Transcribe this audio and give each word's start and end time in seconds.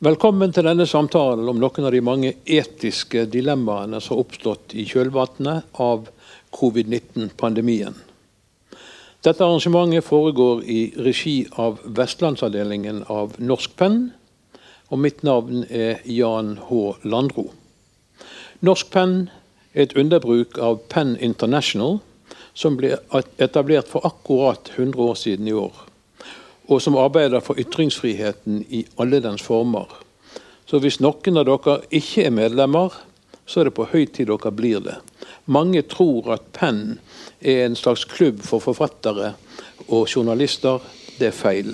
Velkommen 0.00 0.48
til 0.48 0.64
denne 0.64 0.86
samtalen 0.88 1.48
om 1.50 1.58
noen 1.60 1.84
av 1.84 1.92
de 1.92 1.98
mange 2.00 2.30
etiske 2.48 3.26
dilemmaene 3.28 3.98
som 4.00 4.14
har 4.14 4.22
oppstått 4.22 4.72
i 4.72 4.86
kjølvannet 4.88 5.76
av 5.84 6.06
covid-19-pandemien. 6.56 7.98
Dette 9.20 9.44
arrangementet 9.44 10.06
foregår 10.06 10.62
i 10.64 10.78
regi 11.04 11.34
av 11.60 11.82
Vestlandsavdelingen 11.84 13.02
av 13.12 13.36
Norsk 13.44 13.76
Penn. 13.76 14.00
Og 14.88 15.04
mitt 15.04 15.20
navn 15.20 15.66
er 15.68 16.00
Jan 16.08 16.54
H. 16.70 16.80
Landro. 17.04 17.50
Norsk 18.64 18.88
Penn 18.96 19.18
er 19.74 19.84
et 19.84 19.98
underbruk 20.00 20.56
av 20.56 20.80
Penn 20.88 21.12
International, 21.20 22.00
som 22.56 22.80
ble 22.80 22.96
etablert 23.36 23.92
for 23.92 24.08
akkurat 24.08 24.72
100 24.78 25.08
år 25.10 25.20
siden 25.28 25.52
i 25.52 25.56
år 25.60 25.89
og 26.70 26.78
som 26.82 26.96
arbeider 26.96 27.42
for 27.42 27.58
ytringsfriheten 27.58 28.62
i 28.70 28.84
alle 29.02 29.18
dens 29.22 29.42
former. 29.42 29.90
Så 30.70 30.78
hvis 30.78 31.00
noen 31.02 31.40
av 31.40 31.48
dere 31.48 31.80
ikke 31.90 32.28
er 32.28 32.34
medlemmer, 32.34 32.94
så 33.42 33.60
er 33.60 33.68
det 33.68 33.74
på 33.74 33.88
høy 33.90 34.04
tid 34.06 34.30
dere 34.30 34.52
blir 34.54 34.82
det. 34.84 35.00
Mange 35.50 35.82
tror 35.90 36.30
at 36.36 36.52
Penn 36.54 37.00
er 37.42 37.64
en 37.64 37.74
slags 37.74 38.04
klubb 38.06 38.44
for 38.46 38.62
forfattere 38.62 39.32
og 39.88 40.06
journalister. 40.06 40.78
Det 41.18 41.32
er 41.32 41.34
feil. 41.34 41.72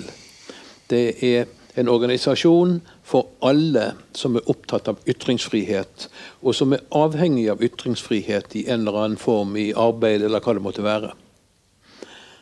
Det 0.89 1.03
er 1.21 1.45
en 1.77 1.91
organisasjon 1.93 2.79
for 3.05 3.29
alle 3.45 3.91
som 4.17 4.39
er 4.39 4.49
opptatt 4.49 4.89
av 4.89 5.03
ytringsfrihet, 5.05 6.07
og 6.41 6.57
som 6.57 6.73
er 6.73 6.81
avhengig 6.97 7.45
av 7.53 7.61
ytringsfrihet 7.61 8.57
i 8.57 8.65
en 8.65 8.81
eller 8.81 8.97
annen 9.03 9.21
form, 9.21 9.53
i 9.61 9.69
arbeid 9.77 10.25
eller 10.25 10.41
hva 10.41 10.57
det 10.57 10.65
måtte 10.65 10.87
være. 10.87 11.13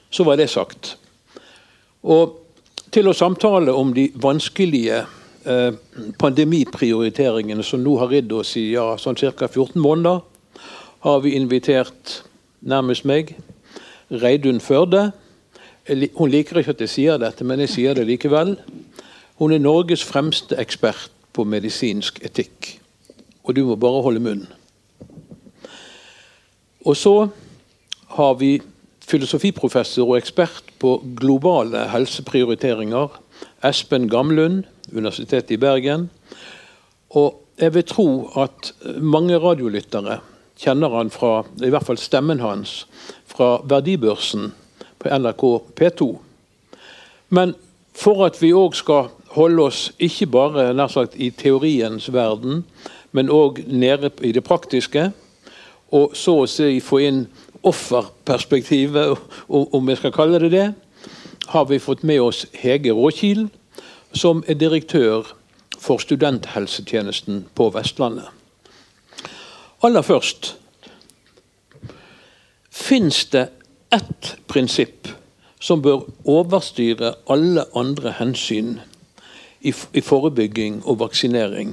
Så 0.08 0.24
var 0.24 0.40
det 0.40 0.48
sagt. 0.54 0.96
Og 2.08 2.45
til 2.96 3.10
å 3.12 3.16
samtale 3.16 3.74
om 3.76 3.90
de 3.96 4.06
vanskelige 4.24 5.02
eh, 5.04 5.74
pandemiprioriteringene 6.22 7.64
som 7.66 7.82
nå 7.84 7.98
har 8.00 8.14
ridd 8.14 8.32
oss 8.32 8.54
i 8.60 8.70
ja, 8.72 8.94
sånn 9.02 9.18
ca. 9.20 9.50
14 9.50 9.82
måneder, 9.84 10.22
har 11.04 11.20
vi 11.26 11.36
invitert 11.36 12.22
nærmest 12.64 13.04
meg 13.06 13.36
Reidun 14.10 14.62
Førde. 14.64 15.10
Hun 15.86 16.32
liker 16.32 16.62
ikke 16.62 16.74
at 16.78 16.86
jeg 16.86 16.94
sier 16.94 17.20
dette, 17.22 17.44
men 17.44 17.62
jeg 17.66 17.74
sier 17.76 17.98
det 17.98 18.08
likevel. 18.08 18.56
Hun 19.42 19.54
er 19.54 19.62
Norges 19.62 20.06
fremste 20.08 20.56
ekspert 20.62 21.12
på 21.36 21.44
medisinsk 21.44 22.22
etikk. 22.26 22.78
Og 23.44 23.58
du 23.58 23.66
må 23.68 23.76
bare 23.78 24.02
holde 24.06 24.24
munn. 24.24 24.46
Og 26.86 26.96
så 26.98 27.16
har 28.16 28.40
vi 28.40 28.56
filosofiprofessor 29.10 30.10
og 30.10 30.18
ekspert 30.20 30.72
på 30.82 30.98
globale 31.20 31.86
helseprioriteringer, 31.92 33.10
Espen 33.66 34.10
Gamlund, 34.10 34.64
Universitetet 34.94 35.52
i 35.56 35.58
Bergen. 35.62 36.10
Og 37.10 37.42
jeg 37.60 37.74
vil 37.74 37.86
tro 37.88 38.08
at 38.42 38.74
mange 39.00 39.38
radiolyttere 39.40 40.20
kjenner 40.60 40.94
han 40.96 41.12
fra, 41.12 41.44
i 41.64 41.72
hvert 41.72 41.86
fall 41.88 42.00
stemmen 42.00 42.42
hans, 42.44 42.86
fra 43.28 43.60
Verdibørsen 43.68 44.52
på 45.00 45.12
NRK 45.12 45.46
P2. 45.80 46.10
Men 47.30 47.56
for 47.96 48.26
at 48.28 48.40
vi 48.42 48.54
òg 48.56 48.76
skal 48.76 49.10
holde 49.36 49.68
oss 49.70 49.90
ikke 50.00 50.28
bare 50.32 50.70
nær 50.76 50.92
sagt, 50.92 51.16
i 51.16 51.30
teoriens 51.32 52.08
verden, 52.14 52.64
men 53.16 53.32
òg 53.32 53.64
nede 53.68 54.12
i 54.24 54.32
det 54.36 54.44
praktiske, 54.44 55.10
og 55.96 56.16
så 56.18 56.42
å 56.44 56.48
si 56.50 56.80
få 56.84 57.02
inn 57.06 57.26
offerperspektivet, 57.66 59.18
om 59.50 59.88
vi 59.88 59.96
skal 59.96 60.14
kalle 60.14 60.40
det 60.40 60.52
det, 60.54 60.68
har 61.48 61.66
vi 61.70 61.80
fått 61.80 62.04
med 62.04 62.22
oss 62.22 62.46
Hege 62.54 62.94
Råkil, 62.94 63.48
som 64.14 64.44
er 64.48 64.58
direktør 64.58 65.34
for 65.80 66.02
studenthelsetjenesten 66.02 67.46
på 67.56 67.70
Vestlandet. 67.76 68.30
Aller 69.84 70.02
først 70.02 70.56
Fins 72.76 73.26
det 73.32 73.48
ett 73.96 74.36
prinsipp 74.52 75.08
som 75.64 75.82
bør 75.82 76.04
overstyre 76.28 77.14
alle 77.32 77.64
andre 77.76 78.12
hensyn 78.18 78.76
i 79.64 80.02
forebygging 80.04 80.82
og 80.84 81.00
vaksinering? 81.00 81.72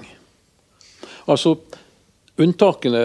Altså, 1.26 1.56
Unntakene 2.42 3.02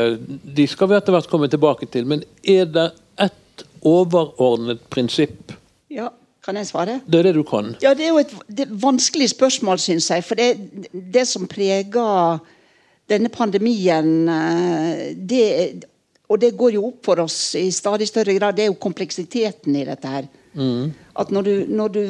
de 0.57 0.67
skal 0.69 0.91
vi 0.91 0.97
etter 0.97 1.15
hvert 1.15 1.29
komme 1.31 1.49
tilbake 1.51 1.89
til, 1.91 2.07
men 2.09 2.23
er 2.43 2.65
det 2.71 2.89
ett 3.27 3.65
overordnet 3.85 4.83
prinsipp? 4.93 5.53
Ja, 5.93 6.09
kan 6.47 6.55
jeg 6.59 6.69
svare? 6.69 7.01
Det 7.05 7.19
er 7.19 7.29
det 7.29 7.35
du 7.35 7.43
kan. 7.43 7.73
Ja, 7.83 7.93
Det 7.93 8.05
er 8.05 8.13
jo 8.13 8.21
et 8.21 8.33
det 8.47 8.69
vanskelig 8.71 9.29
spørsmål, 9.33 9.81
syns 9.83 10.09
jeg. 10.09 10.23
For 10.23 10.39
det, 10.39 10.55
det, 10.93 11.25
som 11.27 11.47
preger 11.47 12.39
denne 13.11 13.29
pandemien, 13.29 14.29
eh, 14.29 15.13
det, 15.15 15.83
og 16.29 16.39
det 16.39 16.55
går 16.57 16.77
jo 16.77 16.87
opp 16.87 17.05
for 17.05 17.19
oss 17.23 17.55
i 17.55 17.69
stadig 17.71 18.07
større 18.07 18.35
grad, 18.35 18.55
det 18.55 18.63
er 18.63 18.71
jo 18.71 18.79
kompleksiteten 18.79 19.75
i 19.75 19.85
dette 19.87 20.07
her. 20.07 20.27
Mm. 20.57 20.93
At 21.19 21.31
når 21.31 21.43
du, 21.43 21.53
når 21.69 21.93
du 21.93 22.01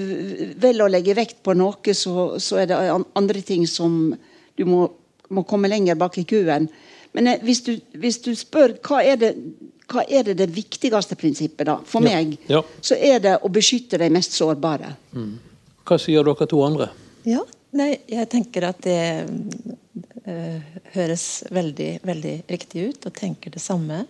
velger 0.62 0.86
å 0.86 0.92
legge 0.92 1.18
vekt 1.18 1.42
på 1.44 1.54
noe, 1.58 1.94
så, 1.94 2.38
så, 2.40 2.62
er 2.62 2.70
det 2.70 2.78
andre 3.18 3.42
ting 3.42 3.66
som 3.68 4.16
du 4.58 4.66
må, 4.66 4.88
må 5.30 5.44
komme 5.50 5.70
lenger 5.70 6.00
bak 6.00 6.18
i 6.22 6.26
køen. 6.30 6.70
Men 7.18 7.32
eh, 7.34 7.42
hvis, 7.42 7.64
du, 7.66 7.74
hvis, 7.98 8.22
du, 8.22 8.32
spør 8.38 8.76
hva 8.86 9.02
er, 9.02 9.18
det, 9.18 9.34
hva 9.90 10.06
er 10.06 10.28
det, 10.30 10.38
det 10.44 10.52
viktigste 10.54 11.18
prinsippet, 11.18 11.66
da? 11.66 11.80
For 11.90 12.06
ja. 12.06 12.14
meg 12.14 12.38
ja. 12.52 12.62
så 12.78 12.98
er 12.98 13.22
det 13.24 13.38
å 13.42 13.52
beskytte 13.52 13.98
de 13.98 14.12
mest 14.14 14.38
sårbare. 14.38 14.94
Mm. 15.18 15.38
Hva 15.88 15.98
sier 16.02 16.28
dere 16.28 16.50
to 16.52 16.62
andre? 16.62 16.92
Ja, 17.28 17.42
nei, 17.76 17.96
jeg 18.12 18.30
tenker 18.30 18.70
at 18.70 18.84
det 18.86 19.00
øh, 19.26 20.60
høres 20.94 21.26
veldig, 21.50 21.90
veldig 22.06 22.36
riktig 22.52 22.92
ut, 22.92 23.10
og 23.10 23.18
tenker 23.18 23.56
det 23.56 23.64
samme. 23.64 24.06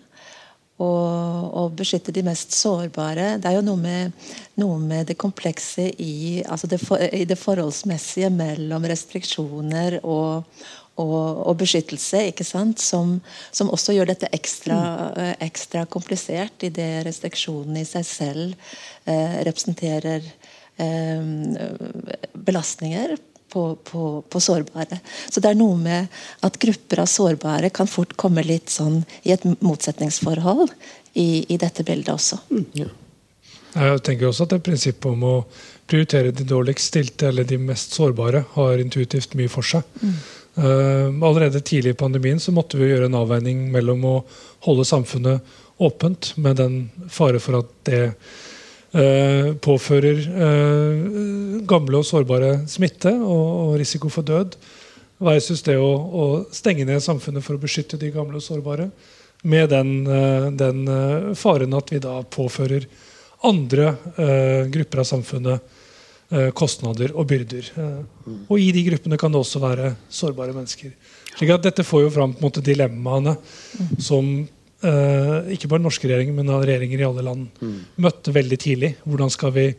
Å 0.78 1.62
beskytte 1.74 2.12
de 2.14 2.22
mest 2.22 2.52
sårbare. 2.54 3.32
Det 3.42 3.48
er 3.50 3.56
jo 3.56 3.64
noe 3.66 3.80
med, 3.82 4.28
noe 4.62 4.76
med 4.78 5.08
det 5.08 5.16
komplekse 5.18 5.88
i, 5.98 6.44
altså 6.46 6.68
det 6.70 6.78
for, 6.78 7.02
i 7.02 7.24
det 7.26 7.34
forholdsmessige 7.40 8.30
mellom 8.30 8.86
restriksjoner 8.86 9.98
og, 10.04 10.46
og, 10.98 11.46
og, 11.46 11.54
beskyttelse, 11.60 12.24
ikke 12.32 12.46
sant? 12.46 12.82
Som, 12.82 13.18
som, 13.54 13.70
også 13.74 13.94
gjør 13.96 14.10
dette 14.12 14.30
ekstra, 14.34 14.78
mm. 15.14 15.32
ekstra 15.46 15.86
komplisert, 15.90 16.66
idet 16.66 17.06
restriksjonene 17.06 17.84
i 17.84 17.88
seg 17.88 18.06
selv 18.06 18.70
eh, 19.06 19.40
representerer 19.48 20.26
eh, 20.82 21.32
belastninger 22.34 23.16
på, 23.48 23.78
på, 23.84 24.22
på, 24.28 24.40
sårbare. 24.40 25.00
Så 25.30 25.40
det 25.40 25.52
er 25.52 25.58
noe 25.58 25.76
med 25.80 26.20
at 26.44 26.58
grupper 26.60 27.02
av 27.04 27.10
sårbare 27.10 27.72
kan 27.74 27.88
fort 27.90 28.14
komme 28.20 28.44
litt 28.44 28.72
sånn 28.72 29.02
i 29.24 29.32
et 29.34 29.44
motsetningsforhold 29.64 30.68
i, 31.14 31.44
i 31.48 31.56
dette 31.60 31.84
bildet 31.86 32.12
også. 32.14 32.40
Mm. 32.52 32.66
Ja. 32.84 32.90
Jeg 33.78 34.00
tenker 34.04 34.30
også 34.30 34.46
at 34.46 34.54
det 34.54 34.64
prinsippet 34.64 35.10
om 35.10 35.24
å 35.28 35.34
prioritere 35.88 36.32
de 36.34 36.44
dårligst 36.48 36.90
stilte 36.90 37.28
eller 37.28 37.46
de 37.48 37.58
mest 37.60 37.94
sårbare 37.96 38.44
har 38.54 38.80
intuitivt 38.82 39.36
mye 39.38 39.50
for 39.52 39.66
seg. 39.66 39.84
Mm. 40.02 40.16
Uh, 40.58 41.14
allerede 41.22 41.60
tidlig 41.60 41.90
i 41.90 41.94
pandemien 41.94 42.40
så 42.40 42.50
måtte 42.50 42.80
vi 42.80 42.88
gjøre 42.88 43.06
en 43.06 43.14
avveining 43.14 43.68
mellom 43.70 44.02
å 44.08 44.14
holde 44.66 44.86
samfunnet 44.88 45.52
åpent, 45.78 46.32
med 46.34 46.58
den 46.58 46.78
fare 47.14 47.38
for 47.38 47.60
at 47.60 47.68
det 47.86 48.00
uh, 48.08 49.54
påfører 49.62 50.24
uh, 50.26 51.62
gamle 51.62 52.00
og 52.00 52.08
sårbare 52.08 52.64
smitte 52.66 53.12
og, 53.14 53.76
risiko 53.78 54.10
for 54.10 54.26
død, 54.26 54.58
versus 55.22 55.62
det 55.66 55.78
å, 55.78 56.42
stenge 56.50 56.88
ned 56.88 57.06
samfunnet 57.06 57.46
for 57.46 57.54
å 57.54 57.62
beskytte 57.62 58.00
de 58.00 58.10
gamle 58.14 58.42
og 58.42 58.46
sårbare. 58.48 58.90
Med 59.46 59.70
den, 59.70 60.02
den 60.58 60.78
faren 61.38 61.74
at 61.78 61.90
vi 61.94 62.00
da 62.02 62.16
påfører 62.26 62.86
andre 63.46 63.92
grupper 64.74 65.02
av 65.04 65.06
samfunnet 65.06 65.62
Eh, 65.62 65.77
kostnader 66.52 67.14
og 67.16 67.28
byrder. 67.30 67.70
Eh, 67.80 68.34
og 68.48 68.60
i 68.60 68.68
de 68.74 68.84
gruppene 68.90 69.18
kan 69.20 69.32
det 69.32 69.40
også 69.40 69.62
være 69.62 69.94
sårbare 70.12 70.52
mennesker. 70.56 70.92
Slik 71.38 71.54
at 71.54 71.64
Dette 71.64 71.86
får 71.86 72.04
jo 72.06 72.14
fram 72.18 72.34
på 72.34 72.42
en 72.42 72.48
måte 72.48 72.64
dilemmaene 72.64 73.36
som 74.02 74.28
eh, 74.82 75.54
ikke 75.54 75.70
bare 75.70 75.84
norske 75.84 76.08
regjeringer, 76.10 76.36
men 76.36 76.52
regjeringer 76.52 77.00
i 77.00 77.08
alle 77.08 77.24
land 77.24 77.64
møtte 77.96 78.34
veldig 78.34 78.60
tidlig. 78.60 78.92
Hvordan 79.06 79.32
skal 79.32 79.54
vi 79.56 79.70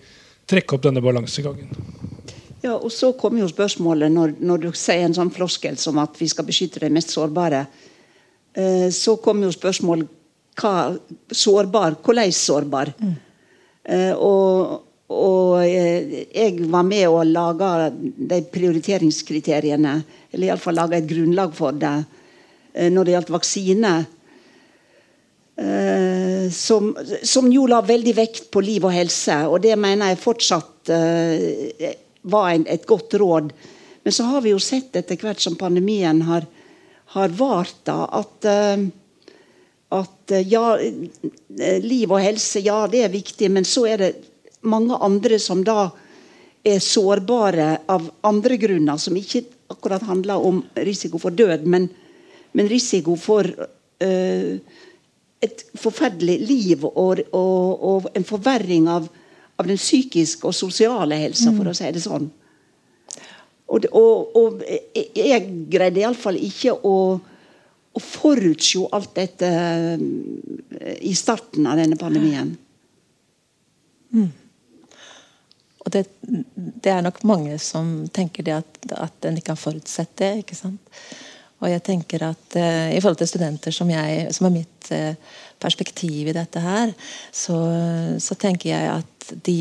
trekke 0.50 0.78
opp 0.78 0.88
denne 0.88 1.04
balansegangen? 1.06 1.70
Ja, 2.64 2.76
og 2.76 2.92
Så 2.92 3.14
kommer 3.14 3.44
jo 3.44 3.52
spørsmålet, 3.52 4.12
når, 4.12 4.36
når, 4.40 4.66
du 4.66 4.70
sier 4.76 5.06
en 5.06 5.16
sånn 5.16 5.32
floskel 5.32 5.78
som 5.80 6.00
at 6.02 6.18
vi 6.20 6.28
skal 6.28 6.48
beskytte 6.48 6.82
de 6.84 6.90
mest 6.92 7.14
sårbare, 7.14 7.66
eh, 8.58 8.90
så 8.92 9.16
kommer 9.22 9.48
jo 9.48 9.56
spørsmålet 9.56 10.18
hva 10.60 10.98
sårbar, 11.32 12.02
hvordan 12.04 12.34
sårbar? 12.36 12.92
Mm. 13.00 13.16
Eh, 13.86 14.14
og 14.18 14.89
og 15.10 15.64
eh, 15.66 16.28
jeg 16.30 16.68
var 16.70 16.86
med 16.86 17.08
å 17.10 17.24
lage 17.26 17.90
de 18.30 18.40
prioriteringskriteriene, 18.54 19.96
eller 20.30 20.52
iallfall 20.52 20.78
lage 20.78 21.00
et 21.00 21.10
grunnlag 21.10 21.56
for 21.58 21.74
det 21.74 21.96
eh, 22.76 22.92
når 22.94 23.08
det 23.08 23.16
gjaldt 23.16 23.34
vaksine. 23.34 23.96
Eh, 25.58 26.46
som, 26.54 26.94
som, 27.26 27.50
jo 27.50 27.66
la 27.70 27.82
veldig 27.82 28.16
vekt 28.22 28.52
på 28.54 28.62
liv 28.62 28.86
og 28.86 28.94
helse, 28.94 29.42
og 29.50 29.58
det 29.66 29.74
mener 29.82 30.14
jeg 30.14 30.22
fortsatt 30.22 30.94
var 32.30 32.54
et 32.54 32.86
godt 32.90 33.14
råd. 33.22 33.52
Men 34.06 34.14
så 34.16 34.24
har 34.30 34.42
vi 34.42 34.54
jo 34.54 34.62
sett 34.62 34.96
etter 34.98 35.20
hvert 35.22 35.42
som 35.42 35.58
pandemien 35.60 36.22
har, 36.26 36.48
har 37.14 37.36
vart, 37.38 37.76
da, 37.86 38.08
at, 38.18 38.48
at 39.94 40.34
ja, 40.50 40.64
liv 40.80 42.10
og 42.10 42.24
helse, 42.24 42.64
ja, 42.66 42.80
det 42.90 43.04
er 43.06 43.14
viktig, 43.14 43.52
men 43.54 43.68
så 43.68 43.86
er 43.92 44.02
det 44.02 44.12
mange 44.62 44.98
andre 45.00 45.40
som 45.40 45.64
da 45.64 45.90
er 46.68 46.82
sårbare 46.84 47.70
av 47.88 48.10
andre 48.28 48.58
grunner, 48.60 48.98
som 48.98 49.16
ikke 49.18 49.46
akkurat 49.72 50.04
handler 50.04 50.44
om 50.46 50.62
risiko 50.76 51.22
for 51.22 51.36
død, 51.36 51.66
men, 51.70 51.88
men 52.52 52.70
risiko 52.70 53.16
for 53.20 53.48
uh, 53.48 54.54
et 55.40 55.64
forferdelig 55.80 56.38
liv 56.44 56.84
og, 56.86 57.22
og, 57.32 57.84
og 57.92 58.10
en 58.16 58.28
forverring 58.28 58.90
av, 58.92 59.08
av, 59.56 59.68
den 59.68 59.80
psykiske 59.80 60.48
og 60.48 60.56
sosiale 60.56 61.20
helsa, 61.22 61.54
for 61.56 61.72
å 61.72 61.76
si 61.78 61.92
det 61.96 62.04
sånn. 62.04 62.28
Og, 63.70 63.86
og, 63.94 64.64
jeg 64.90 65.46
greide 65.70 66.02
iallfall 66.02 66.40
ikke 66.42 66.74
å, 66.74 66.96
å 67.94 68.02
forutse 68.02 68.82
alt 68.98 69.14
dette 69.16 69.52
i 71.06 71.14
starten 71.16 71.70
av 71.70 71.78
denne 71.80 72.00
pandemien. 72.00 72.56
Mm. 74.10 74.32
Og 75.86 75.92
det, 75.94 76.06
det, 76.22 76.92
er 76.92 77.04
nok 77.06 77.22
mange 77.28 77.56
som 77.64 78.08
tenker 78.14 78.46
det 78.46 78.58
at, 78.58 78.80
at 79.00 79.28
en 79.28 79.38
ikke 79.40 79.56
har 79.56 79.62
forutsett 79.62 80.12
det. 80.20 80.32
ikke 80.44 80.58
sant? 80.58 81.02
Og 81.60 81.68
jeg 81.72 81.84
tenker 81.84 82.24
at 82.30 82.56
uh, 82.56 82.88
I 82.92 83.00
forhold 83.00 83.20
til 83.20 83.32
studenter 83.32 83.76
som, 83.76 83.90
jeg, 83.92 84.28
som 84.36 84.48
er 84.48 84.56
mitt 84.62 84.92
uh, 84.96 85.38
perspektiv 85.60 86.30
i 86.32 86.36
dette 86.36 86.64
her, 86.64 86.94
så, 87.32 87.60
så, 88.20 88.38
tenker 88.40 88.72
jeg 88.72 88.92
at 89.00 89.32
de 89.46 89.60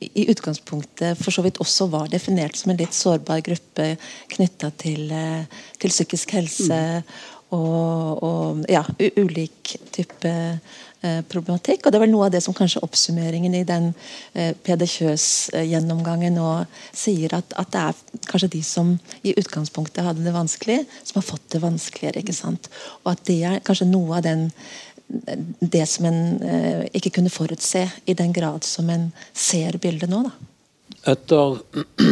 i 0.00 0.24
utgangspunktet 0.32 1.18
for 1.20 1.34
så 1.34 1.42
vidt 1.44 1.58
også 1.60 1.90
var 1.92 2.06
definert 2.08 2.56
som 2.56 2.70
en 2.72 2.78
litt 2.80 2.94
sårbar 2.96 3.42
gruppe 3.44 3.92
knytta 4.32 4.70
til, 4.80 5.10
uh, 5.12 5.66
til, 5.78 5.92
psykisk 5.92 6.38
helse 6.38 6.78
mm. 6.78 7.18
og, 7.58 8.22
og 8.24 8.62
ja, 8.70 8.84
ulik 9.20 9.74
type 9.92 10.30
Eh, 10.30 10.89
problematikk. 11.30 11.86
Og 11.86 11.92
det 11.92 11.98
er 11.98 12.04
vel 12.04 12.12
noe 12.12 12.26
av 12.28 12.34
det 12.34 12.42
som 12.44 12.56
kanskje 12.56 12.82
oppsummeringen 12.84 13.54
i 13.56 13.64
den 13.68 13.90
eh, 14.34 14.52
Peder 14.66 14.88
Kjøs-gjennomgangen 14.90 16.36
nå 16.36 16.50
sier, 16.92 17.34
at, 17.38 17.54
at, 17.56 17.72
det 17.72 17.84
er 17.86 18.20
kanskje 18.28 18.52
de 18.56 18.62
som 18.66 18.92
i 19.24 19.34
utgangspunktet 19.40 20.04
hadde 20.04 20.26
det 20.26 20.34
vanskelig, 20.36 20.82
som 21.04 21.20
har 21.20 21.26
fått 21.30 21.48
det 21.54 21.62
vanskeligere. 21.64 22.20
ikke 22.20 22.36
sant? 22.36 22.70
Og 23.04 23.14
at 23.14 23.24
det 23.30 23.40
er 23.48 23.64
kanskje 23.64 23.90
noe 23.90 24.20
av 24.20 24.26
den 24.28 24.48
det 25.58 25.86
som 25.90 26.06
en 26.06 26.20
eh, 26.42 26.84
ikke 26.94 27.16
kunne 27.16 27.32
forutse, 27.34 27.82
i 28.06 28.14
den 28.14 28.32
grad 28.32 28.62
som 28.64 28.90
en 28.90 29.08
ser 29.34 29.78
bildet 29.82 30.10
nå. 30.10 30.22
da. 30.28 30.30
Etter 31.10 31.58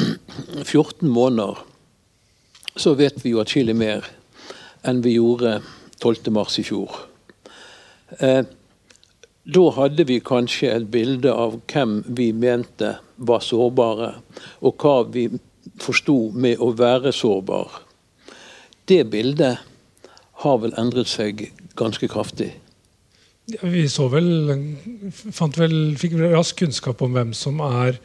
14 0.64 1.06
måneder 1.06 1.61
så 2.79 2.94
vet 2.99 3.20
vi 3.23 3.34
jo 3.34 3.43
atskillig 3.43 3.76
mer 3.79 4.06
enn 4.87 5.02
vi 5.02 5.17
gjorde 5.17 5.58
12.3 6.02 6.61
i 6.61 6.67
fjor. 6.67 6.99
Eh, 8.19 8.43
da 9.49 9.65
hadde 9.79 10.05
vi 10.09 10.19
kanskje 10.21 10.71
et 10.75 10.89
bilde 10.93 11.33
av 11.33 11.59
hvem 11.73 12.03
vi 12.17 12.31
mente 12.37 12.99
var 13.17 13.41
sårbare, 13.45 14.12
og 14.61 14.83
hva 14.83 15.00
vi 15.09 15.29
forsto 15.81 16.19
med 16.37 16.61
å 16.61 16.75
være 16.77 17.15
sårbar. 17.17 17.81
Det 18.89 19.03
bildet 19.12 19.65
har 20.45 20.62
vel 20.62 20.75
endret 20.81 21.09
seg 21.11 21.49
ganske 21.79 22.09
kraftig. 22.12 22.53
Ja, 23.49 23.62
vi 23.65 23.87
så 23.89 24.11
vel, 24.12 24.29
vel, 25.56 25.77
fikk 25.97 26.19
rask 26.21 26.59
kunnskap 26.61 27.01
om 27.05 27.15
hvem 27.17 27.33
som 27.37 27.62
er, 27.65 27.97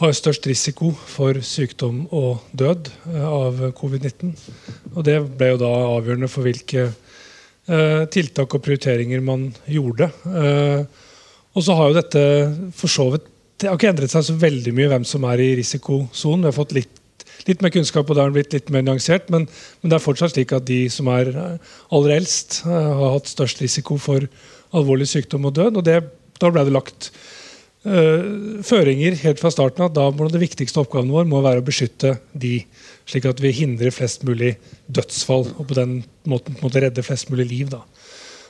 har 0.00 0.12
størst 0.16 0.48
risiko 0.48 0.94
for 0.96 1.36
sykdom 1.44 2.06
og 2.08 2.44
død 2.56 2.88
eh, 3.12 3.26
av 3.26 3.60
covid-19. 3.76 4.32
Og 4.94 5.04
Det 5.04 5.18
ble 5.36 5.50
jo 5.52 5.60
da 5.60 5.72
avgjørende 5.96 6.32
for 6.32 6.48
hvilke 6.48 6.90
tiltak 7.66 8.54
og 8.54 8.62
prioriteringer 8.62 9.22
man 9.24 9.48
gjorde. 9.66 10.10
Eh, 10.30 10.84
og 11.56 11.64
så 11.64 11.74
har 11.78 11.88
jo 11.88 11.96
dette 11.96 12.22
for 12.76 12.92
så 12.92 13.08
vidt 13.14 13.32
Det 13.56 13.70
har 13.70 13.78
ikke 13.78 13.88
endret 13.88 14.12
seg 14.12 14.24
så 14.26 14.34
veldig 14.36 14.72
mye 14.76 14.90
hvem 14.90 15.04
som 15.08 15.24
er 15.24 15.40
i 15.40 15.54
risikosonen. 15.56 16.42
Vi 16.44 16.50
har 16.50 16.56
fått 16.56 16.74
litt, 16.76 17.24
litt 17.48 17.62
mer 17.64 17.72
kunnskap, 17.72 18.04
og 18.04 18.18
det 18.18 18.20
har 18.20 18.34
blitt 18.34 18.52
litt 18.52 18.68
mer 18.68 18.84
nyansert. 18.84 19.30
Men, 19.32 19.46
men, 19.80 19.88
det 19.88 19.96
er 19.96 20.04
fortsatt 20.04 20.34
slik 20.34 20.52
at 20.52 20.66
de 20.68 20.82
som 20.92 21.08
er 21.08 21.30
aller 21.32 22.12
eldst, 22.18 22.60
eh, 22.68 22.90
har 23.00 23.14
hatt 23.16 23.32
størst 23.32 23.64
risiko 23.64 23.96
for 23.96 24.28
alvorlig 24.76 25.08
sykdom 25.08 25.48
og 25.48 25.56
død. 25.56 25.80
og 25.80 25.88
det, 25.88 26.02
Da 26.36 26.52
ble 26.52 26.66
det 26.68 26.76
lagt 26.76 27.10
føringer 27.86 29.14
helt 29.20 29.38
fra 29.38 29.50
starten 29.54 29.84
at 29.84 29.94
da 29.94 30.08
må 30.10 30.26
det 30.32 30.40
viktigste 30.42 30.80
oppgaven 30.82 31.12
vår 31.14 31.28
må 31.30 31.38
være 31.44 31.62
å 31.62 31.66
beskytte 31.66 32.16
de 32.34 32.56
slik 33.06 33.28
at 33.30 33.40
vi 33.42 33.54
hindrer 33.54 33.94
flest 33.94 34.26
mulig 34.26 34.56
dødsfall 34.90 35.46
og 35.54 35.62
på 35.68 35.78
den 35.78 36.00
måten 36.28 36.56
på 36.56 36.66
måte 36.66 36.82
redde 36.82 37.04
flest 37.06 37.30
mulig 37.30 37.48
liv. 37.52 37.70
Da, 37.72 37.82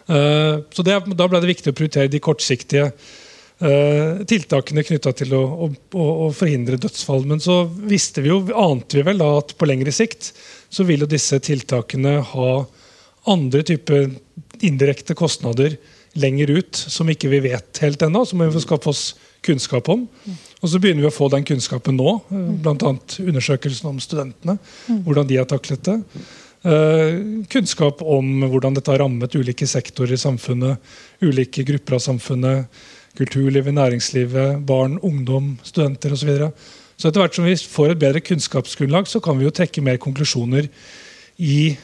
uh, 0.09 0.65
så 0.73 0.85
det, 0.87 0.99
da 1.13 1.29
ble 1.29 1.43
det 1.43 1.53
viktig 1.53 1.73
å 1.73 1.77
prioritere 1.77 2.13
de 2.13 2.23
kortsiktige 2.25 2.89
uh, 2.89 4.25
tiltakene 4.29 4.87
knytta 4.87 5.13
til 5.21 5.37
å, 5.37 5.43
å, 5.67 5.71
å, 6.01 6.31
forhindre 6.37 6.81
dødsfall. 6.81 7.27
Men 7.29 7.43
så 7.45 7.65
visste 7.67 8.25
vi 8.25 8.33
jo, 8.33 8.41
ante 8.57 9.01
vi 9.01 9.07
vel 9.11 9.21
da 9.21 9.35
at 9.43 9.57
på 9.59 9.69
lengre 9.69 9.95
sikt 9.95 10.33
så 10.73 10.89
vil 10.89 11.05
jo 11.05 11.11
disse 11.11 11.41
tiltakene 11.45 12.19
ha 12.33 12.51
andre 13.29 13.63
typer 13.67 14.09
indirekte 14.65 15.17
kostnader 15.19 15.77
lenger 16.17 16.51
ut 16.59 16.77
som 16.77 17.09
ikke 17.13 17.31
vi 17.33 17.43
vet 17.51 17.83
helt 17.85 18.03
ennå. 18.03 18.25
som 18.27 18.41
vi 18.41 18.49
må 18.49 18.63
skaffe 18.63 18.91
oss 18.91 19.05
kunnskap 19.47 19.89
om. 19.93 20.07
Og 20.63 20.73
så 20.73 20.81
begynner 20.81 21.05
vi 21.05 21.11
å 21.11 21.15
få 21.15 21.29
den 21.33 21.45
kunnskapen 21.47 21.99
nå, 21.99 22.17
eh, 22.33 22.51
bl.a. 22.65 22.97
undersøkelsen 23.23 23.91
om 23.91 24.01
studentene. 24.03 24.59
Hvordan 25.07 25.29
de 25.29 25.39
har 25.41 25.49
taklet 25.51 25.85
det. 25.87 26.01
Uh, 26.67 27.45
kunnskap 27.53 28.01
om 28.03 28.41
hvordan 28.51 28.75
dette 28.75 28.91
har 28.91 28.99
rammet 29.05 29.37
ulike 29.39 29.69
sektorer 29.71 30.17
i 30.17 30.19
samfunnet. 30.19 30.81
Ulike 31.23 31.63
grupper 31.69 31.99
av 31.99 32.03
samfunnet. 32.03 32.81
Kulturlivet, 33.17 33.73
næringslivet, 33.77 34.65
barn, 34.67 34.99
ungdom, 35.07 35.55
studenter 35.65 36.13
osv. 36.13 36.25
Så, 36.25 36.27
videre. 36.27 36.51
så 36.97 37.09
etter 37.09 37.23
hvert 37.23 37.39
som 37.39 37.47
vi 37.47 37.55
får 37.57 37.95
et 37.95 38.03
bedre 38.03 38.21
kunnskapsgrunnlag, 38.25 39.07
så 39.09 39.23
kan 39.25 39.39
vi 39.39 39.47
jo 39.47 39.55
trekke 39.55 39.85
mer 39.85 39.97
konklusjoner 40.03 40.69
i 41.41 41.77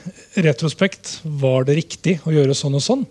retrospekt. 0.45 1.21
Var 1.25 1.65
det 1.69 1.79
riktig 1.79 2.19
å 2.27 2.35
gjøre 2.35 2.57
sånn 2.57 2.77
og 2.77 2.85
sånn 2.85 3.07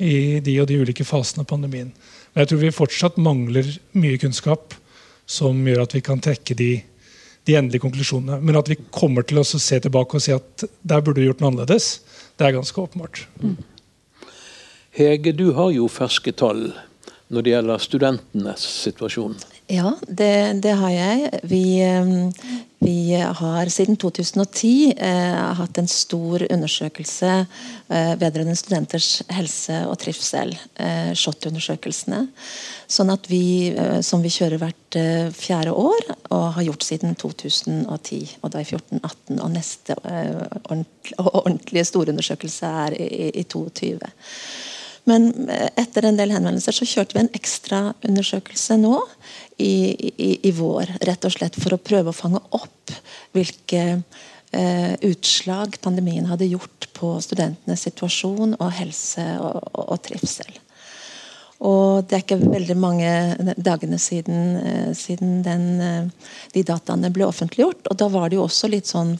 i 0.00 0.40
de 0.44 0.56
og 0.62 0.68
de 0.70 0.80
ulike 0.80 1.06
fasene 1.06 1.44
av 1.44 1.50
pandemien? 1.50 1.90
Men 2.32 2.42
jeg 2.42 2.52
tror 2.52 2.62
vi 2.62 2.74
fortsatt 2.74 3.18
mangler 3.20 3.68
mye 3.98 4.20
kunnskap 4.20 4.76
som 5.30 5.58
gjør 5.66 5.84
at 5.84 5.94
vi 5.96 6.02
kan 6.04 6.22
trekke 6.22 6.56
de, 6.58 6.70
de 7.46 7.56
endelige 7.58 7.84
konklusjonene. 7.84 8.40
Men 8.42 8.58
at 8.60 8.70
vi 8.70 8.78
kommer 8.94 9.26
til 9.26 9.42
å 9.42 9.46
se 9.46 9.80
tilbake 9.82 10.18
og 10.18 10.24
si 10.24 10.34
at 10.34 10.66
der 10.82 11.02
burde 11.04 11.22
vi 11.22 11.28
gjort 11.30 11.42
noe 11.42 11.52
annerledes, 11.52 12.00
det 12.38 12.48
er 12.48 12.56
ganske 12.56 12.82
åpenbart. 12.82 13.24
Mm. 13.42 13.58
Hege, 14.96 15.34
du 15.36 15.52
har 15.54 15.70
jo 15.74 15.86
ferske 15.90 16.32
tall 16.34 16.70
når 17.30 17.46
det 17.46 17.54
gjelder 17.54 17.82
studentenes 17.82 18.66
situasjon. 18.82 19.38
Ja, 19.70 19.92
det, 20.02 20.62
det 20.64 20.72
har 20.80 20.90
jeg. 20.90 21.28
Vi, 21.46 21.62
eh, 21.84 22.08
vi 22.82 23.14
har 23.14 23.68
siden 23.70 23.94
2010 24.00 24.70
eh, 24.96 25.36
hatt 25.60 25.78
en 25.78 25.86
stor 25.90 26.42
undersøkelse 26.48 27.28
eh, 27.38 28.14
vedrørende 28.18 28.56
studenters 28.58 29.20
helse 29.30 29.76
og 29.86 29.94
trivsel. 30.02 30.56
Eh, 30.74 31.12
SHoT-undersøkelsene. 31.14 32.24
Sånn 32.90 33.14
at 33.14 33.30
vi, 33.30 33.70
eh, 33.70 34.00
som 34.02 34.26
vi 34.26 34.32
kjører 34.34 34.58
hvert 34.64 34.98
eh, 34.98 35.30
fjerde 35.30 35.76
år, 35.76 36.02
og 36.34 36.48
har 36.56 36.66
gjort 36.66 36.88
siden 36.88 37.14
2010. 37.20 38.24
Og 38.40 38.50
da 38.50 38.64
i 38.64 38.66
14-18. 38.66 39.38
Og 39.38 39.54
neste 39.54 39.98
eh, 40.02 40.42
ordentlige, 40.64 41.28
ordentlige 41.44 41.86
store 41.92 42.16
undersøkelse 42.16 42.74
er 42.88 42.98
i, 42.98 43.08
i, 43.28 43.32
i 43.44 43.46
22. 43.46 44.00
Men 45.08 45.30
etter 45.80 46.06
en 46.06 46.18
del 46.18 46.32
henvendelser 46.34 46.76
så 46.76 46.88
kjørte 46.88 47.16
vi 47.16 47.22
en 47.24 47.32
ekstraundersøkelse 47.36 48.76
nå 48.80 48.96
i, 49.56 49.72
i, 50.10 50.30
i, 50.48 50.52
vår. 50.56 50.96
Rett 51.08 51.24
og 51.26 51.34
slett 51.34 51.56
for 51.60 51.74
å 51.76 51.82
prøve 51.82 52.12
å 52.12 52.16
fange 52.16 52.42
opp 52.56 52.94
hvilke 53.36 53.84
eh, 53.96 54.94
utslag 55.08 55.80
pandemien 55.84 56.28
hadde 56.30 56.50
gjort 56.50 56.90
på 56.96 57.14
studentenes 57.24 57.86
situasjon 57.88 58.58
og 58.58 58.74
helse 58.76 59.24
og, 59.40 59.62
og, 59.72 59.86
og 59.96 60.02
trivsel. 60.04 60.59
Og 61.60 62.06
det 62.08 62.16
er 62.16 62.22
ikke 62.24 62.38
veldig 62.40 62.76
mange 62.80 63.10
dagene 63.60 63.98
siden, 64.00 64.56
eh, 64.56 64.92
siden 64.96 65.42
den, 65.44 65.66
eh, 65.80 66.30
de 66.54 66.62
dataene 66.64 67.12
ble 67.12 67.26
offentliggjort. 67.26 67.90
Og 67.90 67.96
da 67.96 68.08
var 68.08 68.28
det 68.28 68.36
jo 68.36 68.46
også 68.46 68.70
litt 68.70 68.86
sånn 68.86 69.18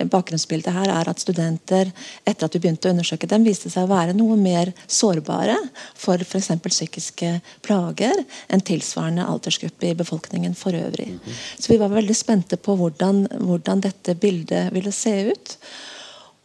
Bakgrunnsbildet 0.00 0.72
her 0.72 0.88
er 0.88 1.08
at 1.10 1.20
studenter 1.20 1.90
etter 2.24 2.46
at 2.46 2.54
vi 2.54 2.62
begynte 2.62 2.88
å 2.88 2.94
undersøke 2.94 3.28
dem, 3.28 3.44
viste 3.44 3.68
seg 3.68 3.84
å 3.84 3.90
være 3.90 4.14
noe 4.16 4.38
mer 4.40 4.72
sårbare 4.88 5.58
for 5.98 6.22
f.eks. 6.24 6.48
psykiske 6.64 7.34
plager 7.60 8.24
enn 8.48 8.64
tilsvarende 8.64 9.28
aldersgruppe 9.28 9.90
i 9.90 9.98
befolkningen 9.98 10.56
for 10.56 10.72
øvrig. 10.72 11.18
Så 11.58 11.74
vi 11.74 11.76
var 11.76 11.92
veldig 11.92 12.16
spente 12.16 12.56
på 12.56 12.78
hvordan, 12.80 13.26
hvordan 13.44 13.84
dette 13.84 14.16
bildet 14.16 14.72
ville 14.72 14.92
se 14.92 15.16
ut. 15.34 15.58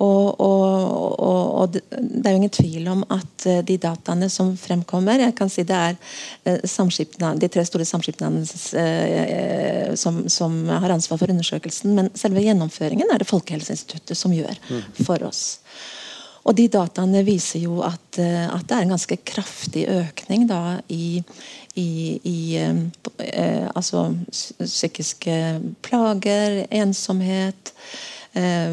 Og, 0.04 0.42
og, 0.44 1.20
og, 1.24 1.44
og, 1.56 1.70
det 1.72 2.26
er 2.28 2.34
jo 2.34 2.40
ingen 2.42 2.52
tvil 2.52 2.88
om 2.92 3.04
at 3.16 3.46
eh, 3.48 3.62
de 3.64 3.78
dataene 3.80 4.28
som 4.32 4.50
fremkommer 4.60 5.22
jeg 5.24 5.36
kan 5.38 5.48
si 5.52 5.64
Det 5.64 5.76
er 5.76 5.96
eh, 6.44 7.38
de 7.40 7.48
tre 7.48 7.64
store 7.64 7.88
samskipnadene 7.88 8.44
eh, 8.82 9.94
som, 9.96 10.26
som, 10.28 10.58
har 10.68 10.92
ansvar 10.92 11.22
for 11.22 11.32
undersøkelsen. 11.32 11.96
Men 11.96 12.12
selve 12.14 12.44
gjennomføringen 12.44 13.08
er 13.08 13.24
det 13.24 13.30
Folkehelseinstituttet 13.30 14.20
som 14.20 14.36
gjør 14.36 14.60
mm. 14.68 14.82
for 15.06 15.24
oss. 15.24 15.62
Og 16.46 16.58
de 16.60 16.68
dataene 16.70 17.24
viser 17.26 17.64
jo 17.64 17.80
at, 17.82 18.20
at 18.20 18.68
det 18.68 18.76
er 18.76 18.84
en 18.84 18.94
ganske 18.94 19.18
kraftig 19.26 19.88
økning 19.90 20.44
da, 20.50 20.82
i, 20.94 21.24
i, 21.80 22.20
i 22.20 22.38
eh, 22.60 23.66
altså 23.72 24.10
psykiske 24.60 25.40
plager, 25.88 26.66
ensomhet 26.70 27.74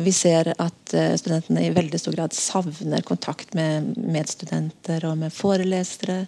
vi 0.02 0.12
ser 0.12 0.52
at 0.58 0.94
eh, 0.96 1.14
studentene 1.20 1.66
i 1.66 1.72
veldig 1.74 2.00
stor 2.00 2.16
grad 2.16 2.34
savner 2.34 3.04
kontakt 3.06 3.54
med 3.54 3.92
medstudenter 3.96 5.06
og 5.06 5.20
med 5.20 5.34
forelesere. 5.34 6.24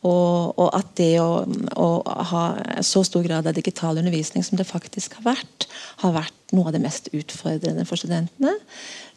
Og, 0.00 0.56
og 0.56 0.68
at 0.72 0.94
det 0.96 1.14
å, 1.20 1.42
å, 1.76 1.88
ha 2.30 2.44
så 2.84 3.02
stor 3.04 3.24
grad 3.26 3.48
av 3.48 3.56
digital 3.56 4.00
undervisning 4.00 4.44
som 4.44 4.56
det 4.56 4.68
faktisk 4.68 5.18
har 5.18 5.26
vært, 5.34 5.66
har 6.00 6.14
vært 6.16 6.54
noe 6.56 6.70
av 6.70 6.76
det 6.76 6.80
mest 6.80 7.10
utfordrende 7.12 7.84
for 7.88 8.00
studentene. 8.00 8.54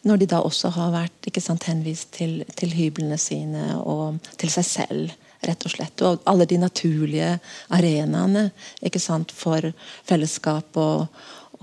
Når 0.04 0.20
de 0.20 0.28
da 0.34 0.42
også 0.44 0.74
har 0.76 0.92
vært 0.92 1.30
sant, 1.40 1.64
henvist 1.68 2.12
til, 2.16 2.42
til 2.60 2.76
hyblene 2.76 3.16
sine 3.20 3.78
og 3.80 4.20
til 4.40 4.52
seg 4.52 4.68
selv 4.68 5.14
rett 5.44 5.64
og 5.64 5.72
slett. 5.72 6.04
Og 6.04 6.20
alle 6.28 6.46
de 6.48 6.60
naturlige 6.60 7.38
arenaene 7.72 8.50
for 9.32 9.72
fellesskap 10.04 10.76
og, 10.80 11.08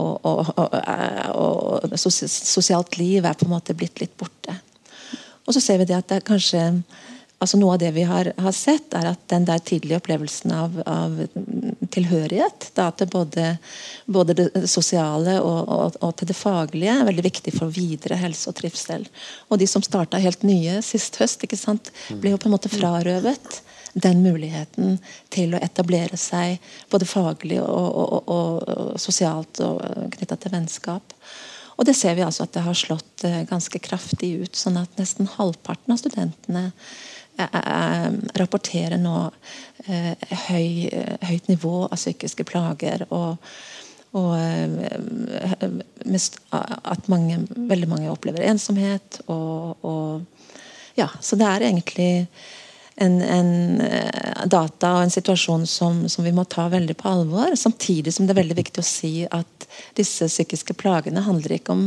og, 0.01 0.25
og, 0.25 0.51
og, 0.57 1.85
og, 1.85 1.95
sosialt 2.01 2.97
liv 2.99 3.25
er 3.25 3.37
på 3.37 3.47
en 3.47 3.55
måte 3.55 3.77
blitt 3.77 4.01
litt 4.03 4.17
borte. 4.19 4.57
Og 5.45 5.55
så 5.55 5.63
ser 5.63 5.81
vi 5.81 5.89
det 5.89 5.97
at 5.97 6.11
det 6.11 6.23
kanskje 6.27 6.67
altså 7.41 7.57
Noe 7.57 7.73
av 7.73 7.79
det 7.81 7.89
vi 7.95 8.03
har, 8.05 8.27
har 8.37 8.53
sett, 8.53 8.93
er 8.93 9.07
at 9.09 9.21
den 9.31 9.47
der 9.47 9.61
tidlige 9.65 9.97
opplevelsen 9.97 10.51
av, 10.53 10.75
av 10.85 11.15
tilhørighet 11.89 12.67
da 12.77 12.91
til 12.93 13.09
både, 13.09 13.47
både, 14.05 14.35
det 14.37 14.69
sosiale 14.69 15.39
og, 15.41 15.97
til 16.19 16.29
det 16.29 16.37
faglige 16.37 16.99
er 16.99 17.07
veldig 17.09 17.25
viktig 17.25 17.55
for 17.55 17.73
videre 17.73 18.19
helse 18.21 18.51
og 18.51 18.59
trivsel. 18.59 19.07
Og 19.49 19.57
de 19.57 19.65
som 19.69 19.81
starta 19.81 20.21
helt 20.21 20.45
nye 20.45 20.77
sist 20.85 21.17
høst, 21.21 21.41
ikke 21.41 21.57
sant, 21.57 21.89
ble 22.21 22.35
jo 22.35 22.41
på 22.41 22.49
en 22.49 22.55
måte 22.59 22.69
frarøvet 22.69 23.61
den 23.93 24.21
muligheten 24.23 24.99
til 25.33 25.55
å 25.55 25.61
etablere 25.61 26.17
seg 26.19 26.61
både 26.91 27.07
faglig 27.09 27.59
og, 27.61 27.69
og, 27.69 28.13
og, 28.21 28.69
og 28.71 28.99
sosialt 29.01 29.59
og 29.65 29.81
knytta 30.15 30.37
til 30.39 30.53
vennskap. 30.55 31.15
Og 31.81 31.87
det 31.87 31.95
ser 31.97 32.13
vi 32.17 32.21
altså 32.25 32.45
at 32.45 32.53
det 32.53 32.61
har 32.65 32.77
slått 32.77 33.25
eh, 33.25 33.41
ganske 33.49 33.79
kraftig 33.81 34.35
ut. 34.43 34.55
sånn 34.55 34.77
at 34.81 34.99
nesten 35.01 35.29
halvparten 35.37 35.95
av 35.95 35.97
studentene 35.97 36.65
eh, 37.39 37.47
eh, 37.47 38.09
rapporterer 38.37 39.01
nå 39.01 39.31
høy, 39.81 40.67
høyt 41.25 41.47
nivå 41.49 41.87
av 41.87 41.97
psykiske 41.97 42.45
plager. 42.47 43.07
og 43.09 43.37
og 44.11 44.35
at 46.83 47.05
mange, 47.07 47.37
veldig 47.55 47.87
mange 47.87 48.09
opplever 48.11 48.43
ensomhet. 48.43 49.21
Og, 49.31 49.85
og, 49.87 50.57
ja, 50.99 51.07
så 51.23 51.39
det 51.39 51.47
er 51.47 51.63
egentlig 51.69 52.09
en, 52.95 53.21
en, 53.21 53.81
eh, 53.81 54.45
data 54.45 54.95
og 54.95 55.05
en 55.05 55.13
situasjon 55.13 55.65
som, 55.67 56.09
som, 56.09 56.25
vi 56.25 56.33
må 56.35 56.43
ta 56.49 56.67
veldig 56.69 56.95
på 56.99 57.09
alvor. 57.09 57.55
Samtidig 57.55 58.13
som 58.13 58.27
det 58.27 58.35
er 58.35 58.41
veldig 58.41 58.57
viktig 58.57 58.83
å 58.83 58.85
si 58.85 59.13
at 59.25 59.67
disse 59.95 60.27
psykiske 60.27 60.75
plagene 60.75 61.23
handler 61.23 61.55
ikke 61.55 61.71
om 61.73 61.85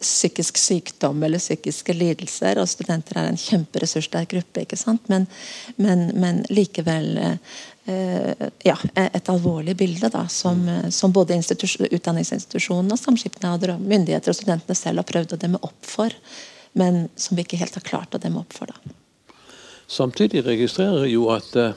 psykisk 0.00 0.56
sykdom 0.58 1.22
eller 1.22 1.42
psykiske 1.42 1.92
lidelser. 1.92 2.60
og 2.62 2.70
Studenter 2.72 3.20
er 3.20 3.30
en 3.30 3.40
kjemperessurssterk 3.40 4.32
gruppe, 4.32 4.64
ikke 4.64 4.80
sant? 4.80 5.04
Men, 5.12 5.28
men, 5.76 6.08
men 6.16 6.42
likevel 6.48 7.12
eh, 7.20 8.44
ja, 8.66 8.76
et 8.96 9.30
alvorlig 9.30 9.76
bilde 9.78 10.10
da, 10.10 10.24
som, 10.32 10.64
som 10.90 11.12
både 11.14 11.36
utdanningsinstitusjonene, 11.36 12.96
samskipnader, 12.98 13.76
og 13.76 13.84
myndigheter 13.84 14.32
og 14.32 14.40
studentene 14.40 14.78
selv 14.78 15.04
har 15.04 15.12
prøvd 15.12 15.36
å 15.36 15.42
demme 15.44 15.62
opp 15.62 15.82
for, 15.86 16.16
men 16.76 17.06
som 17.14 17.36
vi 17.36 17.44
ikke 17.44 17.60
helt 17.60 17.76
har 17.78 17.86
klart 17.86 18.16
å 18.16 18.22
demme 18.22 18.42
opp 18.42 18.56
for. 18.56 18.72
da. 18.72 18.96
Samtidig 19.86 20.44
registrerer 20.46 21.04
jeg 21.04 21.14
jo 21.14 21.28
at 21.34 21.56
uh, 21.56 21.70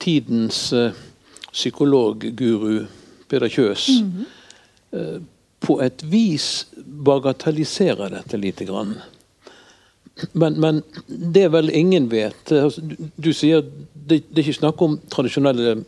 tidens 0.00 0.72
uh, 0.72 0.90
psykologguru 1.52 2.86
Peder 3.28 3.48
Kjøs 3.48 3.88
mm 4.02 4.12
-hmm. 4.12 5.22
på 5.60 5.80
et 5.80 6.12
vis 6.12 6.66
bagatelliserer 7.04 8.08
dette 8.08 8.36
lite 8.36 8.64
grann. 8.64 8.94
Men, 10.32 10.60
men, 10.60 10.82
det 11.06 11.52
vel 11.52 11.70
ingen 11.70 12.10
vet 12.10 12.52
altså, 12.52 12.80
du, 12.80 12.96
du, 13.16 13.32
sier 13.32 13.62
det, 14.08 14.24
det, 14.28 14.38
er 14.38 14.48
ikke 14.48 14.52
snakk 14.52 14.82
om 14.82 14.98
tradisjonelle 15.10 15.84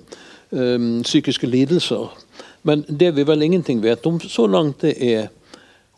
um, 0.50 1.02
psykiske 1.02 1.46
lidelser. 1.46 2.10
Men 2.62 2.84
det 2.88 3.14
vi 3.16 3.24
vel 3.26 3.42
ingenting 3.42 3.82
vet 3.82 4.06
om 4.06 4.20
så 4.20 4.46
langt, 4.46 4.80
det 4.80 4.94
er 5.00 5.28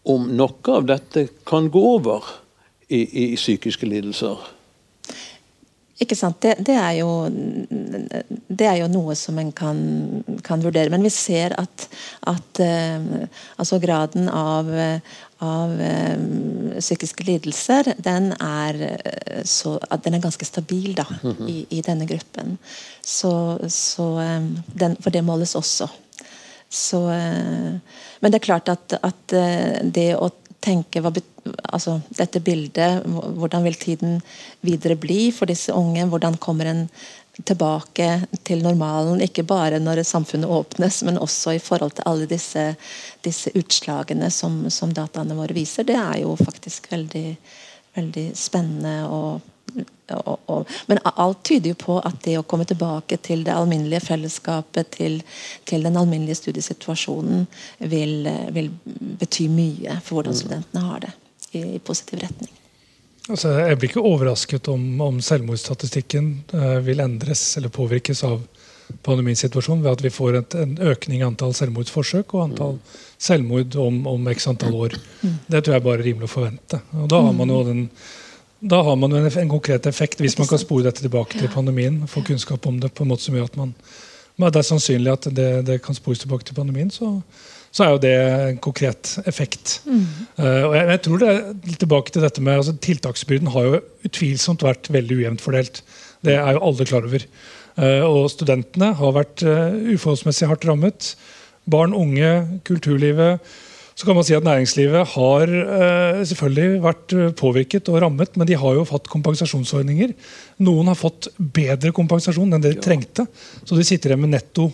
om 0.02 0.31
noe 0.37 0.76
av 0.76 0.87
dette 0.87 1.28
kan 1.47 1.69
gå 1.71 1.83
over 1.97 2.25
i, 2.88 3.02
i 3.02 3.37
psykiske 3.37 3.87
lidelser. 3.87 4.38
Ikke 6.02 6.16
sant? 6.18 6.40
Det, 6.42 6.56
det, 6.66 6.75
er 6.75 6.97
jo, 6.99 7.11
det, 7.30 8.66
er 8.66 8.78
jo, 8.80 8.88
noe 8.90 9.14
som 9.18 9.38
en 9.38 9.52
kan, 9.54 9.78
kan 10.44 10.62
vurdere. 10.64 10.90
Men 10.90 11.04
vi 11.06 11.12
ser 11.14 11.54
at, 11.61 11.87
at 12.28 12.62
uh, 12.62 13.26
altså 13.62 13.78
graden 13.82 14.26
av, 14.32 14.71
av 15.47 15.75
uh, 15.78 16.78
psykiske 16.80 17.26
lidelser 17.28 17.92
den 18.02 18.32
er, 18.35 18.82
uh, 18.97 19.40
så, 19.47 19.76
den 20.02 20.18
er 20.18 20.25
ganske 20.25 20.49
stabil 20.49 20.97
da, 20.99 21.06
-hmm. 21.06 21.47
i, 21.49 21.66
i, 21.71 21.82
denne 21.87 22.06
gruppen. 22.06 22.59
Så, 23.02 23.59
så 23.68 24.09
den, 24.66 24.97
for 25.00 25.11
det 25.11 25.25
måles 25.25 25.54
også. 25.54 25.88
Så, 26.73 27.00
men 28.21 28.32
det 28.32 28.35
er 28.35 28.47
klart 28.47 28.68
at, 28.68 28.94
at 29.02 29.35
det 29.85 30.16
å 30.16 30.30
tenke 30.62 31.02
hva 31.02 31.12
altså, 31.73 31.99
dette 32.14 32.40
bildet, 32.45 33.02
hvordan 33.07 33.66
vil 33.66 33.78
tiden 33.81 34.21
videre 34.62 34.97
bli 35.00 35.26
for 35.35 35.50
disse 35.50 35.75
unge? 35.75 36.07
Hvordan 36.09 36.38
kommer 36.42 36.71
en 36.71 36.87
tilbake 37.40 38.07
til 38.45 38.61
normalen, 38.62 39.23
ikke 39.25 39.45
bare 39.49 39.78
når 39.81 40.02
samfunnet 40.04 40.50
åpnes, 40.52 41.00
men 41.09 41.19
også 41.19 41.57
i 41.57 41.62
forhold 41.62 41.95
til 41.97 42.04
alle 42.07 42.26
disse, 42.28 42.64
disse 43.25 43.52
utslagene 43.57 44.28
som, 44.31 44.66
som, 44.71 44.92
dataene 44.92 45.37
våre 45.38 45.57
viser. 45.57 45.87
Det 45.88 45.97
er 45.97 46.21
jo 46.23 46.37
faktisk 46.37 46.90
veldig, 46.92 47.25
veldig 47.97 48.26
spennende 48.37 48.97
og 49.09 49.51
og, 50.12 50.38
og, 50.50 50.73
men 50.91 51.00
alt 51.09 51.43
tyder 51.47 51.73
jo 51.73 51.79
på 51.81 51.99
at 52.05 52.19
det 52.26 52.37
å 52.38 52.47
komme 52.49 52.67
tilbake 52.69 53.17
til 53.25 53.45
det 53.47 53.55
alminnelige 53.55 54.02
fellesskapet, 54.05 54.91
til, 54.99 55.21
til 55.69 55.87
den 55.87 55.97
alminnelige 55.97 56.41
studiesituasjonen, 56.43 57.47
vil, 57.93 58.29
vil, 58.52 58.73
bety 59.21 59.49
mye 59.52 60.00
for 60.02 60.19
hvordan 60.21 60.37
mm. 60.37 60.41
studentene 60.43 60.85
har 60.88 61.07
det 61.07 61.14
i, 61.52 61.62
i 61.76 61.81
positiv 61.85 62.23
retning. 62.25 62.52
Altså, 63.31 63.52
jeg 63.62 63.79
blir 63.79 63.93
ikke 63.93 64.02
overrasket 64.02 64.69
om, 64.73 64.83
om 65.00 65.21
selvmordsstatistikken 65.23 66.33
eh, 66.59 66.79
vil 66.83 67.00
endres 67.05 67.45
eller 67.61 67.71
påvirkes 67.73 68.25
av 68.26 68.41
pandemisituasjonen 69.07 69.85
ved 69.85 69.93
at 69.93 70.02
vi 70.05 70.11
får 70.12 70.38
et, 70.41 70.57
en 70.59 70.75
økning 70.91 71.23
i 71.23 71.26
antall 71.26 71.55
selvmordsforsøk 71.57 72.35
og 72.35 72.43
antall 72.49 72.75
mm. 72.76 72.97
selvmord 73.29 73.79
om, 73.81 74.02
om 74.11 74.26
x 74.35 74.49
antall 74.50 74.75
år. 74.88 74.97
Mm. 75.23 75.38
Det 75.47 75.62
tror 75.62 75.76
jeg 75.76 75.87
bare 75.87 76.00
er 76.00 76.07
rimelig 76.11 76.29
å 76.29 76.35
forvente. 76.35 76.83
Og 76.99 77.07
Da 77.12 77.23
har 77.25 77.38
man 77.38 77.55
jo 77.55 77.62
den 77.69 77.87
da 78.62 78.83
har 78.83 78.97
man 78.97 79.12
en, 79.12 79.26
en, 79.26 79.49
konkret 79.50 79.87
effekt 79.90 80.21
hvis 80.23 80.37
man 80.38 80.47
kan 80.47 80.61
spore 80.61 80.87
dette 80.87 81.02
tilbake 81.02 81.38
til 81.38 81.50
pandemien. 81.50 81.97
Få 82.11 82.23
kunnskap 82.23 82.66
om 82.71 82.78
det 82.83 82.92
på 82.95 83.02
en 83.02 83.11
måte 83.11 83.26
som 83.26 83.35
gjør 83.35 83.50
at 83.50 83.59
man 83.59 83.75
Det 84.42 84.59
er 84.59 84.66
sannsynlig 84.66 85.11
at 85.12 85.26
det, 85.35 85.49
det 85.66 85.83
kan 85.83 85.95
spores 85.95 86.23
tilbake 86.23 86.47
til 86.47 86.54
pandemien. 86.54 86.90
Så, 86.90 87.21
så, 87.71 87.85
er 87.85 87.90
jo 87.90 87.99
det 88.02 88.12
en 88.50 88.61
konkret 88.62 89.19
effekt. 89.26 89.83
Mm. 89.85 90.07
Uh, 90.38 90.62
og 90.69 90.76
jeg, 90.76 90.87
jeg, 90.88 91.02
tror 91.02 91.19
det 91.19 91.28
er 91.28 91.42
litt 91.66 91.83
tilbake 91.83 92.14
til 92.14 92.25
dette 92.25 92.42
med 92.42 92.61
altså, 92.61 92.76
Tiltaksbyrden 92.87 93.50
har 93.52 93.66
jo 93.66 93.83
utvilsomt 94.09 94.62
vært 94.62 94.90
veldig 94.95 95.19
ujevnt 95.19 95.45
fordelt. 95.45 95.83
Det 96.23 96.38
er 96.38 96.57
jo 96.57 96.64
alle 96.71 96.87
klar 96.88 97.07
over. 97.11 97.26
Uh, 97.76 98.02
og 98.07 98.31
studentene 98.31 98.92
har 98.99 99.19
vært 99.19 99.42
uh, 99.42 99.75
uforholdsmessig 99.90 100.49
hardt 100.49 100.66
rammet. 100.71 101.12
Barn, 101.71 101.95
unge, 101.95 102.33
kulturlivet 102.66 103.42
så 103.95 104.07
kan 104.09 104.17
man 104.17 104.25
si 104.27 104.37
at 104.37 104.47
Næringslivet 104.47 105.15
har 105.15 105.53
uh, 105.53 106.23
selvfølgelig 106.29 106.83
vært 106.85 107.15
eh, 107.17 107.33
påvirket 107.39 107.91
og 107.93 108.01
rammet, 108.05 108.39
men 108.41 108.49
de 108.49 108.57
har 108.59 108.79
jo 108.79 108.87
fått 108.89 109.11
kompensasjonsordninger. 109.13 110.15
Noen 110.65 110.89
har 110.91 110.99
fått 110.99 111.29
bedre 111.37 111.93
kompensasjon 111.97 112.53
enn 112.53 112.65
det 112.65 112.75
de 112.75 112.81
ja. 112.81 112.87
trengte. 112.87 113.27
Så 113.65 113.77
de 113.77 113.85
sitter 113.87 114.13
igjen 114.13 114.25
med 114.25 114.35
netto 114.39 114.71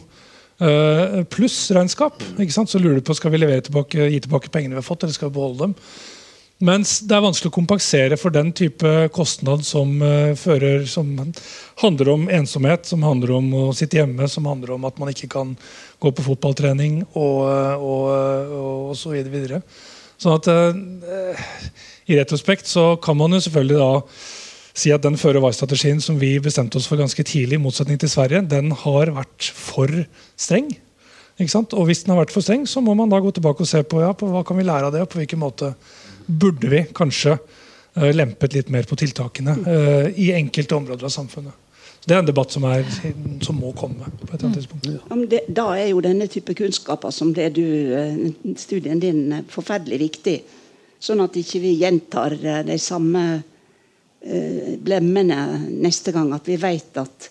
plussregnskap, 0.59 2.17
pluss-regnskap. 2.19 2.67
Så 2.67 2.81
lurer 2.83 2.99
du 2.99 3.05
på 3.07 3.15
skal 3.15 3.31
vi 3.31 3.39
levere 3.39 3.63
tilbake, 3.63 4.09
gi 4.11 4.19
tilbake 4.25 4.51
pengene 4.51 4.75
vi 4.75 4.81
har 4.81 4.87
fått, 4.87 5.05
eller 5.07 5.15
skal 5.15 5.31
vi 5.31 5.37
beholde 5.37 5.69
dem. 5.69 5.77
Mens 6.59 6.97
det 7.07 7.15
er 7.15 7.23
vanskelig 7.23 7.53
å 7.53 7.55
kompensere 7.55 8.17
for 8.19 8.35
den 8.35 8.49
type 8.57 8.91
kostnad 9.15 9.63
som, 9.67 9.93
uh, 10.03 10.35
fører, 10.35 10.83
som 10.91 11.13
handler 11.79 12.11
om 12.11 12.25
ensomhet, 12.35 12.89
som 12.89 13.05
handler 13.07 13.37
om 13.37 13.53
å 13.55 13.63
sitte 13.79 14.01
hjemme, 14.01 14.27
som 14.27 14.49
handler 14.51 14.75
om 14.75 14.89
at 14.89 14.99
man 14.99 15.13
ikke 15.13 15.31
kan 15.31 15.53
gå 16.03 16.11
på 16.11 16.25
fotballtrening 16.27 17.05
og, 17.13 17.45
og, 17.79 18.03
og, 18.11 18.91
og 18.91 18.99
så 18.99 19.15
videre. 19.15 19.63
Sånn 20.19 20.35
at 20.35 20.51
uh, 20.51 21.47
I 22.11 22.19
retrospekt 22.19 22.67
så 22.67 22.97
kan 22.99 23.21
man 23.21 23.39
jo 23.39 23.43
selvfølgelig 23.45 23.79
da 23.79 23.93
si 24.79 24.91
at 24.95 25.07
den 25.07 25.19
føre 25.19 25.43
var-strategien 25.43 26.03
som 26.03 26.19
vi 26.19 26.37
bestemte 26.43 26.79
oss 26.79 26.91
for 26.91 26.99
ganske 26.99 27.23
tidlig, 27.23 27.59
i 27.59 27.63
motsetning 27.63 28.03
til 28.03 28.11
Sverige, 28.11 28.43
den 28.51 28.75
har 28.83 29.15
vært 29.15 29.51
for 29.55 29.91
streng. 30.39 30.73
Ikke 31.39 31.55
sant? 31.55 31.75
Og 31.79 31.87
Hvis 31.87 32.03
den 32.03 32.15
har 32.15 32.25
vært 32.25 32.35
for 32.35 32.43
streng, 32.43 32.67
så 32.67 32.83
må 32.83 32.99
man 32.99 33.11
da 33.11 33.23
gå 33.23 33.31
tilbake 33.35 33.63
og 33.63 33.71
se 33.71 33.85
på, 33.87 34.03
ja, 34.03 34.11
på 34.11 34.27
hva 34.31 34.43
kan 34.47 34.59
vi 34.59 34.67
lære 34.67 34.91
av 34.91 34.95
det, 34.95 35.07
og 35.07 35.11
på 35.11 35.23
hvilken 35.23 35.43
måte 35.43 35.73
burde 36.29 36.69
vi 36.69 36.83
kanskje 36.95 37.37
uh, 37.37 38.11
lempet 38.15 38.55
litt 38.55 38.69
mer 38.73 38.87
på 38.89 38.99
tiltakene 39.01 39.57
uh, 39.65 40.07
i 40.13 40.31
enkelte 40.37 40.77
områder 40.77 41.09
av 41.09 41.15
samfunnet. 41.15 41.65
Det 42.09 42.15
er 42.15 42.23
en 42.23 42.29
debatt 42.29 42.55
som, 42.55 42.65
er, 42.65 42.87
som 43.45 43.59
må 43.59 43.73
komme. 43.77 44.07
på 44.21 44.31
et 44.31 44.39
eller 44.39 44.47
annet 44.47 44.61
tidspunkt. 44.63 44.87
Ja, 44.89 45.19
det, 45.33 45.41
da 45.53 45.67
er 45.77 45.91
jo 45.91 46.05
denne 46.05 46.29
type 46.31 46.55
kunnskaper 46.57 47.13
som 47.13 47.35
det 47.37 47.51
du, 47.59 47.65
uh, 47.93 48.53
studien 48.61 49.01
din 49.03 49.43
forferdelig 49.51 50.01
viktig. 50.05 50.39
Sånn 50.99 51.21
at 51.23 51.37
ikke 51.39 51.61
vi 51.63 51.77
gjentar 51.79 52.35
de 52.67 52.75
samme 52.83 53.25
blemmene 54.19 55.37
neste 55.79 56.11
gang. 56.11 56.33
At 56.35 56.49
vi 56.51 56.57
vet 56.59 56.99
at 56.99 57.29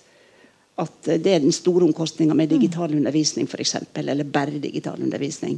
at 0.77 1.07
det 1.07 1.31
er 1.31 1.41
den 1.41 1.55
store 1.55 1.87
omkostninga 1.87 2.35
med 2.37 2.51
digital 2.53 2.93
undervisning, 2.93 3.47
f.eks. 3.49 3.75
Eller 3.97 4.23
bare 4.23 4.59
digital 4.61 5.01
undervisning. 5.01 5.57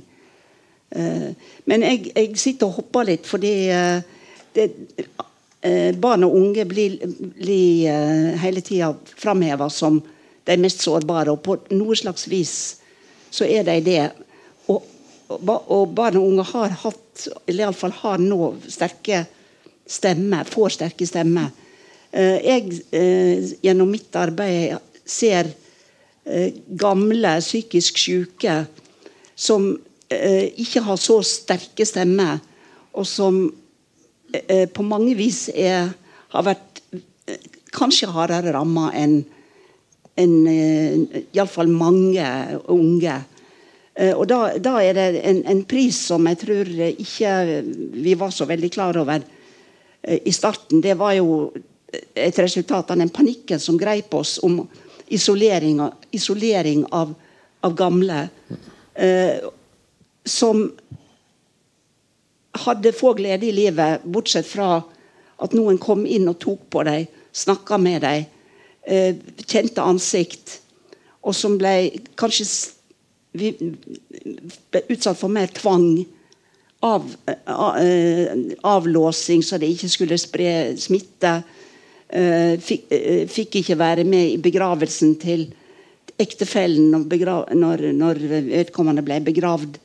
Uh, 0.96 1.34
men 1.70 1.86
jeg, 1.86 2.12
jeg, 2.16 2.38
sitter 2.42 2.70
og 2.70 2.80
hopper 2.80 3.10
litt, 3.12 3.28
fordi 3.30 3.54
uh, 3.70 4.00
det, 4.56 4.70
uh, 5.64 5.92
barn 6.02 6.26
og 6.26 6.38
unge 6.40 6.66
blir, 6.70 6.98
blir 7.20 8.40
hele 8.42 8.64
tida 8.66 8.94
framheva 9.20 9.70
som 9.74 10.02
de 10.50 10.58
mest 10.58 10.82
sårbare. 10.86 11.34
Og 11.34 11.44
på 11.46 11.60
noe 11.78 11.98
slags 12.00 12.28
vis 12.32 12.56
så 13.30 13.46
er 13.46 13.68
de 13.68 13.78
det. 13.86 14.04
Og, 14.70 14.86
og, 15.30 15.84
barn 15.94 16.18
og 16.18 16.32
unge 16.32 16.48
har 16.56 16.78
hatt, 16.86 17.28
eller 17.46 17.68
iallfall 17.68 17.94
har 18.02 18.22
nå, 18.24 18.54
sterke 18.72 19.26
stemmer. 19.90 20.50
Får 20.50 20.80
sterke 20.80 21.06
stemmer. 21.06 21.52
jeg, 22.10 22.80
gjennom 23.62 23.92
mitt 23.94 24.16
arbeid 24.18 24.80
ser 25.10 25.50
eh, 26.26 26.54
gamle 26.68 27.36
psykisk 27.42 27.98
syke 27.98 28.64
som 29.36 29.72
eh, 29.74 29.89
ikke 30.10 30.82
har 30.86 30.98
så 30.98 31.20
sterke 31.26 31.86
stemmer, 31.86 32.40
og 32.98 33.06
som 33.06 33.44
eh, 34.34 34.66
på 34.66 34.86
mange 34.86 35.14
vis 35.18 35.48
er, 35.54 35.92
har 36.34 36.46
vært 36.48 36.82
eh, 36.94 37.44
kanskje 37.76 38.10
hardere 38.14 38.56
ramma 38.56 38.90
enn 38.98 39.20
en, 40.20 40.48
eh, 40.48 41.24
iallfall 41.34 41.70
mange 41.72 42.26
unge. 42.68 43.16
Eh, 43.96 44.14
og 44.14 44.28
da, 44.30 44.40
da, 44.60 44.78
er 44.84 44.98
det 44.98 45.08
en, 45.24 45.42
en, 45.48 45.64
pris 45.68 45.98
som 46.10 46.28
jeg 46.30 46.42
tror 46.44 46.72
ikke 46.90 47.34
vi 48.04 48.16
var 48.20 48.34
så 48.36 48.48
veldig 48.50 48.72
klar 48.74 49.00
over 49.00 49.24
eh, 49.24 50.20
i 50.26 50.34
starten. 50.36 50.82
Det 50.84 50.98
var 51.00 51.16
jo 51.18 51.52
et 52.14 52.40
resultat 52.40 52.92
av 52.92 53.00
den 53.00 53.14
panikken 53.14 53.62
som 53.62 53.80
greip 53.80 54.14
oss 54.14 54.38
om 54.46 54.62
isolering, 55.10 55.82
isolering 56.14 56.84
av, 56.94 57.16
av, 57.66 57.74
gamle. 57.76 58.28
Som 60.26 60.72
hadde 62.66 62.94
få 62.96 63.14
glede 63.14 63.48
i 63.48 63.54
livet, 63.56 64.04
bortsett 64.04 64.48
fra 64.48 64.80
at 65.40 65.56
noen 65.56 65.80
kom 65.80 66.06
inn 66.08 66.28
og 66.30 66.40
tok 66.42 66.66
på 66.74 66.84
dem, 66.88 67.08
snakka 67.32 67.78
med 67.80 68.02
dem, 68.04 68.26
eh, 68.84 69.16
kjente 69.46 69.82
ansikt. 69.82 70.60
Og 71.24 71.36
som 71.36 71.58
ble 71.58 71.92
kanskje 72.16 72.46
vi, 73.32 73.52
ble 74.72 74.82
utsatt 74.90 75.18
for 75.20 75.30
mer 75.30 75.48
tvang. 75.48 76.06
Av, 76.82 77.04
eh, 77.28 78.30
avlåsing, 78.64 79.44
så 79.44 79.60
det 79.60 79.68
ikke 79.68 79.90
skulle 79.90 80.18
spre 80.18 80.78
smitte. 80.78 81.44
Eh, 82.10 82.58
fikk, 82.58 82.88
fikk, 83.28 83.56
ikke 83.60 83.78
være 83.78 84.04
med 84.04 84.32
i 84.32 84.38
begravelsen 84.38 85.20
til 85.20 85.54
ektefellen 86.18 86.90
når, 86.90 87.92
når 87.94 88.16
vedkommende 88.48 89.04
ble 89.04 89.20
begravd. 89.20 89.78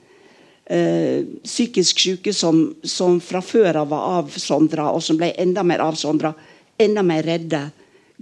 Uh, 0.64 1.40
psykisk 1.44 1.99
syke 2.00 2.33
som, 2.33 2.71
som, 2.80 3.19
fra 3.21 3.43
før 3.45 3.82
av 3.82 3.91
var 3.91 4.23
avsondra, 4.23 4.89
og 4.97 5.02
som 5.04 5.19
ble 5.21 5.34
enda 5.41 5.65
mer 5.67 5.84
avsondra. 5.84 6.32
Enda 6.80 7.04
mer 7.04 7.26
redde. 7.26 7.60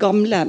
Gamle 0.01 0.43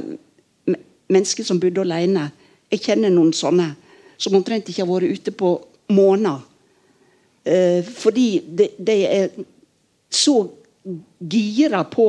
mennesker 0.66 1.46
som 1.46 1.60
bodde 1.62 1.84
alene. 1.84 2.28
Jeg 2.72 2.82
kjenner 2.88 3.12
noen 3.14 3.32
sånne 3.36 3.70
som 4.18 4.34
omtrent 4.38 4.68
ikke 4.68 4.82
har 4.84 4.90
vært 4.90 5.20
ute 5.20 5.34
på 5.36 5.54
måneder. 5.94 6.42
Eh, 7.44 7.84
fordi 7.84 8.28
de, 8.46 8.70
de, 8.78 8.96
er 9.04 9.28
så 10.08 10.38
gira 11.20 11.82
på 11.90 12.08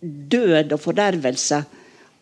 død 0.00 0.72
og 0.76 0.80
fordervelse. 0.80 1.60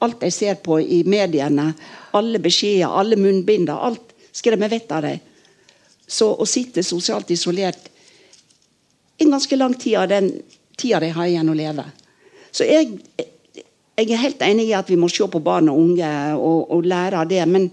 Alt 0.03 0.21
de 0.23 0.31
ser 0.35 0.59
på 0.63 0.79
i 0.81 1.03
mediene, 1.07 1.73
alle 2.15 2.41
beskjeder, 2.43 2.91
alle 2.91 3.19
munnbinder, 3.19 3.75
alt 3.75 4.15
skremmer 4.35 4.71
vettet 4.71 4.95
av 4.95 5.07
dem. 5.07 5.25
Så 6.09 6.31
å 6.41 6.47
sitte 6.49 6.83
sosialt 6.87 7.31
isolert 7.31 7.91
en 9.19 9.31
ganske 9.35 9.57
lang 9.57 9.75
tid 9.75 9.99
av 9.99 10.09
den 10.09 10.31
tida 10.79 11.01
de 11.01 11.11
har 11.13 11.27
igjen 11.27 11.51
å 11.51 11.57
leve. 11.59 11.85
Så 12.55 12.65
jeg, 12.65 13.01
jeg, 13.19 14.07
er 14.07 14.23
helt 14.23 14.43
enig 14.47 14.69
i 14.71 14.77
at 14.79 14.89
vi 14.91 14.99
må 15.01 15.11
se 15.13 15.27
på 15.29 15.43
barn 15.43 15.69
og 15.73 15.81
unge 15.83 16.11
og, 16.39 16.71
og 16.75 16.87
lære 16.89 17.23
av 17.23 17.29
det. 17.31 17.43
Men, 17.51 17.69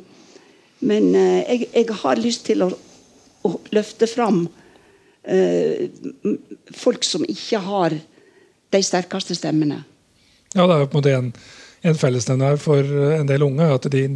men 0.84 1.12
eh, 1.16 1.42
jeg, 1.46 1.70
jeg, 1.72 1.98
har 2.02 2.22
lyst 2.22 2.48
til 2.50 2.66
å, 2.66 2.72
å 3.46 3.54
løfte 3.78 4.10
fram 4.10 4.44
uh, 4.50 5.84
folk 6.76 7.06
som 7.06 7.26
ikke 7.30 7.62
har 7.62 7.96
de 8.74 8.82
sterkeste 8.84 9.38
stemmene. 9.38 9.84
Ja, 10.56 10.66
det 10.66 10.74
er 10.74 10.82
jo 10.84 10.90
på 10.90 10.98
en 10.98 11.04
måte 11.04 11.18
en, 11.20 11.34
en 11.86 12.00
fellesnevner 12.00 12.58
for 12.62 12.96
en 13.20 13.30
del 13.30 13.46
unge. 13.46 13.70
at 13.78 13.88
de, 13.94 14.08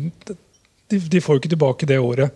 de, 0.89 0.99
de 0.99 1.21
får 1.21 1.39
ikke 1.39 1.53
tilbake 1.53 1.88
det 1.89 2.01
året 2.01 2.34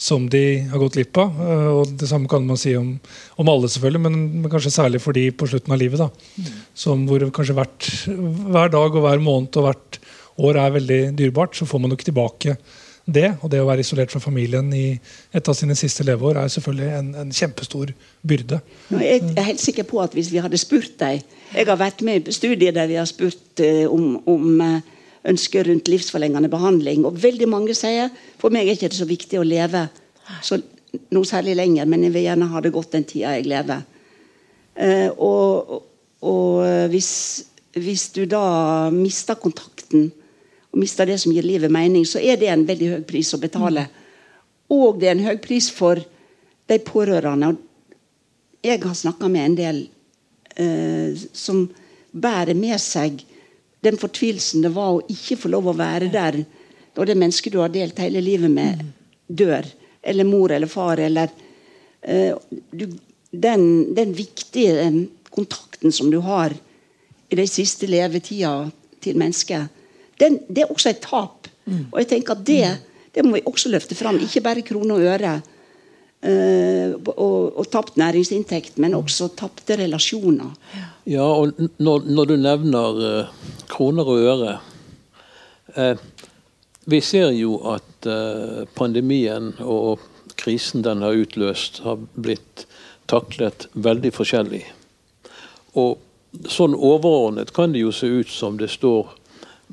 som 0.00 0.24
de 0.32 0.42
har 0.70 0.80
gått 0.80 0.96
glipp 0.96 1.18
av. 1.20 1.40
Eh, 1.44 1.70
og 1.76 1.94
Det 2.00 2.08
samme 2.08 2.28
kan 2.30 2.46
man 2.48 2.58
si 2.60 2.72
om, 2.78 2.94
om 3.36 3.52
alle, 3.52 3.68
selvfølgelig, 3.68 4.02
men, 4.06 4.20
men, 4.40 4.50
kanskje 4.52 4.72
særlig 4.72 5.02
for 5.04 5.16
de 5.16 5.28
på 5.30 5.48
slutten 5.50 5.74
av 5.76 5.80
livet. 5.80 6.00
da. 6.00 6.52
Som 6.74 7.04
hvor 7.08 7.26
kanskje 7.36 7.56
hvert, 7.58 7.88
hver 8.08 8.72
dag 8.72 8.94
og 8.94 9.02
hver 9.04 9.20
måned 9.20 9.60
og 9.60 9.68
hvert 9.68 10.00
år 10.40 10.56
er 10.62 10.78
veldig 10.78 11.00
dyrebart, 11.18 11.58
så 11.58 11.68
får 11.68 11.82
man 11.84 11.92
ikke 11.92 12.08
tilbake 12.08 12.56
det. 13.04 13.26
Og 13.42 13.50
det 13.52 13.60
å 13.60 13.66
være 13.68 13.84
isolert 13.84 14.12
fra 14.12 14.22
familien 14.22 14.70
i 14.76 14.94
et 15.36 15.50
av 15.50 15.56
sine 15.58 15.76
siste 15.78 16.06
leveår 16.06 16.40
er 16.40 16.52
selvfølgelig 16.54 16.90
en, 16.96 17.10
en 17.24 17.34
kjempestor 17.34 17.92
byrde. 18.26 18.60
Jeg 18.94 19.34
er 19.34 19.48
helt 19.50 19.60
sikker 19.62 19.88
på 19.90 20.00
at 20.00 20.16
hvis 20.16 20.30
vi 20.32 20.40
hadde 20.40 20.60
spurt 20.60 20.96
deg 21.00 21.20
Jeg 21.50 21.66
har 21.66 21.78
vært 21.80 22.04
med 22.06 22.28
i 22.30 22.32
studier 22.32 22.72
der 22.72 22.86
vi 22.86 22.96
har 22.96 23.08
spurt 23.10 23.60
uh, 23.60 23.86
om, 23.90 24.14
om 24.30 24.60
uh, 24.62 24.99
ønsker 25.28 25.66
rundt 25.68 25.88
livsforlengende 25.90 26.50
behandling. 26.52 27.04
Og 27.04 27.18
veldig 27.22 27.48
mange 27.50 27.76
sier 27.76 28.10
for 28.40 28.52
meg 28.54 28.68
er 28.68 28.78
ikke 28.78 28.90
det 28.92 29.00
så 29.00 29.08
viktig 29.08 29.40
å 29.40 29.46
leve 29.46 29.86
så, 30.44 30.58
noe 31.14 31.28
særlig 31.28 31.56
lenger, 31.58 31.88
men 31.90 32.06
jeg 32.06 32.14
vil 32.14 32.26
gjerne 32.28 32.50
ha 32.52 32.62
det 32.62 32.72
godt 32.74 32.96
den 32.96 33.06
tida 33.08 33.34
jeg 33.36 33.48
lever. 33.50 33.84
Eh, 34.80 35.08
og, 35.18 35.80
og 36.24 36.88
hvis, 36.92 37.10
hvis, 37.76 38.08
du 38.16 38.24
da 38.30 38.88
mister 38.94 39.38
kontakten 39.40 40.08
og 40.70 40.78
mister 40.78 41.08
det 41.08 41.18
som 41.20 41.34
gir 41.34 41.46
livet 41.46 41.72
mening, 41.72 42.06
så 42.06 42.22
er 42.22 42.38
det 42.40 42.50
en 42.52 42.66
veldig 42.66 42.92
høy 42.94 43.02
pris 43.08 43.34
å 43.34 43.42
betale. 43.42 43.88
Og 44.70 45.00
det 45.00 45.10
er 45.10 45.16
en 45.16 45.26
høy 45.26 45.40
pris 45.42 45.66
for 45.74 45.98
de 46.70 46.78
pårørende. 46.86 47.56
Jeg 48.62 48.82
har 48.84 48.94
snakka 48.94 49.28
med 49.32 49.48
en 49.48 49.56
del 49.58 49.80
eh, 50.54 51.18
som 51.34 51.64
bærer 52.10 52.54
med 52.58 52.78
seg 52.82 53.24
den 53.80 53.98
fortvilelsen 54.00 54.64
det 54.64 54.72
var 54.74 54.96
å 54.96 55.04
ikke 55.08 55.38
få 55.40 55.50
lov 55.52 55.70
å 55.70 55.76
være 55.76 56.10
der 56.12 56.42
når 56.96 57.08
det 57.08 57.18
mennesket 57.20 57.54
du 57.54 57.60
har 57.62 57.72
delt 57.72 58.00
hele 58.02 58.20
livet 58.24 58.50
med, 58.52 58.82
dør. 59.26 59.66
Eller 60.02 60.26
mor 60.26 60.52
eller 60.52 60.68
far. 60.68 61.00
Eller 61.00 61.30
uh, 61.30 62.34
du, 62.72 62.86
den, 63.30 63.94
den, 63.94 64.14
viktige 64.16 64.90
kontakten 65.30 65.94
som 65.94 66.10
du 66.10 66.18
har 66.24 66.54
i 67.30 67.38
de 67.38 67.46
siste 67.48 67.86
levetida 67.86 68.70
til 69.00 69.20
mennesket 69.20 69.70
den, 70.20 70.40
det 70.48 70.64
er 70.64 70.72
også 70.72 70.90
et 70.90 71.00
tap. 71.00 71.48
Mm. 71.64 71.86
Og 71.92 72.00
jeg 72.02 72.08
tenker 72.10 72.36
at 72.36 72.42
det, 72.44 72.64
det, 73.14 73.24
må 73.24 73.38
vi 73.38 73.46
også 73.48 73.70
løfte 73.72 73.96
fram. 73.96 74.18
Ikke 74.20 74.42
bare 74.44 74.64
kroner 74.66 74.98
og 74.98 75.06
øre. 75.14 75.38
Uh, 76.20 76.98
og, 77.16 77.56
og, 77.56 77.64
tapt 77.72 77.94
næringsinntekt, 77.96 78.74
men 78.76 78.92
også 78.92 79.30
tapte 79.40 79.78
relasjoner. 79.80 80.50
Ja, 81.08 81.24
og 81.24 81.54
når, 81.80 82.04
når 82.12 82.28
du 82.28 82.34
nevner 82.36 82.98
uh, 83.00 83.46
kroner 83.72 84.04
og 84.04 84.26
øre 84.28 84.58
uh, 85.78 85.94
Vi 86.90 87.00
ser 87.00 87.30
jo 87.36 87.56
at 87.70 88.06
pandemien 88.74 89.52
og 89.60 90.00
krisen 90.40 90.82
den 90.82 91.02
har 91.04 91.18
utløst, 91.20 91.82
har 91.84 92.00
blitt 92.16 92.64
taklet 93.06 93.66
veldig 93.74 94.10
forskjellig. 94.16 94.62
Og 95.78 96.00
sånn 96.50 96.74
overordnet 96.74 97.52
kan 97.54 97.76
det 97.76 97.84
jo 97.84 97.92
se 97.94 98.08
ut 98.08 98.32
som 98.32 98.56
det 98.58 98.70
står 98.72 99.12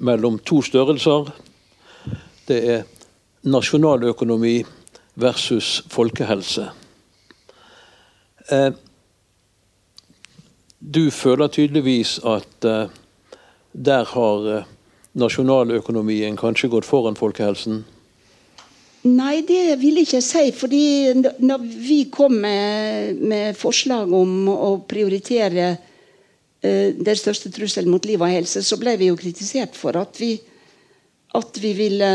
mellom 0.04 0.38
to 0.46 0.60
størrelser. 0.62 1.32
Det 2.46 2.60
er 2.76 2.84
nasjonaløkonomi 3.48 4.60
versus 5.18 5.84
folkehelse. 5.90 6.70
Eh, 8.52 8.72
du 10.80 11.10
føler 11.12 11.48
tydeligvis 11.48 12.20
at 12.24 12.66
eh, 12.66 12.90
der 13.74 14.06
har 14.14 14.50
eh, 14.54 14.68
nasjonaløkonomien 15.18 16.38
kanskje 16.38 16.70
gått 16.72 16.86
foran 16.86 17.18
folkehelsen? 17.18 17.82
Nei, 19.08 19.42
det 19.48 19.78
vil 19.82 20.00
jeg 20.00 20.08
ikke 20.08 20.22
si. 20.22 20.52
fordi 20.52 20.86
når 21.40 21.64
vi 21.64 22.02
kom 22.12 22.38
med, 22.44 23.18
med 23.18 23.58
forslag 23.58 24.12
om 24.14 24.50
å 24.52 24.74
prioritere 24.90 25.78
den 26.62 27.16
største 27.16 27.52
trusselen 27.54 27.92
mot 27.94 28.04
liv 28.06 28.20
og 28.20 28.34
helse, 28.34 28.64
så 28.66 28.76
ble 28.82 28.96
vi 29.00 29.08
jo 29.12 29.16
kritisert 29.16 29.78
for 29.78 29.96
at 29.96 30.18
vi, 30.20 30.34
at 31.38 31.58
vi 31.62 31.72
ville, 31.78 32.10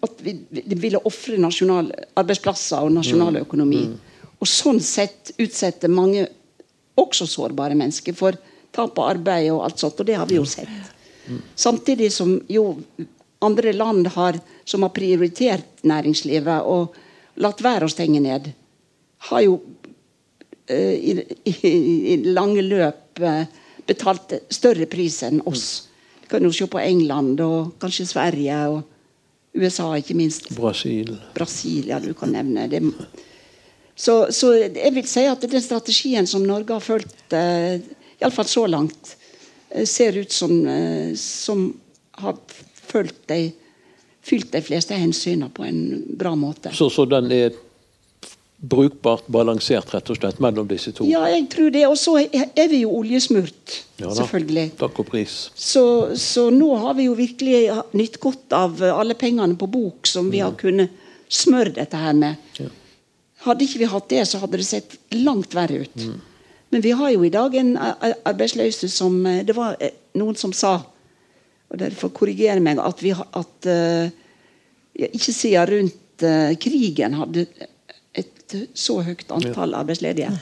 at 0.00 0.22
vi, 0.22 0.34
vi 0.50 0.76
ville 0.78 1.00
ofre 1.08 1.38
nasjonale 1.42 2.06
arbeidsplasser 2.20 2.86
og 2.86 2.92
nasjonal 2.94 3.38
mm. 3.38 3.42
økonomi. 3.42 3.82
Mm. 3.90 4.32
Og 4.38 4.50
sånn 4.50 4.80
sett 4.84 5.32
utsette 5.40 5.90
mange, 5.90 6.26
også 7.00 7.26
sårbare 7.26 7.74
mennesker, 7.78 8.14
for 8.14 8.38
tap 8.74 8.98
av 8.98 9.14
arbeid 9.16 9.50
og 9.52 9.64
alt 9.66 9.82
sånt. 9.82 10.00
Og 10.00 10.06
det 10.06 10.18
har 10.20 10.30
vi 10.30 10.38
jo 10.38 10.46
sett. 10.46 10.70
Mm. 11.26 11.40
Samtidig 11.58 12.12
som 12.14 12.36
jo 12.52 12.66
andre 13.44 13.72
land 13.72 14.12
har, 14.14 14.38
som 14.64 14.84
har 14.86 14.92
prioritert 14.94 15.82
næringslivet 15.82 16.68
og 16.70 16.94
latt 17.42 17.62
være 17.64 17.88
å 17.88 17.92
stenge 17.92 18.22
ned, 18.22 18.50
har 19.30 19.44
jo 19.44 19.58
uh, 19.58 20.94
i, 20.94 21.16
i, 21.50 21.54
i, 22.14 22.16
lange 22.30 22.62
løp 22.64 23.22
uh, 23.24 23.42
betalt 23.88 24.36
større 24.52 24.86
pris 24.90 25.22
enn 25.26 25.42
oss. 25.48 25.88
Du 26.24 26.30
kan 26.32 26.44
jo 26.44 26.52
se 26.56 26.66
på 26.70 26.80
England 26.80 27.42
og 27.44 27.74
kanskje 27.82 28.08
Sverige 28.08 28.58
og 28.72 28.82
USA, 29.54 29.90
ikke 30.00 30.16
minst. 30.18 30.48
Brasil. 30.56 31.12
Brasil, 31.36 31.90
ja, 31.92 32.00
du 32.02 32.14
kan 32.16 32.32
nevne 32.34 32.64
det. 32.72 32.80
Så, 33.94 34.24
så 34.34 34.54
jeg 34.56 34.90
vil 34.96 35.06
si 35.06 35.22
at 35.30 35.44
den 35.46 35.62
strategien 35.62 36.26
som 36.26 36.42
Norge 36.42 36.74
har 36.74 36.82
fulgt, 36.82 37.20
uh, 37.36 37.76
iallfall 38.18 38.48
så 38.50 38.64
langt, 38.66 39.14
ser 39.84 40.14
ut 40.18 40.32
som, 40.32 40.52
som 41.18 41.64
har 42.22 42.36
fulgt 42.86 43.24
de, 43.26 43.50
fylt 44.22 44.52
de 44.52 44.62
fleste 44.62 44.94
hensynene 44.94 45.50
på 45.54 45.64
en 45.66 45.80
bra 46.18 46.34
måte. 46.38 46.72
Så, 46.74 46.88
så, 46.94 47.06
den 47.10 47.32
er 47.34 47.56
brukbart 48.70 49.26
balansert 49.32 49.92
rett 49.94 50.10
og 50.12 50.18
slett 50.18 50.40
mellom 50.42 50.68
disse 50.70 50.92
to? 50.94 51.06
Ja, 51.08 51.24
jeg 51.30 51.46
tror 51.52 51.72
det. 51.74 51.84
Og 51.88 51.96
så 52.00 52.16
er 52.22 52.68
vi 52.70 52.82
jo 52.84 52.92
oljesmurt, 53.00 53.78
ja, 54.00 54.10
selvfølgelig. 54.14 54.66
Takk 54.80 55.00
og 55.02 55.08
pris. 55.10 55.36
Så, 55.54 55.84
så, 56.20 56.48
nå 56.54 56.70
har 56.82 56.96
vi 56.98 57.08
jo 57.08 57.16
virkelig 57.18 57.58
nytt 57.96 58.20
godt 58.22 58.56
av 58.56 58.80
alle 58.88 59.16
pengene 59.18 59.58
på 59.60 59.68
bok 59.70 60.08
som 60.10 60.30
vi 60.32 60.42
har 60.44 60.56
kunnet 60.60 60.94
smøre 61.28 61.74
dette 61.76 61.98
her 61.98 62.16
med. 62.16 62.40
Ja. 62.60 62.70
Hadde 63.44 63.66
ikke 63.66 63.82
vi 63.82 63.90
hatt 63.92 64.08
det, 64.12 64.22
så 64.30 64.40
hadde 64.40 64.60
det 64.60 64.68
sett 64.68 64.96
langt 65.18 65.56
verre 65.56 65.84
ut. 65.84 66.00
Mm. 66.00 66.16
Men 66.74 66.84
vi 66.84 66.94
har 66.96 67.12
jo 67.12 67.22
i 67.26 67.32
dag 67.32 67.54
en 67.60 67.76
arbeidsløse 67.78 68.88
som 68.90 69.20
Det 69.46 69.54
var 69.54 69.76
eh, 69.78 69.94
noen 70.18 70.38
som 70.38 70.52
sa 70.56 70.78
og 71.74 71.80
derfor 71.80 72.12
korrigerer 72.14 72.62
meg 72.62 72.78
at 72.78 73.00
vi 73.02 73.10
at 73.10 73.66
uh, 73.66 74.06
ikke 74.94 75.32
siden 75.34 75.70
rundt 75.72 76.24
krigen 76.62 77.16
hadde 77.18 77.42
et 78.54 78.78
så 78.78 78.98
høyt 79.04 79.30
antall 79.34 79.74
arbeidsledige. 79.76 80.32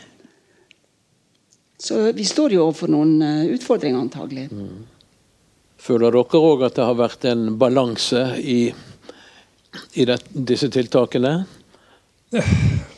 Så 1.82 2.12
vi 2.14 2.24
står 2.24 2.54
jo 2.54 2.66
overfor 2.68 2.92
noen 2.92 3.16
uh, 3.22 3.46
utfordringer, 3.56 3.98
antagelig. 3.98 4.46
Mm. 4.54 4.84
Føler 5.82 6.14
dere 6.14 6.42
òg 6.52 6.62
at 6.68 6.76
det 6.78 6.86
har 6.86 6.98
vært 7.00 7.26
en 7.26 7.48
balanse 7.58 8.22
i, 8.38 8.60
i 9.98 10.06
det, 10.06 10.20
disse 10.30 10.70
tiltakene? 10.70 11.40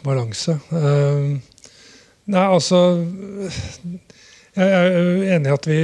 Balanse 0.05 0.59
uh, 0.71 1.33
Nei, 2.25 2.45
altså 2.45 2.79
jeg 4.55 4.71
er 4.71 5.25
enig 5.35 5.51
i 5.51 5.55
at 5.55 5.67
vi, 5.67 5.79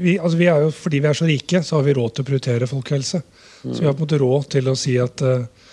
vi, 0.00 0.14
altså 0.18 0.38
vi, 0.40 0.48
er 0.50 0.64
jo, 0.64 0.72
Fordi 0.74 0.98
vi 0.98 1.08
er 1.08 1.18
så 1.18 1.28
rike, 1.28 1.62
så 1.62 1.78
har 1.78 1.86
vi 1.86 1.94
råd 1.94 2.16
til 2.16 2.24
å 2.24 2.26
prioritere 2.26 2.68
folkehelse. 2.70 3.20
Mm. 3.62 3.70
Så 3.70 3.76
vi 3.78 3.86
har 3.86 3.94
på 3.94 4.02
en 4.02 4.06
måte 4.08 4.18
råd 4.18 4.48
til 4.56 4.70
å 4.72 4.74
si 4.78 4.96
at, 4.98 5.22
uh, 5.22 5.65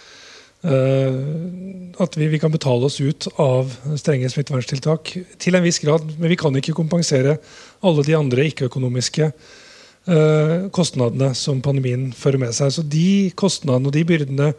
at 0.63 2.17
vi, 2.17 2.28
vi, 2.28 2.39
kan 2.39 2.52
betale 2.52 2.86
oss 2.86 3.02
ut 3.02 3.28
av 3.41 3.73
strenge 3.99 4.30
smitteverntiltak 4.32 5.12
til 5.41 5.58
en 5.58 5.65
viss 5.65 5.82
grad. 5.84 6.06
Men 6.17 6.32
vi 6.32 6.39
kan 6.39 6.56
ikke 6.56 6.76
kompensere 6.78 7.38
alle 7.84 8.06
de 8.08 8.15
andre 8.17 8.47
ikke-økonomiske 8.49 9.28
uh, 9.34 10.69
kostnadene 10.76 11.34
som 11.38 11.62
pandemien 11.65 12.12
fører 12.15 12.41
med 12.41 12.56
seg. 12.56 12.71
Så 12.73 12.86
de 12.88 13.34
kostnadene 13.39 13.91
og 13.91 13.97
de 13.97 14.06
byrdene 14.08 14.54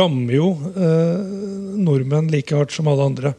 rammer 0.00 0.38
jo 0.38 0.54
uh, 0.56 1.20
nordmenn 1.76 2.32
like 2.32 2.56
hardt 2.56 2.72
som 2.74 2.88
alle 2.88 3.10
andre. 3.10 3.34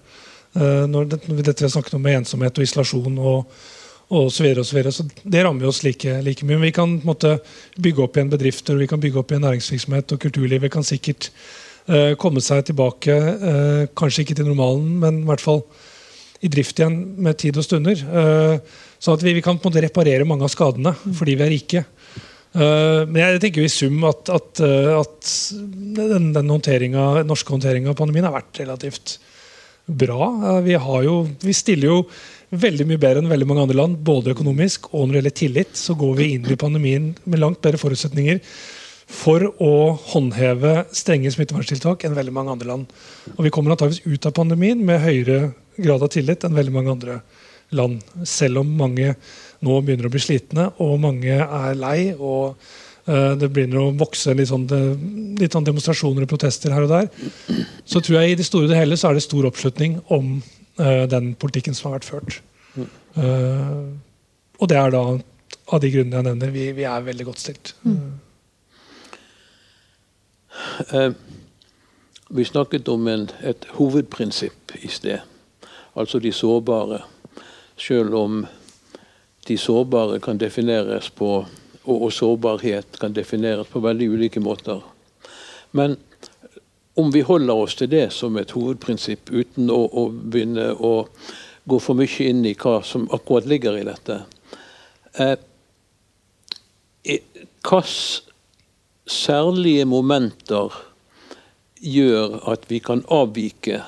når 0.56 1.08
det, 1.12 1.18
dette 1.44 1.60
vi 1.60 1.66
har 1.66 1.72
snakket 1.74 1.98
om 1.98 2.02
med 2.06 2.22
ensomhet 2.22 2.56
og 2.56 2.64
isolasjon 2.64 3.18
og 3.20 3.58
og 4.06 4.28
så 4.30 4.44
videre, 4.44 4.62
og 4.62 4.68
så 4.70 4.76
videre. 4.76 4.92
Så 4.94 5.04
det 5.34 5.42
rammer 5.44 5.66
oss 5.66 5.80
like, 5.82 6.12
like 6.22 6.46
mye. 6.46 6.60
Men 6.60 6.68
vi 6.68 6.76
kan 6.78 6.92
måte, 7.04 7.40
bygge 7.82 8.04
opp 8.04 8.16
igjen 8.16 8.30
bedrifter, 8.30 8.78
vi 8.78 8.86
kan 8.88 9.02
bygge 9.02 9.18
opp 9.18 9.32
igjen 9.34 9.42
næringsvirksomhet, 9.42 10.14
og 10.14 10.22
kulturlivet 10.22 10.72
kan 10.72 10.86
sikkert 10.86 11.32
uh, 11.32 11.65
komme 12.20 12.42
seg 12.42 12.64
tilbake. 12.66 13.14
Uh, 13.14 13.84
kanskje 13.98 14.24
ikke 14.24 14.38
til 14.40 14.48
normalen, 14.50 14.96
men 15.02 15.22
i 15.22 15.28
hvert 15.30 15.44
fall 15.44 15.62
i 16.46 16.50
drift 16.52 16.80
igjen 16.80 16.96
med 17.22 17.38
tid 17.42 17.58
og 17.62 17.66
stunder. 17.66 18.00
Uh, 18.10 18.58
så 18.98 19.14
at 19.14 19.26
vi, 19.26 19.36
kan 19.42 19.60
på 19.60 19.68
en 19.68 19.74
måte 19.74 19.84
reparere 19.86 20.26
mange 20.28 20.48
av 20.48 20.54
skadene 20.54 20.96
fordi 21.06 21.36
vi 21.38 21.46
er 21.46 21.54
rike. 21.54 21.84
men 22.56 23.18
jeg 23.20 23.40
tenker 23.44 23.62
jo 23.62 23.68
i 23.68 23.74
sum 23.74 24.04
at, 24.08 24.30
at, 24.32 24.62
at 24.96 25.32
den, 25.52 26.30
den 26.34 26.50
håndteringen, 26.50 27.28
norske 27.28 27.52
håndteringa 27.52 27.92
av 27.92 27.98
pandemien 28.00 28.26
har 28.26 28.34
vært 28.34 28.62
relativt 28.62 29.18
bra. 29.86 30.62
vi, 30.64 30.78
jo, 31.06 31.18
vi 31.44 31.54
stiller 31.54 31.92
jo 31.92 31.98
veldig 32.56 32.88
mye 32.88 33.02
bedre 33.02 33.22
enn 33.22 33.30
veldig 33.30 33.48
mange 33.50 33.66
andre 33.66 33.78
land, 33.78 34.00
både 34.08 34.32
økonomisk 34.32 34.88
og 34.94 35.04
når 35.04 35.12
det 35.12 35.20
gjelder 35.20 35.38
tillit. 35.42 35.76
Så 35.78 35.98
går 36.00 36.16
vi 36.18 36.32
inn 36.38 36.48
i 36.48 36.58
pandemien 36.60 37.12
med 37.26 37.44
langt 37.44 37.62
bedre 37.62 37.82
forutsetninger 37.82 38.40
for 39.06 39.44
å 39.62 39.72
håndheve 40.14 40.86
strenge 40.96 41.32
smitteverntiltak 41.34 42.06
enn 42.08 42.18
veldig 42.18 42.34
mange 42.34 42.56
andre 42.56 42.70
land. 42.72 42.94
Og 43.36 43.44
vi 43.46 43.52
kommer 43.54 43.76
antageligvis 43.76 44.06
ut 44.06 44.26
av 44.26 44.34
pandemien 44.38 44.82
med 44.86 45.04
høyere 45.04 45.52
grad 45.78 46.06
av 46.06 46.12
tillit 46.14 46.46
enn 46.46 46.58
veldig 46.58 46.74
mange 46.74 46.94
andre 46.96 47.20
land. 47.76 48.02
Selv 48.28 48.64
om 48.64 48.72
mange 48.80 49.14
nå 49.66 49.78
begynner 49.82 50.10
å 50.10 50.14
bli 50.14 50.24
slitne, 50.24 50.70
og 50.82 50.98
mange 51.04 51.38
er 51.38 51.78
lei. 51.78 52.16
og 52.18 52.58
uh, 53.08 53.34
det 53.38 53.52
begynner 53.54 53.84
å 53.84 53.94
vokse 53.98 54.34
litt 54.34 54.50
sånn, 54.50 54.66
litt 55.40 55.54
sånn 55.54 55.68
demonstrasjoner 55.68 56.26
og 56.26 56.34
protester 56.34 56.74
her 56.74 56.88
og 56.88 56.94
der. 56.96 57.10
Så 57.86 58.02
tror 58.02 58.22
jeg 58.22 58.34
i 58.34 58.40
det 58.42 58.48
store 58.48 58.70
og 58.70 58.74
det 58.74 58.82
hele 58.82 58.98
så 58.98 59.12
er 59.12 59.20
det 59.20 59.26
stor 59.28 59.48
oppslutning 59.52 60.00
om 60.14 60.40
uh, 60.82 61.06
den 61.12 61.34
politikken 61.40 61.78
som 61.78 61.92
har 61.92 62.00
vært 62.00 62.10
ført. 62.10 62.42
Uh, 63.16 63.94
og 64.60 64.70
det 64.72 64.80
er 64.80 64.94
da 64.94 65.06
av 65.74 65.82
de 65.82 65.90
grunnene 65.92 66.20
jeg 66.20 66.30
nevner. 66.30 66.54
Vi, 66.54 66.70
vi 66.78 66.86
er 66.90 67.06
veldig 67.06 67.26
godt 67.28 67.42
stilt. 67.42 67.74
Mm. 67.86 68.25
Uh, 70.94 71.12
vi 72.30 72.46
snakket 72.46 72.88
om 72.88 73.08
en, 73.08 73.30
et 73.44 73.66
hovedprinsipp 73.78 74.76
i 74.82 74.88
sted. 74.88 75.20
Altså 75.96 76.20
de 76.20 76.32
sårbare. 76.32 77.02
Selv 77.78 78.16
om 78.16 78.46
de 79.48 79.58
sårbare 79.58 80.20
kan 80.20 80.38
defineres 80.38 81.10
på 81.10 81.46
og, 81.86 82.14
sårbarhet 82.14 83.00
kan 83.00 83.14
defineres 83.14 83.68
på 83.68 83.80
veldig 83.80 84.10
ulike 84.10 84.40
måter. 84.40 84.82
Men 85.72 85.98
om 86.96 87.12
vi 87.12 87.22
holder 87.22 87.54
oss 87.54 87.76
til 87.76 87.90
det 87.92 88.08
som 88.14 88.38
et 88.38 88.52
hovedprinsipp, 88.56 89.30
uten 89.30 89.70
å, 89.70 89.82
å 89.86 90.08
begynne 90.10 90.72
å 90.74 90.94
gå 91.66 91.80
for 91.82 91.98
mye 91.98 92.30
inn 92.30 92.46
i 92.46 92.56
hva 92.58 92.80
som 92.86 93.08
akkurat 93.14 93.46
ligger 93.50 93.78
i 93.78 93.86
dette 93.88 94.22
eh, 95.20 95.36
Hvilke 97.06 97.82
særlige 99.08 99.86
momenter 99.86 100.74
gjør 101.82 102.40
at 102.52 102.66
vi 102.70 102.80
kan 102.80 103.04
avvike 103.12 103.82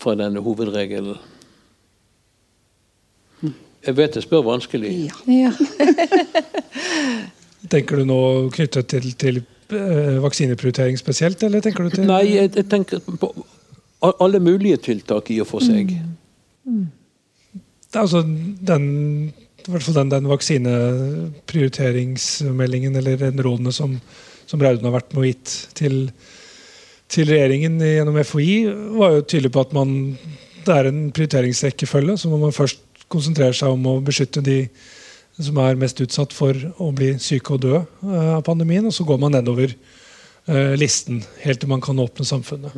fra 0.00 0.16
denne 0.20 0.42
hovedregelen? 0.44 1.16
Jeg 3.84 3.96
vet 3.96 4.14
jeg 4.16 4.24
spør 4.24 4.46
vanskelig. 4.46 4.90
Ja. 5.28 5.50
Tenker 7.72 8.00
du 8.00 8.06
nå 8.08 8.20
knyttet 8.52 8.88
til, 8.88 9.10
til 9.20 9.42
Eh, 9.72 10.22
vaksineprioritering 10.22 10.98
spesielt, 10.98 11.42
eller 11.42 11.60
tenker 11.60 11.84
du 11.84 11.90
til 11.94 12.06
Nei, 12.06 12.34
jeg, 12.34 12.50
jeg, 12.52 12.66
tenker 12.68 12.98
på 13.00 13.46
alle 14.20 14.40
mulige 14.44 14.76
tiltak 14.90 15.30
i 15.32 15.40
og 15.40 15.46
for 15.48 15.60
seg. 15.64 15.90
Mm. 16.68 16.70
Mm. 16.74 16.86
Altså 17.96 18.20
den, 18.68 18.84
i 19.64 19.70
hvert 19.70 19.84
fall 19.86 19.96
den, 19.96 20.10
den 20.12 20.28
vaksineprioriteringsmeldingen 20.28 22.92
eller 23.00 23.16
den 23.22 23.40
rådene 23.46 23.72
som, 23.72 23.90
som 24.50 24.62
Raudun 24.62 24.88
har 24.88 24.96
vært 24.96 25.14
med 25.14 25.22
og 25.22 25.28
gitt 25.28 25.52
til, 25.78 26.00
til, 27.12 27.30
regjeringen 27.30 27.78
gjennom 27.82 28.18
FHI, 28.24 28.56
var 28.98 29.16
jo 29.16 29.24
tydelig 29.24 29.52
på 29.54 29.64
at 29.64 29.76
man, 29.76 29.94
det 30.64 30.74
er 30.74 30.90
en 30.90 31.06
prioriteringsrekkefølge. 31.14 32.18
Så 32.20 32.32
må 32.32 32.40
man 32.42 32.54
først 32.56 32.82
konsentrere 33.12 33.56
seg 33.56 33.74
om 33.74 33.88
å 33.90 34.00
beskytte 34.04 34.44
de 34.44 34.62
som 35.34 35.58
er 35.58 35.78
mest 35.78 35.98
utsatt 36.02 36.34
for 36.34 36.54
å 36.78 36.90
bli 36.94 37.14
syke 37.22 37.56
og 37.56 37.64
dø 37.64 37.80
uh, 37.80 38.36
av 38.36 38.44
pandemien. 38.46 38.86
Og 38.86 38.94
så 38.94 39.06
går 39.06 39.18
man 39.22 39.34
nedover 39.34 39.74
uh, 39.74 40.74
listen 40.78 41.24
helt 41.42 41.62
til 41.62 41.72
man 41.72 41.82
kan 41.84 41.98
åpne 42.00 42.26
samfunnet. 42.28 42.76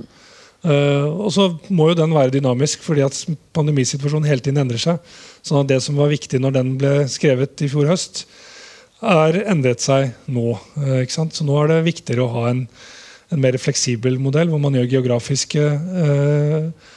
Uh, 0.66 1.04
og 1.26 1.28
så 1.34 1.50
må 1.68 1.90
jo 1.90 1.98
den 1.98 2.14
være 2.16 2.32
dynamisk, 2.38 2.82
fordi 2.82 3.04
at 3.04 3.18
pandemisituasjonen 3.54 4.28
hele 4.28 4.42
tiden 4.42 4.62
endrer 4.62 4.80
seg. 4.82 5.14
Så 5.44 5.62
det 5.68 5.82
som 5.84 6.00
var 6.00 6.10
viktig 6.10 6.40
når 6.42 6.56
den 6.56 6.74
ble 6.80 6.94
skrevet 7.12 7.62
i 7.62 7.70
fjor 7.70 7.92
høst, 7.92 8.24
er 9.04 9.40
endret 9.50 9.82
seg 9.84 10.12
nå. 10.32 10.56
Uh, 10.76 11.02
så 11.08 11.46
nå 11.46 11.56
er 11.62 11.72
det 11.72 11.80
viktigere 11.90 12.24
å 12.24 12.32
ha 12.34 12.44
en, 12.52 12.66
en, 13.30 13.40
mer 13.42 13.58
fleksibel 13.60 14.20
modell, 14.22 14.52
hvor 14.52 14.62
man 14.62 14.76
gjør 14.78 14.92
geografiske 14.96 15.64
eh, 15.66 16.92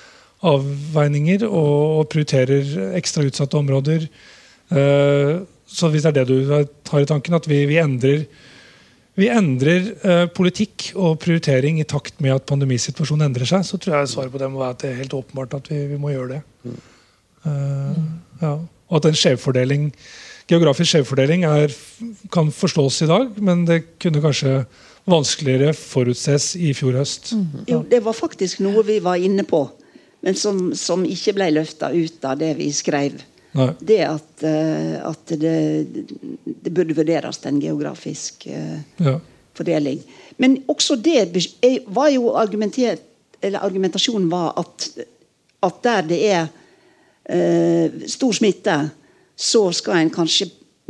avveininger 0.45 1.47
og, 1.47 1.73
og, 1.99 2.03
prioriterer 2.11 2.93
ekstra 2.99 3.25
utsatte 3.27 3.57
områder. 3.57 4.05
så 4.69 5.89
hvis 5.89 6.05
det 6.05 6.11
er 6.11 6.17
det 6.19 6.27
du 6.29 6.51
har 6.53 7.01
i 7.01 7.09
tanken, 7.09 7.33
at 7.33 7.49
vi, 7.49 7.63
vi 7.65 7.79
endrer 7.81 8.27
vi 9.19 9.27
endrer 9.31 9.89
eh, 10.05 10.25
politikk 10.31 10.91
og 10.95 11.17
prioritering 11.23 11.79
i 11.81 11.87
takt 11.87 12.21
med 12.23 12.37
at 12.37 12.45
pandemisituasjonen 12.47 13.27
endrer 13.27 13.49
seg, 13.49 13.65
så 13.67 13.79
tror 13.81 13.97
jeg 13.97 14.11
svaret 14.13 14.31
på 14.31 14.39
det 14.39 14.47
må 14.51 14.61
være 14.61 14.75
at 14.77 14.83
det 14.83 14.91
er 14.91 15.01
helt 15.01 15.15
åpenbart 15.17 15.57
at 15.57 15.69
vi, 15.71 15.79
vi 15.91 15.99
må 15.99 16.13
gjøre 16.13 16.37
det. 16.37 16.75
Uh, 17.43 17.97
ja. 18.41 18.53
Og 18.89 18.99
at 18.99 19.09
en 19.09 19.17
skjevfordeling, 19.19 19.89
geografisk 20.49 20.93
skjevfordeling 20.93 21.45
er, 21.47 21.73
kan 22.33 22.51
forstås 22.53 23.03
i 23.05 23.09
dag, 23.09 23.35
men 23.43 23.65
det 23.67 23.83
kunne 24.01 24.21
kanskje 24.23 24.63
vanskeligere 25.09 25.73
forutses 25.77 26.51
i 26.59 26.73
fjor 26.77 26.99
høst. 26.99 27.33
Mm. 27.37 27.65
Jo, 27.69 27.81
det 27.89 28.01
var 28.05 28.17
faktisk 28.17 28.61
noe 28.65 28.83
vi 28.87 28.99
var 29.03 29.21
inne 29.21 29.45
på, 29.47 29.63
men 30.25 30.37
som, 30.37 30.69
som 30.77 31.05
ikke 31.07 31.35
ble 31.37 31.51
løfta 31.55 31.91
ut 31.93 32.25
av 32.27 32.39
det 32.41 32.55
vi 32.59 32.71
skrev. 32.75 33.19
Nei. 33.57 33.71
det 33.81 34.03
at, 34.05 34.43
uh, 34.45 35.09
at 35.09 35.31
det, 35.41 35.53
det, 36.45 36.69
burde 36.69 36.93
vurderes 36.93 37.39
en 37.49 37.57
geografisk 37.57 38.45
uh, 38.45 38.75
ja. 39.01 39.15
fordeling. 39.57 40.03
Men 40.37 40.59
også 40.69 40.99
det 41.01 41.31
var 41.89 42.11
jo 42.13 42.35
argumentert 42.37 43.07
eller 43.41 43.63
argumentasjonen 43.63 44.29
var 44.31 44.53
at, 44.59 44.89
at 45.63 45.83
der 45.83 46.07
det 46.09 46.19
er 46.27 46.47
eh, 47.29 48.07
stor 48.09 48.35
smitte, 48.35 48.77
så 49.39 49.63
skal 49.75 50.01
en 50.01 50.11
kanskje 50.13 50.49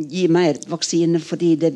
gi 0.09 0.25
mer 0.31 0.57
vaksine 0.71 1.19
fordi 1.21 1.53
det 1.59 1.73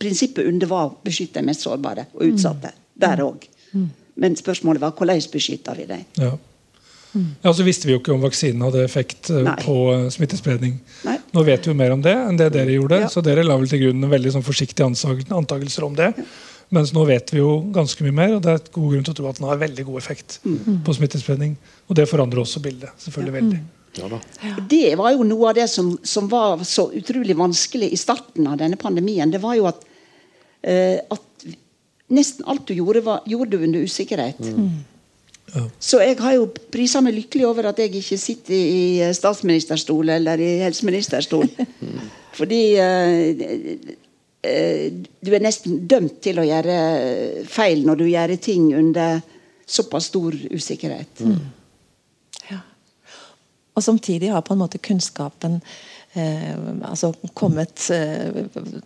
prinsippet 0.00 0.46
under 0.48 0.68
var 0.70 0.88
å 0.88 0.96
beskytte 1.04 1.40
de 1.40 1.48
mest 1.48 1.64
sårbare 1.64 2.06
og 2.14 2.26
utsatte. 2.28 2.72
Mm. 2.72 2.82
Der 3.04 3.22
òg. 3.24 3.46
Mm. 3.72 3.88
Men 4.22 4.36
spørsmålet 4.36 4.82
var 4.82 4.94
hvordan 4.96 5.20
beskytter 5.32 5.76
vi 5.76 5.88
dem. 5.88 6.04
Ja. 6.20 6.36
Ja, 7.42 7.52
så 7.54 7.64
visste 7.64 7.88
vi 7.88 7.94
jo 7.94 8.00
ikke 8.00 8.12
om 8.12 8.20
vaksinen 8.20 8.60
hadde 8.66 8.82
effekt 8.84 9.30
eh, 9.32 9.40
Nei. 9.46 9.54
på 9.62 9.76
eh, 9.94 10.08
smittespredning. 10.12 10.74
Nei. 11.06 11.14
Nå 11.32 11.44
vet 11.46 11.64
vi 11.64 11.72
jo 11.72 11.76
mer 11.78 11.94
om 11.94 12.02
det 12.04 12.12
enn 12.12 12.36
det 12.36 12.50
dere 12.52 12.74
gjorde, 12.74 12.98
ja. 13.06 13.08
så 13.12 13.22
dere 13.24 13.44
la 13.46 13.56
vel 13.56 13.70
til 13.70 13.86
grunn 13.86 14.04
en 14.04 14.12
veldig 14.12 14.34
sånn 14.34 14.44
forsiktige 14.44 14.90
antakelser 15.32 15.86
om 15.86 15.96
det. 15.96 16.10
Ja. 16.18 16.26
Mens 16.76 16.90
nå 16.92 17.04
vet 17.06 17.30
vi 17.30 17.38
jo 17.38 17.60
ganske 17.72 18.02
mye 18.02 18.16
mer, 18.16 18.32
og 18.36 18.40
det 18.42 18.52
er 18.52 18.60
et 18.60 18.72
god 18.74 18.92
grunn 18.92 19.06
til 19.06 19.14
å 19.14 19.18
tro 19.20 19.28
at 19.30 19.38
den 19.38 19.46
har 19.46 19.60
veldig 19.60 19.84
god 19.86 20.00
effekt 20.00 20.40
mm. 20.42 20.80
på 20.84 20.96
smittespredning. 20.96 21.54
Og 21.86 21.98
det 21.98 22.08
forandrer 22.10 22.42
også 22.42 22.62
bildet. 22.64 22.90
selvfølgelig 23.04 23.32
ja. 23.32 23.38
veldig. 23.40 23.60
Ja, 23.98 24.54
det 24.70 24.96
var 25.00 25.14
jo 25.14 25.26
noe 25.26 25.50
av 25.50 25.56
det 25.58 25.68
som, 25.72 25.94
som, 26.06 26.28
var 26.28 26.64
så 26.68 26.88
utrolig 26.96 27.36
vanskelig 27.36 27.90
i 27.92 28.00
starten 28.00 28.48
av 28.50 28.58
denne 28.60 28.78
pandemien. 28.80 29.30
Det 29.32 29.40
var 29.42 29.56
jo 29.58 29.68
at, 29.70 29.86
uh, 30.66 30.98
at 31.16 31.48
nesten 32.12 32.46
alt 32.46 32.66
du 32.68 32.74
gjorde, 32.76 33.02
var, 33.06 33.24
gjorde 33.26 33.56
du 33.56 33.64
under 33.64 33.86
usikkerhet. 33.86 34.42
Mm. 34.44 34.84
Så 35.78 36.00
jeg 36.02 36.18
har 36.18 36.34
jo 36.34 36.48
prisa 36.74 37.00
meg 37.04 37.14
lykkelig 37.16 37.46
over 37.46 37.68
at 37.70 37.78
jeg 37.80 37.94
ikke 37.94 38.18
sitter 38.18 38.54
i 38.56 38.80
eh, 39.04 39.12
statsministerstol 39.14 40.10
eller 40.16 40.40
i 40.42 40.56
helseministerstol. 40.64 41.46
Fordi 42.38 42.62
uh, 42.82 43.94
du 44.46 45.30
er 45.34 45.42
nesten 45.42 45.86
dømt 45.88 46.20
til 46.22 46.38
å 46.42 46.46
gjøre 46.46 46.76
feil 47.50 47.86
når 47.86 48.02
du 48.02 48.06
gjør 48.10 48.34
ting 48.42 48.68
under 48.76 49.22
såpass 49.66 50.10
stor 50.12 50.36
usikkerhet. 50.52 51.24
Mm. 51.26 51.40
Og 53.76 53.84
samtidig 53.84 54.32
har 54.32 54.40
på 54.42 54.54
en 54.54 54.62
måte 54.62 54.78
kunnskapen 54.80 55.58
eh, 56.16 56.54
altså 56.82 57.10
kommet 57.36 57.90
eh, 57.92 58.38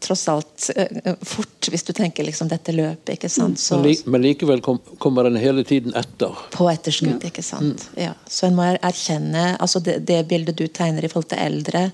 tross 0.03 0.25
alt 0.29 0.71
eh, 0.75 1.13
fort, 1.23 1.69
hvis 1.71 1.87
du 1.87 1.93
tenker 1.95 2.27
liksom 2.27 2.51
dette 2.51 2.75
løpet. 2.75 3.13
ikke 3.15 3.31
sant? 3.31 3.61
Så, 3.63 3.79
men, 3.79 3.87
li 3.87 3.95
men, 4.11 4.25
likevel 4.25 4.63
kom, 4.67 4.81
kommer 4.99 5.29
den 5.29 5.39
hele 5.39 5.63
tiden 5.65 5.95
etter? 5.95 6.35
På 6.57 6.67
etterskudd, 6.73 7.23
ikke 7.29 7.45
sant. 7.47 7.87
Mm. 7.93 8.01
Ja. 8.09 8.17
Så 8.27 8.49
en 8.49 8.59
må 8.59 8.67
erkjenne 8.73 9.53
altså 9.61 9.83
det, 9.85 10.01
det, 10.11 10.25
bildet 10.31 10.59
du 10.59 10.67
tegner 10.67 11.07
i 11.07 11.13
forhold 11.13 11.31
til 11.31 11.45
eldre, 11.45 11.85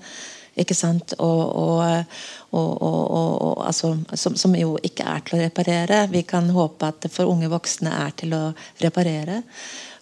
ikke 0.57 0.73
sant, 0.73 1.13
og, 1.21 1.41
og, 1.53 2.15
og, 2.57 2.71
og 2.81 3.59
altså, 3.61 3.91
som, 4.17 4.33
som, 4.33 4.55
jo 4.57 4.73
ikke 4.81 5.05
er 5.05 5.21
til 5.21 5.37
å 5.37 5.43
reparere. 5.43 5.99
Vi 6.09 6.23
kan 6.25 6.49
håpe 6.49 6.89
at 6.89 7.03
det 7.05 7.13
for 7.13 7.29
unge 7.29 7.51
voksne 7.51 7.93
er 7.93 8.17
til 8.17 8.33
å 8.33 8.41
reparere. 8.81 9.43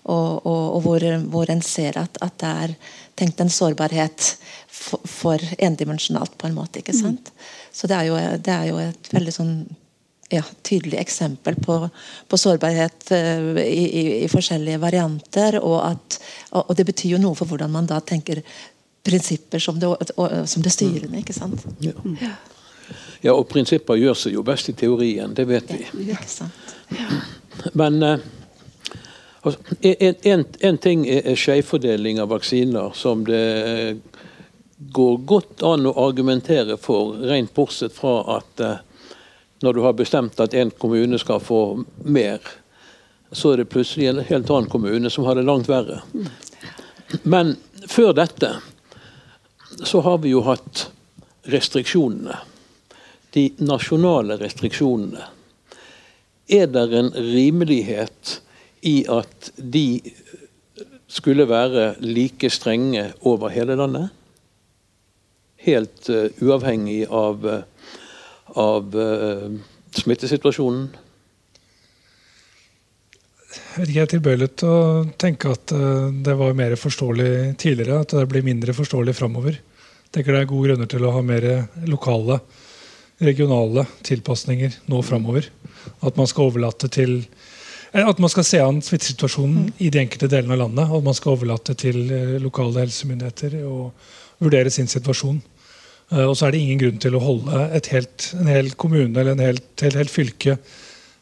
Og, 0.05 0.81
hvor, 0.85 1.01
hvor 1.33 1.49
en 1.49 1.61
ser 1.65 1.97
at, 1.97 2.17
at 2.21 2.35
det 2.41 2.49
er 2.65 2.73
tenkt 3.17 3.39
en 3.41 3.49
sårbarhet 3.49 4.35
for, 4.67 5.01
for 5.07 5.41
endimensjonalt, 5.57 6.37
på 6.37 6.47
en 6.47 6.57
måte. 6.57 6.79
ikke 6.79 6.93
sant? 6.93 7.31
Mm. 7.31 7.47
Så 7.71 7.87
det 7.87 7.97
er, 7.97 8.09
jo, 8.09 8.19
det 8.37 8.53
er 8.53 8.69
jo, 8.69 8.77
et 8.83 9.11
veldig 9.13 9.33
sånn 9.33 9.55
ja, 10.33 10.43
tydelig 10.65 10.99
eksempel 10.99 11.57
på, 11.61 11.79
på 12.27 12.39
sårbarhet 12.39 13.11
uh, 13.13 13.61
i, 13.61 13.83
i, 13.85 14.03
i, 14.23 14.29
forskjellige 14.31 14.81
varianter. 14.83 15.59
Og, 15.61 15.79
at, 15.85 16.19
og, 16.51 16.61
og, 16.63 16.73
det 16.77 16.87
betyr 16.91 17.15
jo 17.15 17.21
noe 17.23 17.37
for 17.37 17.49
hvordan 17.49 17.73
man 17.73 17.89
da 17.89 18.01
tenker 18.03 18.43
prinsipper 19.05 19.61
som 19.61 19.79
det, 19.79 19.89
som 20.49 20.65
det 20.65 20.73
styrende. 20.73 21.21
ikke 21.21 21.35
sant? 21.35 21.65
Ja. 21.85 21.93
ja. 22.21 22.33
ja 23.27 23.35
og 23.35 23.47
prinsipper 23.51 23.99
gjør 24.01 24.17
seg 24.25 24.37
jo 24.37 24.45
best 24.45 24.71
i 24.73 24.77
teorien, 24.77 25.35
det 25.37 25.45
vet 25.49 25.69
vi. 25.71 25.85
Ja, 26.07 26.17
ikke 26.17 26.31
sant? 26.31 26.73
Ja. 26.93 27.21
Men 27.77 28.01
altså, 28.03 28.44
en, 29.81 30.15
en, 30.21 30.45
en, 30.59 30.77
ting 30.77 31.05
er 31.09 31.35
skjevfordeling 31.37 32.19
av 32.21 32.31
vaksiner, 32.33 32.91
som 32.97 33.25
det 33.27 33.99
går 34.77 35.17
godt 35.17 35.63
an 35.63 35.87
å 35.87 35.93
argumentere 36.07 36.77
for, 36.81 37.15
rent 37.29 37.53
bortsett 37.55 37.93
fra 37.95 38.17
at 38.37 38.63
eh, 38.63 38.77
når 39.63 39.73
du 39.73 39.81
har 39.85 39.95
bestemt 39.97 40.39
at 40.43 40.53
en 40.53 40.71
kommune 40.71 41.19
skal 41.21 41.39
få 41.39 41.61
mer, 42.03 42.41
så 43.31 43.53
er 43.53 43.63
det 43.63 43.71
plutselig 43.71 44.09
en 44.11 44.23
helt 44.27 44.49
annen 44.49 44.69
kommune 44.69 45.09
som 45.09 45.25
har 45.25 45.37
det 45.37 45.45
langt 45.47 45.69
verre. 45.71 46.01
Men 47.23 47.55
før 47.87 48.13
dette 48.17 48.51
så 49.83 50.01
har 50.05 50.19
vi 50.23 50.33
jo 50.35 50.43
hatt 50.45 50.87
restriksjonene. 51.51 52.37
De 53.35 53.49
nasjonale 53.57 54.37
restriksjonene. 54.39 55.25
Er 56.47 56.67
det 56.71 56.85
en 56.95 57.11
rimelighet 57.11 58.39
i 58.85 58.97
at 59.09 59.49
de 59.57 60.01
skulle 61.07 61.47
være 61.49 61.95
like 62.01 62.49
strenge 62.53 63.09
over 63.25 63.49
hele 63.53 63.77
landet? 63.79 64.13
helt 65.65 66.09
uh, 66.09 66.27
uavhengig 66.41 67.05
av, 67.09 67.45
uh, 67.45 67.63
av 68.61 68.95
uh, 68.95 69.49
smittesituasjonen? 69.95 70.87
Jeg 73.75 74.03
er 74.03 74.11
tilbøyelig 74.11 74.49
til 74.61 74.71
å 74.71 74.83
tenke 75.19 75.51
at 75.51 75.71
det 76.23 76.33
var 76.39 76.55
mer 76.55 76.73
forståelig 76.79 77.55
tidligere. 77.59 78.01
At 78.03 78.13
det 78.15 78.27
blir 78.31 78.43
mindre 78.43 78.75
forståelig 78.75 79.15
framover. 79.17 79.57
Det 80.15 80.23
er 80.23 80.47
gode 80.47 80.69
grunner 80.69 80.87
til 80.91 81.03
å 81.03 81.11
ha 81.11 81.23
mer 81.23 81.43
lokale, 81.87 82.37
regionale 83.19 83.83
tilpasninger 84.07 84.77
nå 84.91 85.01
framover. 85.03 85.49
At 86.07 86.15
man 86.19 86.27
skal 86.31 86.51
overlate 86.51 86.87
til 86.91 87.17
at 88.03 88.19
man 88.19 88.31
skal 88.31 88.43
se 88.47 88.59
an 88.59 88.81
smittesituasjonen 88.83 89.69
i 89.79 89.89
de 89.93 90.01
enkelte 90.01 90.27
delene 90.31 90.55
av 90.55 90.63
landet. 90.65 90.89
Og 90.89 90.99
at 90.99 91.09
man 91.09 91.17
skal 91.17 91.35
overlate 91.35 91.75
til 91.79 91.99
lokale 92.43 92.83
helsemyndigheter 92.83 93.59
å 93.67 93.91
vurdere 94.43 94.73
sin 94.73 94.89
situasjon. 94.91 95.37
Eh, 96.11 96.25
og 96.25 96.35
så 96.35 96.47
er 96.47 96.55
det 96.55 96.63
ingen 96.63 96.81
grunn 96.81 96.99
til 97.01 97.15
å 97.15 97.23
holde 97.23 97.67
helt, 97.91 98.31
en 98.39 98.51
hel 98.51 98.73
kommune 98.79 99.15
eller 99.15 99.35
en 99.35 99.45
helt, 99.45 99.69
helt, 99.81 100.01
helt 100.01 100.13
fylke 100.13 100.59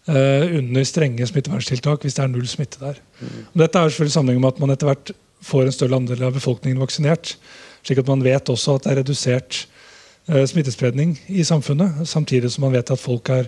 under 0.03 0.83
strenge 0.83 1.23
smitteverntiltak 1.29 2.01
hvis 2.03 2.17
det 2.17 2.25
er 2.25 2.31
null 2.33 2.47
smitte 2.51 2.81
der. 2.81 2.97
Mm. 3.21 3.35
Dette 3.61 3.79
er 3.79 3.93
selvfølgelig 3.93 4.15
sammenheng 4.17 4.41
med 4.43 4.49
at 4.49 4.57
man 4.59 4.73
etter 4.73 4.89
hvert 4.89 5.13
får 5.47 5.61
en 5.63 5.75
større 5.77 5.95
andel 5.95 6.25
av 6.27 6.33
befolkningen 6.35 6.81
vaksinert. 6.83 7.37
Slik 7.87 8.01
at 8.01 8.09
man 8.11 8.25
vet 8.25 8.51
også 8.51 8.75
at 8.75 8.83
det 8.83 8.91
er 8.91 8.99
redusert 8.99 9.61
smittespredning 10.27 11.15
i 11.31 11.43
samfunnet. 11.47 12.03
Samtidig 12.07 12.51
som 12.51 12.65
man 12.67 12.75
vet 12.75 12.91
at 12.91 12.99
folk 12.99 13.31
er 13.31 13.47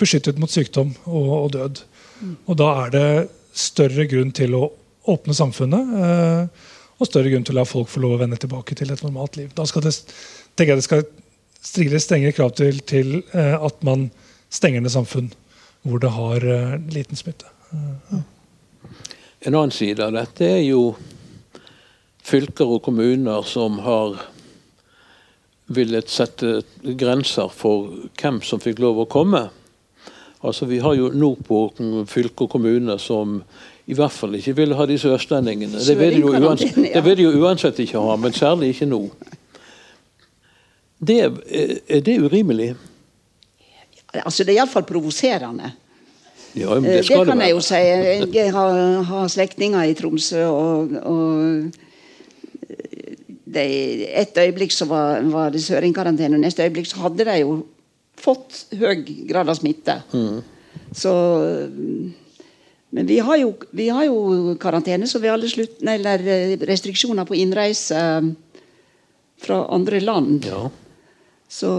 beskyttet 0.00 0.38
mot 0.38 0.50
sykdom 0.50 0.94
og, 1.04 1.28
og 1.42 1.52
død. 1.54 1.82
Og 2.46 2.56
da 2.58 2.70
er 2.84 2.92
det 2.94 3.08
større 3.56 4.06
grunn 4.10 4.32
til 4.36 4.56
å 4.56 4.68
åpne 5.10 5.36
samfunnet. 5.36 5.92
Uh, 5.96 6.74
og 6.96 7.08
større 7.08 7.30
grunn 7.32 7.44
til 7.44 7.56
å 7.56 7.60
la 7.60 7.68
folk 7.68 7.90
få 7.92 8.00
lov 8.02 8.16
å 8.16 8.20
vende 8.22 8.38
tilbake 8.40 8.76
til 8.78 8.92
et 8.92 9.02
normalt 9.04 9.36
liv. 9.36 9.50
Da 9.56 9.66
skal 9.68 9.84
det 9.84 9.92
tenker 10.56 10.72
jeg 10.72 10.80
det 10.80 10.86
skal 10.86 11.04
stille 11.66 12.00
strengere 12.00 12.36
krav 12.36 12.54
til, 12.56 12.80
til 12.88 13.18
uh, 13.34 13.58
at 13.66 13.82
man 13.86 14.08
stenger 14.52 14.84
ned 14.84 14.94
samfunn 14.94 15.32
hvor 15.86 16.00
det 16.02 16.14
har 16.14 16.46
uh, 16.46 16.78
liten 16.92 17.18
smitte. 17.18 17.50
En 19.46 19.54
annen 19.54 19.74
side 19.74 20.02
av 20.02 20.14
dette 20.16 20.46
er 20.46 20.64
jo 20.64 20.96
fylker 22.26 22.72
og 22.76 22.82
kommuner 22.86 23.44
som 23.46 23.78
har 23.84 24.16
villet 25.66 26.10
sette 26.10 26.60
grenser 26.98 27.50
for 27.54 27.90
hvem 28.18 28.40
som 28.46 28.62
fikk 28.62 28.80
lov 28.82 29.02
å 29.02 29.10
komme. 29.10 29.48
Altså 30.44 30.66
Vi 30.66 30.78
har 30.78 30.94
jo 30.94 31.08
NOPO 31.14 31.60
fylke 32.06 32.44
og 32.44 32.50
kommune 32.50 32.98
som 32.98 33.40
i 33.86 33.94
hvert 33.94 34.12
fall 34.12 34.34
ikke 34.34 34.56
ville 34.56 34.74
ha 34.74 34.86
disse 34.86 35.08
østlendingene. 35.08 35.78
Det 35.78 35.94
vil 35.98 36.16
de 36.16 36.20
jo 36.20 36.34
uansett, 36.34 36.76
det 36.94 37.04
vil 37.04 37.16
de 37.16 37.22
jo 37.22 37.32
uansett 37.46 37.78
ikke 37.78 38.02
ha, 38.02 38.16
men 38.18 38.34
særlig 38.34 38.74
ikke 38.74 38.88
nå. 38.90 39.00
Det, 40.98 41.18
er 41.88 42.00
det 42.00 42.20
urimelig? 42.24 42.74
Altså, 44.24 44.44
det 44.44 44.54
er 44.54 44.62
iallfall 44.62 44.86
provoserende. 44.88 45.70
Ja, 46.56 46.74
det, 46.74 46.82
det, 46.82 47.08
det 47.08 47.26
kan 47.28 47.40
jeg 47.44 47.52
jo 47.52 47.60
si. 47.60 47.74
Jeg 48.34 48.52
har, 48.52 49.02
har 49.04 49.28
slektninger 49.28 49.82
i 49.82 49.94
Tromsø, 49.94 50.44
og, 50.48 50.94
og 51.04 51.70
det, 53.44 53.66
et 54.20 54.38
øyeblikk 54.40 54.72
så 54.72 54.88
var, 54.88 55.20
var 55.30 55.50
det 55.52 55.62
søringkarantene, 55.62 56.40
og 56.40 56.46
neste 56.46 56.64
øyeblikk 56.64 56.88
så 56.90 57.04
hadde 57.04 57.28
de 57.28 57.36
jo 57.42 57.58
fått 58.26 58.64
høy 58.76 59.04
grad 59.28 59.48
av 59.50 59.58
smitte. 59.58 60.00
Mm. 60.12 60.42
Så 60.92 61.12
Men 62.96 63.06
vi 63.06 63.18
har, 63.18 63.36
jo, 63.36 63.50
vi 63.76 63.88
har 63.92 64.04
jo 64.06 64.54
karantene, 64.62 65.08
så 65.10 65.18
vi 65.18 65.28
har 65.28 65.36
alle 65.36 65.48
slutt, 65.50 65.82
eller 65.82 66.22
restriksjoner 66.64 67.26
på 67.28 67.34
innreise 67.36 67.98
fra 69.42 69.58
andre 69.74 70.00
land. 70.00 70.46
Ja. 70.46 70.70
Så 71.48 71.72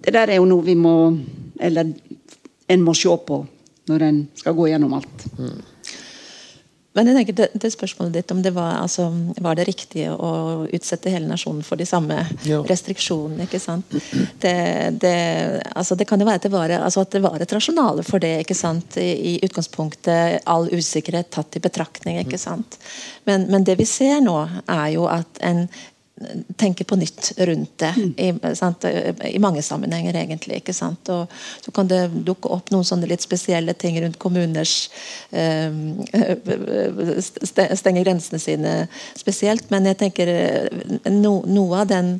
det 0.00 0.12
der 0.16 0.34
er 0.34 0.40
jo 0.40 0.48
noe 0.48 0.64
vi 0.64 0.76
må 0.78 0.94
Eller 1.60 1.90
en 2.70 2.84
må 2.84 2.94
se 2.96 3.10
på 3.26 3.42
når 3.90 4.02
en 4.06 4.18
skal 4.38 4.54
gå 4.56 4.68
gjennom 4.70 4.94
alt. 4.96 5.24
Mm. 5.36 5.56
Men 7.00 7.14
jeg 7.14 7.16
tenker 7.16 7.36
det, 7.38 7.46
det 7.62 7.70
spørsmålet 7.72 8.18
ditt 8.18 8.32
om 8.34 8.42
det 8.44 8.50
var, 8.52 8.74
altså, 8.82 9.06
var 9.40 9.56
det 9.56 9.64
riktig 9.70 10.04
å 10.12 10.32
utsette 10.68 11.12
hele 11.12 11.30
nasjonen 11.30 11.64
for 11.64 11.80
de 11.80 11.86
samme 11.88 12.18
ja. 12.44 12.60
restriksjonene. 12.68 13.46
ikke 13.48 13.60
sant? 13.62 13.94
Det, 14.42 14.52
det, 15.00 15.14
altså, 15.72 15.96
det, 15.96 16.04
kan 16.10 16.20
jo 16.20 16.28
være 16.28 16.42
at 16.42 16.44
det 16.44 16.52
var, 16.52 16.74
altså, 16.76 17.06
at 17.06 17.14
det 17.16 17.22
var 17.24 17.40
et 17.40 17.54
rasjonale 17.56 18.04
for 18.04 18.20
det. 18.20 18.34
ikke 18.44 18.58
sant? 18.58 18.98
I, 19.00 19.14
I, 19.32 19.32
utgangspunktet 19.48 20.44
all 20.44 20.68
usikkerhet 20.68 21.32
tatt 21.32 21.56
i 21.56 21.64
betraktning. 21.64 22.20
ikke 22.20 22.40
sant? 22.40 22.76
Men, 23.24 23.48
men 23.48 23.64
det 23.64 23.78
vi 23.80 23.88
ser 23.88 24.20
nå, 24.20 24.36
er 24.68 24.90
jo 24.98 25.08
at 25.08 25.40
en 25.46 25.64
tenke 26.56 26.84
på 26.84 26.96
nytt 26.96 27.32
rundt 27.36 27.78
det. 27.78 27.94
I, 28.16 28.34
I, 29.32 29.38
mange 29.38 29.62
sammenhenger, 29.62 30.16
egentlig. 30.16 30.60
ikke 30.60 30.74
sant? 30.76 31.08
Og 31.08 31.32
så 31.64 31.72
kan 31.72 31.88
det 31.88 32.00
dukke 32.26 32.50
opp 32.52 32.68
noen 32.74 32.84
sånne 32.84 33.08
litt 33.08 33.24
spesielle 33.24 33.72
ting 33.72 33.96
rundt 34.02 34.18
kommuners 34.20 34.90
øh, 35.32 35.70
Stenge 37.80 38.04
grensene 38.04 38.40
sine 38.42 38.74
spesielt. 39.16 39.70
Men 39.72 39.88
jeg 39.88 40.00
tenker 40.02 40.32
eh, 40.34 40.68
no, 41.14 41.38
noe 41.48 41.80
av 41.80 41.88
den, 41.88 42.12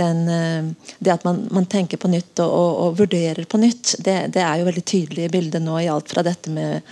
den, 0.00 0.24
eh, 0.28 0.90
Det 0.98 1.14
at 1.14 1.26
man, 1.26 1.44
man, 1.54 1.70
tenker 1.70 2.00
på 2.02 2.10
nytt 2.10 2.42
og, 2.42 2.50
og, 2.50 2.72
og 2.88 2.98
vurderer 3.04 3.46
på 3.46 3.58
nytt, 3.62 3.94
det, 4.04 4.16
det, 4.34 4.42
er 4.42 4.60
jo 4.60 4.68
veldig 4.68 4.84
tydelig 4.84 5.28
i 5.28 5.32
bildet 5.32 5.62
nå 5.62 5.78
i 5.80 5.88
alt 5.90 6.10
fra 6.10 6.26
dette 6.26 6.50
med 6.50 6.82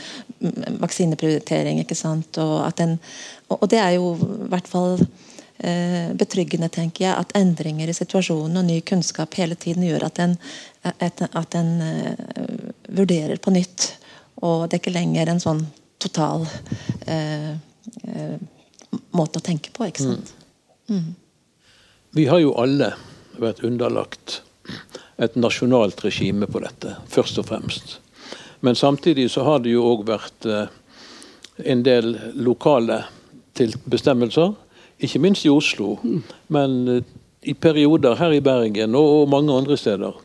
vaksineprioritering. 0.82 1.82
ikke 1.82 1.98
sant? 1.98 2.38
Og, 2.38 2.70
den, 2.78 2.96
og 3.50 3.66
det 3.70 3.82
er 3.82 3.96
jo 3.98 4.14
i 4.14 4.50
hvert 4.52 4.70
fall 4.70 4.96
Eh, 5.00 5.31
betryggende 6.18 6.68
tenker 6.72 7.04
jeg, 7.04 7.14
at 7.14 7.34
endringer 7.38 7.90
i 7.90 7.94
situasjonen 7.94 8.58
og 8.58 8.66
ny 8.66 8.80
kunnskap 8.86 9.36
hele 9.38 9.54
tiden 9.54 9.84
gjør 9.86 10.08
at 10.08 10.18
en, 10.24 10.36
at, 10.82 11.54
en 11.54 11.70
uh, 11.80 12.72
vurderer 12.88 13.38
på 13.42 13.52
nytt. 13.54 13.92
Og 14.42 14.66
det 14.66 14.76
er 14.76 14.82
ikke 14.82 14.94
lenger 14.96 15.30
en 15.30 15.42
sånn 15.42 15.60
total 16.02 16.46
uh, 16.46 17.52
uh, 17.54 18.36
måte 19.14 19.38
å 19.38 19.44
tenke 19.44 19.70
på. 19.74 19.86
ikke 19.86 20.08
sant? 20.08 20.32
Mm. 20.90 20.96
Mm. 20.96 21.12
Vi 22.18 22.26
har 22.28 22.42
jo 22.42 22.56
alle 22.60 22.92
vært 23.40 23.62
underlagt 23.64 24.40
et 25.22 25.38
nasjonalt 25.38 26.02
regime 26.04 26.48
på 26.50 26.60
dette, 26.64 26.96
først 27.08 27.38
og 27.38 27.46
fremst. 27.48 27.96
Men 28.60 28.74
samtidig 28.78 29.30
så 29.30 29.46
har 29.46 29.62
det 29.62 29.76
jo 29.76 29.86
òg 29.86 30.04
vært 30.10 30.46
en 31.62 31.82
del 31.86 32.14
lokale 32.34 33.02
bestemmelser 33.90 34.52
ikke 35.02 35.18
minst 35.22 35.44
i 35.46 35.50
Oslo, 35.50 35.96
men 36.48 36.76
eh, 36.88 37.02
i 37.42 37.54
perioder 37.54 38.14
her 38.20 38.36
i 38.36 38.40
Bergen 38.40 38.94
og 38.94 39.28
mange 39.30 39.54
andre 39.54 39.76
steder. 39.76 40.18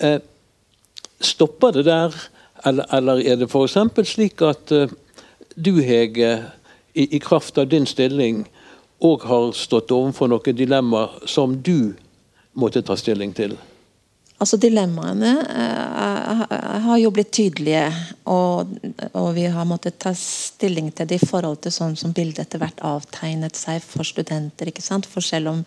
Eh, 0.00 0.18
stopper 1.20 1.70
det 1.70 1.84
der, 1.84 2.16
eller, 2.66 2.84
eller 2.92 3.22
er 3.24 3.36
det 3.40 3.48
f.eks. 3.48 3.78
slik 4.08 4.42
at 4.42 4.72
eh, 4.72 4.92
du, 5.56 5.80
Hege, 5.80 6.42
i, 6.94 7.16
i, 7.16 7.18
kraft 7.18 7.58
av 7.58 7.70
din 7.72 7.86
stilling 7.88 8.44
òg 9.02 9.24
har 9.26 9.52
stått 9.56 9.92
overfor 9.92 10.28
noen 10.28 10.56
dilemmaer 10.56 11.22
som 11.26 11.56
du 11.64 11.94
måtte 12.52 12.82
ta 12.84 12.96
stilling 12.96 13.32
til? 13.34 13.56
Altså 14.42 14.58
Dilemmaene 14.58 15.32
uh, 15.38 16.40
har 16.82 16.96
jo 16.98 17.12
blitt 17.14 17.30
tydelige, 17.36 17.84
og, 18.26 18.72
og, 19.12 19.28
vi 19.36 19.44
har 19.54 19.68
måttet 19.70 20.00
ta 20.02 20.10
stilling 20.18 20.88
til 20.90 21.06
det 21.06 21.20
i 21.20 21.28
forhold 21.30 21.60
til 21.62 21.74
sånn 21.74 21.94
som 22.00 22.14
bildet 22.16 22.42
etter 22.42 22.62
hvert 22.62 22.82
avtegnet 22.82 23.54
seg 23.58 23.78
for 23.86 24.02
studenter. 24.08 24.72
ikke 24.72 24.82
sant? 24.82 25.06
For 25.06 25.22
selv 25.22 25.52
om, 25.52 25.62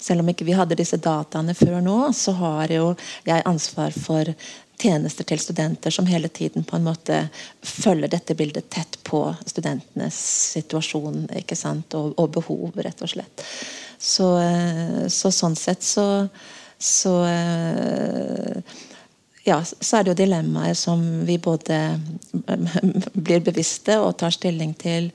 selv 0.00 0.24
om 0.24 0.32
ikke 0.32 0.48
vi 0.48 0.56
hadde 0.56 0.78
disse 0.80 0.96
dataene 0.96 1.56
før 1.58 1.82
nå, 1.84 1.98
så 2.16 2.32
har 2.40 2.72
jo 2.72 2.94
jeg 3.28 3.44
ansvar 3.44 3.92
for 3.92 4.32
tjenester 4.80 5.28
til 5.28 5.44
studenter 5.44 5.92
som 5.92 6.08
hele 6.08 6.32
tiden 6.32 6.64
på 6.64 6.80
en 6.80 6.88
måte 6.88 7.20
følger 7.60 8.08
dette 8.16 8.34
bildet 8.34 8.72
tett 8.72 8.98
på 9.04 9.20
studentenes 9.44 10.16
situasjon 10.56 11.26
ikke 11.44 11.60
sant? 11.60 11.92
Og, 12.00 12.16
og 12.16 12.32
behov, 12.40 12.72
rett 12.80 13.04
og 13.04 13.16
slett. 13.18 13.48
Så, 14.00 14.32
uh, 14.40 15.04
så 15.12 15.28
sånn 15.28 15.60
sett 15.60 15.84
så 15.84 16.08
så 16.84 17.24
eh, 17.24 18.74
ja, 19.44 19.64
så 19.64 19.96
er 19.96 20.04
det 20.04 20.12
jo 20.12 20.16
dilemmaer 20.18 20.74
som 20.76 21.00
vi 21.24 21.38
både 21.38 21.78
blir 23.12 23.40
bevisste 23.44 23.96
og 24.00 24.16
tar 24.20 24.32
stilling 24.32 24.74
til, 24.80 25.10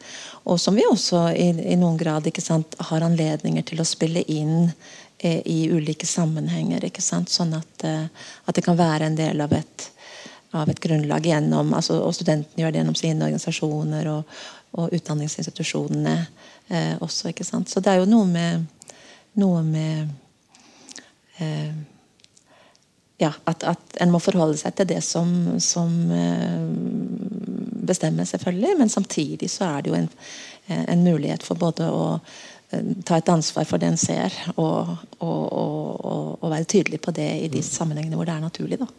og 0.50 0.60
som 0.62 0.78
vi 0.78 0.86
også 0.86 1.28
i, 1.34 1.50
i 1.74 1.78
noen 1.78 1.98
grad 1.98 2.30
sant, 2.42 2.78
har 2.90 3.06
anledninger 3.06 3.66
til 3.66 3.82
å 3.82 3.88
spille 3.90 4.22
inn 4.30 4.72
eh, 5.18 5.42
i 5.46 5.60
ulike 5.70 6.06
sammenhenger. 6.10 6.86
Sånn 7.02 7.54
at, 7.58 7.86
eh, 7.86 8.06
at, 8.46 8.56
det 8.56 8.66
kan 8.66 8.78
være 8.78 9.10
en 9.10 9.18
del 9.18 9.42
av 9.42 9.54
et, 9.58 9.90
av 10.54 10.70
et 10.70 10.82
grunnlag 10.82 11.26
gjennom 11.26 11.74
altså, 11.74 12.00
Og 12.02 12.16
studentene 12.18 12.64
gjør 12.64 12.72
det 12.72 12.82
gjennom 12.82 12.98
sine 12.98 13.26
organisasjoner 13.26 14.14
og, 14.14 14.40
og 14.78 14.94
utdanningsinstitusjonene 14.94 16.18
eh, 16.70 16.96
også. 17.02 17.34
Så 17.66 17.82
det 17.82 17.94
er 17.94 18.02
jo 18.02 18.10
noe 18.10 18.30
med, 18.30 18.66
noe 19.38 19.66
med 19.66 20.10
Eh, 20.10 20.29
ja, 23.20 23.34
at, 23.44 23.64
at, 23.68 23.98
en 24.00 24.14
må 24.14 24.22
forholde 24.24 24.58
seg 24.60 24.78
til 24.78 24.88
det 24.94 25.02
som, 25.04 25.32
som 25.64 25.92
eh, 26.16 26.70
bestemmer, 27.90 28.28
selvfølgelig. 28.30 28.78
Men 28.80 28.92
samtidig 28.92 29.50
så 29.52 29.68
er 29.74 29.84
det 29.84 29.92
jo 29.92 29.98
en, 29.98 30.08
en 30.80 31.04
mulighet 31.04 31.44
for 31.44 31.60
både 31.60 31.90
å 31.92 32.06
eh, 32.16 32.94
ta 33.08 33.20
et 33.20 33.34
ansvar 33.34 33.68
for 33.68 33.82
det 33.82 33.92
en 33.92 34.00
ser, 34.00 34.36
og, 34.56 34.96
og, 35.20 35.44
og, 35.52 36.32
og, 36.40 36.48
være 36.48 36.70
tydelig 36.78 37.02
på 37.04 37.16
det 37.16 37.30
i 37.44 37.52
de 37.52 37.64
sammenhengene 37.66 38.16
hvor 38.20 38.30
det 38.30 38.38
er 38.38 38.48
naturlig. 38.48 38.80
da. 38.80 38.90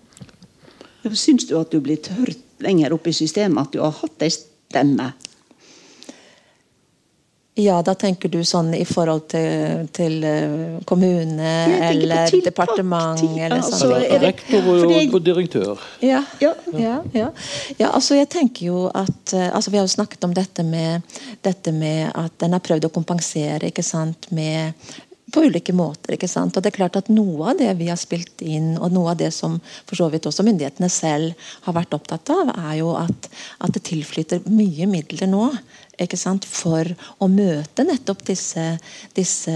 Syns 1.16 1.48
du 1.48 1.57
at 1.57 1.72
du 1.72 1.81
er 1.81 1.87
blitt 1.88 2.12
hørt 2.12 2.44
lenger 2.61 2.92
opp 2.92 3.09
i 3.09 3.16
systemet, 3.16 3.70
at 3.70 3.72
du 3.72 3.81
har 3.81 3.96
hatt 4.03 4.26
ei 4.26 4.33
stemme? 4.35 5.12
Ja, 7.61 7.81
da 7.85 7.94
tenker 7.99 8.31
du 8.33 8.40
sånn 8.46 8.73
i 8.77 8.85
forhold 8.88 9.27
til, 9.33 9.85
til 9.96 10.25
eh, 10.27 10.79
kommune 10.88 11.51
eller 11.90 12.33
departement 12.44 13.20
eller 13.20 13.59
altså, 13.59 13.83
sånn. 13.83 13.94
Altså, 13.99 14.20
rektor 14.25 14.70
og, 14.73 14.94
og, 15.03 15.20
direktør. 15.27 15.85
Ja, 16.05 16.23
ja, 16.42 16.55
ja, 16.73 16.96
ja. 17.16 17.29
ja, 17.77 17.90
altså 17.90 18.16
jeg 18.18 18.31
tenker 18.33 18.70
jo 18.70 18.87
at 18.88 19.35
eh, 19.37 19.51
altså 19.51 19.73
Vi 19.73 19.81
har 19.81 19.87
jo 19.87 19.92
snakket 19.92 20.25
om 20.27 20.35
dette 20.37 20.64
med, 20.66 21.07
dette 21.44 21.75
med 21.75 22.11
at 22.14 22.46
en 22.46 22.57
har 22.57 22.64
prøvd 22.64 22.88
å 22.88 22.94
kompensere 22.94 23.70
ikke 23.70 23.85
sant, 23.87 24.31
med 24.35 24.75
på 25.31 25.44
ulike 25.46 25.73
måter. 25.73 26.14
ikke 26.14 26.29
sant? 26.29 26.57
Og 26.57 26.62
det 26.62 26.73
er 26.73 26.79
klart 26.79 26.99
at 26.99 27.11
Noe 27.11 27.53
av 27.53 27.61
det 27.61 27.70
vi 27.79 27.88
har 27.90 27.99
spilt 28.01 28.42
inn, 28.42 28.73
og 28.79 28.92
noe 28.94 29.12
av 29.12 29.20
det 29.20 29.31
som 29.35 29.59
for 29.88 29.99
så 29.99 30.11
vidt 30.12 30.27
også 30.29 30.44
myndighetene 30.46 30.90
selv 30.92 31.51
har 31.66 31.77
vært 31.77 31.94
opptatt 31.96 32.33
av, 32.35 32.53
er 32.57 32.81
jo 32.81 32.94
at, 32.99 33.31
at 33.61 33.75
det 33.75 33.85
tilflyter 33.88 34.44
mye 34.51 34.88
midler 34.90 35.31
nå 35.31 35.46
for 36.47 36.87
å 37.19 37.29
møte 37.29 37.85
nettopp 37.85 38.25
disse, 38.27 38.79
disse 39.15 39.53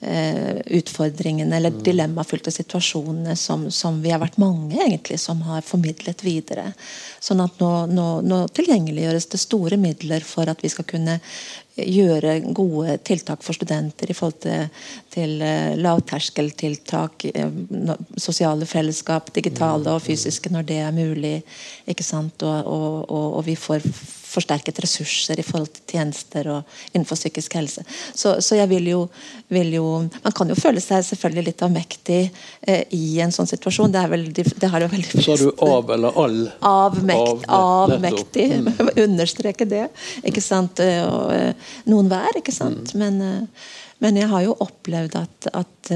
eh, 0.00 0.60
utfordringene 0.78 1.56
eller 1.56 1.70
mm. 1.74 1.82
dilemmafylte 1.82 2.50
situasjonene 2.50 3.36
som, 3.36 3.70
som, 3.70 4.00
vi 4.02 4.10
har 4.10 4.20
vært 4.20 4.38
mange 4.38 4.78
egentlig 4.78 5.18
som 5.18 5.42
har 5.42 5.62
formidlet 5.62 6.22
videre. 6.22 6.72
Sånn 7.20 7.40
at 7.40 7.58
nå, 7.60 7.86
nå, 7.86 8.20
nå 8.22 8.46
tilgjengeliggjøres 8.54 9.26
det 9.26 9.42
store 9.42 9.76
midler 9.76 10.20
for 10.20 10.48
at 10.48 10.62
vi 10.62 10.70
skal 10.70 10.86
kunne 10.86 11.18
gjøre 11.76 12.38
gode 12.52 12.98
tiltak 13.06 13.42
for 13.42 13.56
studenter 13.56 14.10
i 14.10 14.14
forhold 14.16 14.40
til, 14.44 14.88
til 15.12 15.38
uh, 15.40 15.72
lavterskeltiltak, 15.80 17.24
uh, 17.32 17.94
sosiale 18.20 18.68
fellesskap, 18.68 19.32
digitale 19.32 19.94
og 19.94 20.02
fysiske 20.04 20.52
når 20.52 20.68
det 20.68 20.80
er 20.84 20.92
mulig. 20.92 21.38
ikke 21.88 22.04
sant? 22.04 22.42
Og, 22.44 22.66
og, 22.66 22.98
og, 23.08 23.38
og 23.38 23.46
vi 23.48 23.56
får 23.56 23.88
forsterket 24.32 24.80
ressurser 24.82 25.40
i 25.40 25.44
forhold 25.46 25.70
til 25.76 25.96
tjenester 25.96 26.48
og 26.52 26.76
innenfor 26.92 27.18
psykisk 27.18 27.56
helse. 27.58 27.84
Så, 28.14 28.34
så 28.44 28.58
jeg 28.58 28.70
vil 28.70 28.88
jo, 28.92 29.02
vil 29.52 29.74
jo, 29.76 29.86
Man 30.24 30.34
kan 30.36 30.50
jo 30.50 30.56
føle 30.58 30.80
seg 30.82 31.04
selvfølgelig 31.06 31.46
litt 31.50 31.64
avmektig 31.66 32.20
eh, 32.66 32.82
i 32.96 33.20
en 33.24 33.34
sånn 33.34 33.50
situasjon. 33.50 33.92
Det, 33.92 34.02
er 34.02 34.12
vel, 34.12 34.26
det 34.32 34.72
har 34.72 34.84
jo 34.84 34.90
veldig 34.92 35.24
Sa 35.26 35.36
du 35.40 35.48
av 35.66 35.92
eller 35.96 36.18
all? 36.24 36.40
Avmekt, 36.72 37.46
av, 37.48 37.92
avmektig. 37.92 38.48
Mm. 38.62 38.72
Understreke 39.06 39.68
det. 39.68 39.86
ikke 40.24 40.44
sant? 40.44 40.82
Eh, 40.82 41.04
og, 41.06 41.30
eh, 41.36 41.78
noen 41.92 42.10
hver, 42.12 42.40
ikke 42.40 42.54
sant. 42.54 42.94
Mm. 42.94 43.04
Men, 43.04 43.48
men, 44.02 44.20
jeg 44.22 44.30
har 44.32 44.44
jo 44.48 44.58
opplevd 44.64 45.16
at, 45.20 45.52
at 45.62 45.94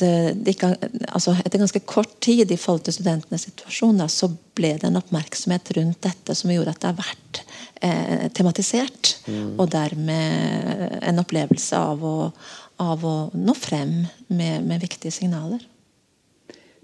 at 0.00 0.48
ikke, 0.48 0.70
altså 1.10 1.34
etter 1.38 1.60
ganske 1.60 1.82
kort 1.88 2.12
tid 2.24 2.50
i 2.50 2.58
forhold 2.60 2.84
til 2.86 2.96
studentenes 2.96 3.46
situasjon 3.48 4.02
så 4.10 4.30
ble 4.56 4.74
det 4.80 4.88
en 4.88 4.98
oppmerksomhet 5.00 5.72
rundt 5.76 6.00
dette 6.06 6.36
som 6.36 6.52
gjorde 6.52 6.74
at 6.74 6.82
det 6.82 6.90
har 6.90 6.98
vært 7.00 7.42
eh, 7.82 8.26
tematisert. 8.36 9.14
Mm. 9.26 9.58
Og 9.60 9.70
dermed 9.72 10.96
en 11.00 11.22
opplevelse 11.22 11.78
av 11.78 12.04
å, 12.04 12.16
av 12.82 13.04
å 13.06 13.16
nå 13.36 13.56
frem 13.58 14.00
med, 14.28 14.66
med, 14.66 14.80
viktige 14.82 15.14
signaler. 15.14 15.62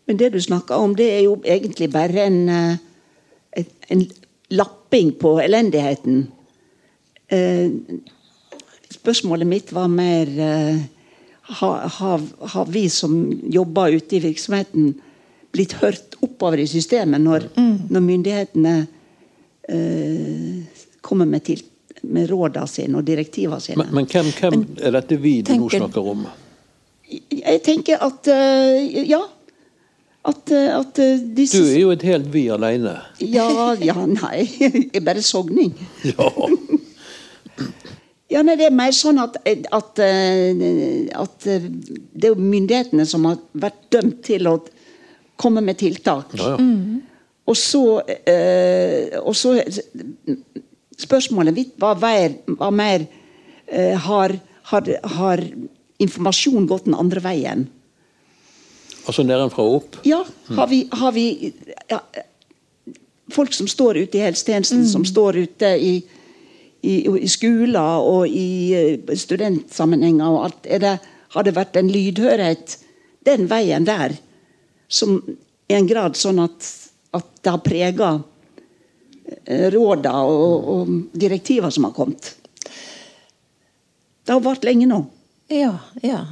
Men 0.06 0.20
det 0.20 0.32
du 0.34 0.40
snakker 0.42 0.78
om, 0.78 0.94
det 0.96 1.08
er 1.16 1.24
jo 1.26 1.38
egentlig 1.42 1.90
bare 1.94 2.28
en, 2.28 2.40
en, 2.46 3.68
eh, 3.90 4.06
lapping 4.54 5.16
på 5.18 5.40
elendigheten. 5.42 6.28
Eh, 7.26 7.72
spørsmålet 8.94 9.48
mitt 9.50 9.72
var 9.74 9.90
mer 9.90 10.30
eh, 10.30 10.84
har, 11.48 11.88
har, 11.88 12.20
har, 12.40 12.66
vi 12.66 12.88
som 12.90 13.40
jobber 13.42 13.92
ute 13.92 14.16
i 14.16 14.20
virksomheten, 14.20 14.94
blitt 15.52 15.76
hørt 15.80 16.16
oppover 16.20 16.60
i 16.60 16.66
systemet 16.68 17.22
når, 17.22 17.46
mm. 17.54 17.76
når 17.90 18.02
myndighetene 18.04 18.74
eh, 19.68 20.82
kommer 21.00 21.28
med, 21.30 21.44
til, 21.46 21.62
med 22.02 22.28
rådene 22.30 22.66
sine 22.68 22.98
og 22.98 23.06
direktivene 23.06 23.60
sine. 23.62 23.78
Men, 23.84 23.94
men 23.94 24.10
hvem, 24.10 24.32
hvem, 24.40 24.66
er 24.82 24.98
dette 24.98 25.20
vi 25.22 25.38
du 25.46 25.54
nå 25.56 25.70
snakker 25.72 26.12
om? 26.12 26.26
Jeg 27.06 27.62
tenker 27.62 28.02
at 28.02 28.28
uh, 28.34 29.02
ja. 29.06 29.22
At, 30.26 30.50
uh, 30.50 30.80
at 30.80 30.98
uh, 30.98 31.26
disse 31.36 31.60
Du 31.62 31.68
er 31.70 31.78
jo 31.78 31.92
et 31.94 32.02
helt 32.02 32.26
vi 32.34 32.48
alene. 32.50 32.96
Ja, 33.22 33.76
ja, 33.78 33.94
nei. 34.10 34.42
Jeg 34.58 34.90
er 34.98 35.06
bare 35.06 35.22
sogning. 35.22 35.70
Ja. 36.02 36.26
Ja, 38.28 38.42
nei, 38.42 38.56
Det 38.58 38.66
er 38.66 38.74
mer 38.74 38.94
sånn 38.94 39.20
at, 39.22 39.36
at, 39.46 40.00
eh, 40.02 41.06
at, 41.14 41.46
eh, 41.46 41.68
det 42.12 42.30
er 42.30 42.40
myndighetene 42.40 43.06
som 43.06 43.28
har 43.28 43.38
vært 43.54 43.84
dømt 43.94 44.24
til 44.26 44.48
å 44.50 44.56
komme 45.38 45.62
med 45.62 45.78
tiltak. 45.78 46.34
Ja, 46.34 46.56
ja. 46.56 46.58
Mm. 46.58 47.04
Og, 47.46 47.54
så, 47.54 48.00
eh, 48.26 49.14
og 49.22 49.36
så 49.38 49.60
Spørsmålet 50.96 51.52
mitt 51.52 51.74
var, 51.78 51.98
var 52.00 52.72
mer 52.72 53.02
eh, 53.68 53.92
har, 54.00 54.32
har, 54.70 54.86
har, 55.16 55.42
informasjon 56.00 56.66
gått 56.68 56.86
den 56.88 56.96
andre 56.96 57.20
veien? 57.24 57.66
Altså 59.06 59.22
nedenfra 59.24 59.64
og 59.64 59.76
opp? 59.76 59.98
Ja. 60.08 60.22
Har 60.56 60.70
vi, 60.72 60.82
har 60.92 61.12
vi 61.12 61.52
ja, 61.88 62.00
Folk 63.32 63.52
som 63.56 63.68
står 63.68 64.00
ute 64.06 64.18
i 64.18 64.24
helsetjenesten, 64.24 64.84
mm. 64.86 64.90
som 64.90 65.04
står 65.08 65.38
ute 65.44 65.70
i 65.76 65.92
i, 66.82 66.96
i 67.06 67.28
skoler 67.30 68.04
og 68.04 68.28
i 68.28 68.48
eh, 68.76 69.16
studentsammenhenger 69.16 70.26
og 70.26 70.44
alt, 70.48 70.70
det, 70.82 70.96
har 71.34 71.46
det 71.46 71.56
vært 71.56 71.78
en 71.80 71.90
lydhørhet 71.92 72.78
den 73.26 73.48
veien 73.50 73.86
der 73.86 74.14
som 74.88 75.18
i 75.66 75.74
en 75.74 75.88
grad 75.88 76.18
sånn 76.18 76.38
at, 76.44 76.68
at 77.16 77.28
det 77.42 77.52
har 77.52 77.62
prega 77.64 78.10
eh, 79.44 79.68
råda 79.74 80.14
og, 80.22 80.72
og 80.74 80.96
direktiver 81.18 81.74
som 81.74 81.88
har 81.88 81.96
kommet. 81.96 82.34
Det 84.26 84.34
har 84.34 84.42
vart 84.42 84.66
lenge 84.66 84.88
nå. 84.90 85.00
Ja, 85.50 85.74
ja. 86.02 86.22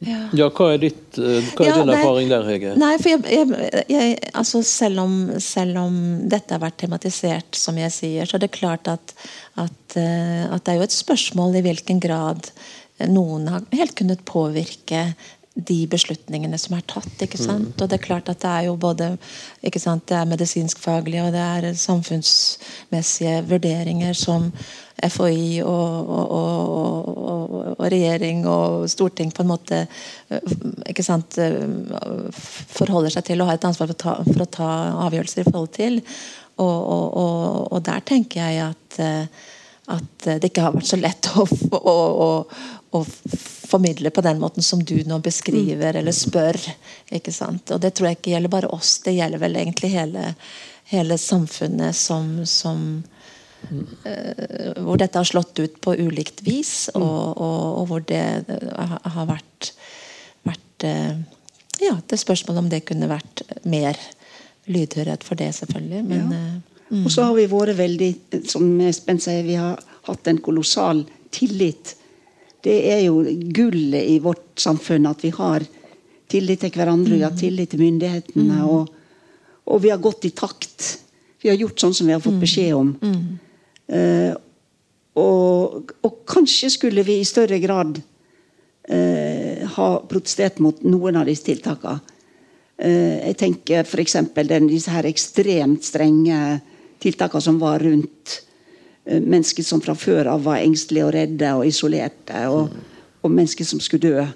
Ja. 0.00 0.48
Hva 0.48 0.70
er, 0.72 0.78
ditt, 0.80 1.18
eh, 1.20 1.44
hva 1.52 1.64
er 1.66 1.68
ja, 1.68 1.78
din 1.82 1.92
erfaring 1.92 2.30
der, 2.30 2.46
Hege? 2.48 2.72
Nei, 2.80 2.94
for 3.02 3.12
jeg, 3.12 3.20
jeg, 3.28 3.82
jeg, 3.92 4.14
altså 4.32 4.62
selv, 4.64 5.02
om, 5.02 5.16
selv, 5.44 5.76
om, 5.82 5.96
dette 6.32 6.56
har 6.56 6.62
vært 6.62 6.78
tematisert, 6.80 7.58
som 7.58 7.76
jeg 7.76 7.92
sier, 7.92 8.28
så 8.28 8.38
er 8.38 8.46
det 8.46 8.52
klart 8.56 8.88
at, 8.88 9.12
at, 9.60 9.98
eh, 10.00 10.46
at 10.48 10.64
det 10.64 10.72
er 10.72 10.80
jo 10.80 10.86
et 10.88 10.96
spørsmål 10.96 11.60
i 11.60 11.64
hvilken 11.68 12.00
grad 12.00 12.48
noen 13.08 13.46
har 13.48 13.68
helt 13.76 13.94
kunnet 13.96 14.24
påvirke 14.28 15.10
de 15.68 15.78
beslutningene 15.90 16.58
som 16.60 16.76
er 16.76 16.84
tatt. 16.90 17.14
ikke 17.22 17.40
sant? 17.40 17.72
Mm. 17.72 17.78
Og 17.78 17.88
det 17.88 17.98
er 17.98 18.04
klart 18.04 18.28
at 18.32 18.42
det 18.42 18.50
er 18.50 18.68
jo 18.68 18.76
både 18.80 19.12
ikke 19.66 19.82
sant, 19.82 20.06
det 20.08 20.18
er 20.18 20.28
medisinskfaglige 20.30 21.26
og 21.26 21.34
det 21.34 21.42
er 21.46 21.80
samfunnsmessige 21.80 23.40
vurderinger 23.50 24.16
som 24.16 24.50
FHI 25.00 25.62
og, 25.64 26.10
og, 26.10 26.32
og, 26.36 27.54
og, 27.78 27.86
regjering 27.92 28.42
og 28.48 28.84
storting 28.90 29.30
på 29.32 29.44
en 29.44 29.48
måte 29.48 29.78
ikke 30.90 31.04
sant, 31.04 31.38
forholder 32.76 33.14
seg 33.14 33.30
til 33.30 33.40
og 33.40 33.50
har 33.50 33.60
et 33.60 33.68
ansvar 33.70 33.88
for 33.88 33.96
å 33.96 34.00
ta, 34.04 34.16
for 34.26 34.44
å 34.44 34.50
ta 34.58 34.70
avgjørelser 35.06 35.42
i 35.42 35.48
forhold 35.48 35.72
til. 35.76 36.02
Og, 36.60 37.78
der 37.86 38.04
tenker 38.04 38.44
jeg 38.44 38.60
at, 38.66 39.00
at 39.96 40.28
det 40.28 40.50
ikke 40.50 40.66
har 40.66 40.76
vært 40.76 40.90
så 40.90 41.00
lett 41.00 41.30
å, 41.32 41.46
å, 41.80 41.96
å, 42.26 42.30
å 42.90 43.04
formidle 43.70 44.10
på 44.10 44.20
den 44.20 44.40
måten 44.40 44.62
som 44.62 44.82
du 44.84 44.96
nå 45.06 45.20
beskriver 45.22 45.96
eller 46.00 46.14
spør. 46.14 46.58
ikke 47.10 47.32
sant? 47.32 47.70
Og 47.70 47.80
Det 47.80 47.92
tror 47.94 48.10
jeg 48.10 48.18
ikke 48.18 48.34
gjelder 48.34 48.52
bare 48.52 48.70
oss, 48.74 48.98
det 49.04 49.14
gjelder 49.14 49.42
vel 49.42 49.58
egentlig 49.60 49.92
hele, 49.94 50.34
hele 50.90 51.18
samfunnet 51.18 51.96
som, 51.96 52.40
som 52.46 53.02
uh, 53.70 54.72
Hvor 54.82 54.98
dette 54.98 55.18
har 55.18 55.28
slått 55.28 55.58
ut 55.62 55.78
på 55.80 55.94
ulikt 56.00 56.42
vis, 56.46 56.90
og, 56.94 57.36
og, 57.36 57.60
og 57.82 57.84
hvor 57.92 58.06
det 58.10 58.24
har 58.50 59.28
vært, 59.30 59.70
vært 60.48 60.88
uh, 60.88 61.14
Ja, 61.80 61.94
det 61.94 62.18
er 62.18 62.24
spørsmålet 62.24 62.64
om 62.64 62.72
det 62.72 62.82
kunne 62.90 63.10
vært 63.10 63.44
mer 63.62 63.98
lydhørhet 64.70 65.22
for 65.26 65.38
det, 65.38 65.52
selvfølgelig. 65.56 66.02
Men, 66.10 66.34
ja. 66.34 66.42
uh, 66.58 66.82
mm. 66.90 67.06
Og 67.06 67.14
så 67.14 67.30
har 67.30 67.38
vi 67.38 67.46
vært 67.54 67.78
veldig, 67.78 68.12
som 68.50 68.66
Espen 68.82 69.22
sier, 69.22 69.46
vi 69.46 69.56
har 69.62 69.78
hatt 70.10 70.26
en 70.26 70.42
kolossal 70.42 71.06
tillit 71.30 71.94
det 72.64 72.76
er 72.92 73.04
jo 73.06 73.22
gullet 73.54 74.08
i 74.12 74.18
vårt 74.22 74.60
samfunn 74.60 75.08
at 75.08 75.22
vi 75.24 75.32
har 75.34 75.64
tillit 76.30 76.62
til 76.62 76.74
hverandre, 76.74 77.16
vi 77.16 77.24
har 77.24 77.34
mm. 77.34 77.40
tillit 77.40 77.72
til 77.72 77.82
myndighetene. 77.82 78.58
Mm. 78.60 78.68
Og, 78.68 78.90
og, 79.66 79.80
vi 79.82 79.90
har 79.92 80.02
gått 80.02 80.28
i 80.28 80.34
takt. 80.36 80.86
Vi 81.42 81.50
har 81.50 81.58
gjort 81.58 81.80
sånn 81.80 81.96
som 81.96 82.10
vi 82.10 82.14
har 82.14 82.22
fått 82.22 82.36
mm. 82.36 82.44
beskjed 82.44 82.76
om. 82.76 82.92
Uh, 83.90 84.32
og, 85.18 85.94
og, 86.04 86.20
kanskje 86.28 86.70
skulle 86.76 87.04
vi 87.06 87.18
i 87.20 87.28
større 87.28 87.58
grad 87.62 87.98
uh, 87.98 89.66
ha 89.74 89.88
protestert 90.10 90.60
mot 90.62 90.84
noen 90.86 91.18
av 91.20 91.30
disse 91.30 91.48
tiltakene. 91.48 92.18
Uh, 92.80 93.16
jeg 93.30 93.36
tenker 93.40 93.88
f.eks. 93.88 94.20
disse 94.68 94.92
her 94.92 95.08
ekstremt 95.08 95.84
strenge 95.84 96.60
tiltakene 97.00 97.48
som 97.48 97.58
var 97.60 97.82
rundt 97.82 98.38
mennesker 99.04 99.64
som 99.64 99.80
fra 99.82 99.94
før 99.96 100.28
av 100.34 100.42
var 100.44 100.60
engstelige 100.60 101.06
og 101.06 101.14
redde 101.14 101.52
og 101.56 101.66
isolerte. 101.66 102.42
Og, 102.52 102.74
og 103.22 103.32
mennesker 103.32 103.66
som 103.68 103.80
skulle 103.82 104.10
dø. 104.10 104.26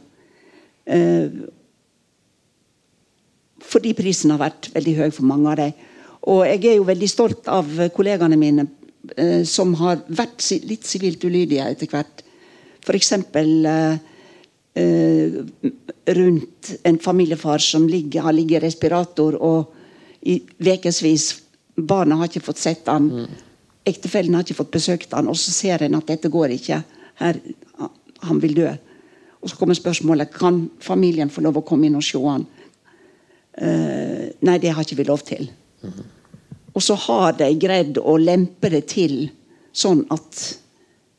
Eh, 0.87 1.29
fordi 3.65 3.95
prisen 3.97 4.35
har 4.35 4.43
vært 4.43 4.71
veldig 4.75 4.97
høy 4.99 5.11
for 5.11 5.29
mange 5.29 5.53
av 5.53 5.61
dem. 5.61 5.77
Og 6.33 6.43
jeg 6.49 6.65
er 6.71 6.79
jo 6.79 6.89
veldig 6.89 7.11
stolt 7.11 7.49
av 7.53 7.69
kollegaene 7.97 8.39
mine 8.41 8.67
eh, 9.17 9.43
som 9.49 9.75
har 9.81 10.03
vært 10.09 10.45
litt 10.65 10.89
sivilt 10.89 11.25
ulydige 11.25 11.69
etter 11.75 11.91
hvert. 11.93 12.25
F.eks. 12.85 13.13
Eh, 14.75 15.35
rundt 16.19 16.71
en 16.83 16.97
familiefar 16.99 17.63
som 17.63 17.87
ligger, 17.89 18.25
har 18.27 18.35
ligget 18.35 18.59
i 18.59 18.67
respirator 18.67 19.37
og 19.39 19.81
i 20.27 20.41
ukevis 20.59 21.41
Barna 21.75 22.17
har 22.21 22.29
ikke 22.31 22.43
fått 22.43 22.61
sett 22.63 22.87
han. 22.87 23.09
Mm 23.11 23.44
ektefellen 23.85 24.35
har 24.35 24.45
ikke 24.45 24.59
fått 24.63 24.75
besøkt 24.75 25.15
han, 25.17 25.29
og 25.29 25.37
så 25.39 25.53
ser 25.53 25.85
en 25.85 25.99
at 25.99 26.09
dette 26.09 26.31
går 26.33 26.57
ikke. 26.57 26.81
Her, 27.21 27.39
han 28.25 28.41
vil 28.43 28.57
dø. 28.57 28.73
Og 29.45 29.51
så 29.51 29.59
kommer 29.61 29.77
spørsmålet 29.77 30.33
kan 30.33 30.65
familien 30.81 31.33
få 31.33 31.45
lov 31.45 31.61
å 31.61 31.67
komme 31.69 31.89
inn 31.89 31.99
og 31.99 32.05
se 32.07 32.21
han. 32.23 32.47
Uh, 33.55 34.33
nei, 34.43 34.59
det 34.59 34.73
har 34.75 34.83
ikke 34.83 34.99
vi 35.03 35.07
lov 35.07 35.23
til. 35.29 35.47
Og 36.75 36.83
så 36.83 36.97
har 37.05 37.37
de 37.39 37.51
greid 37.61 38.01
å 38.01 38.17
lempe 38.19 38.73
det 38.73 38.87
til 38.91 39.29
sånn 39.75 40.03
at 40.15 40.41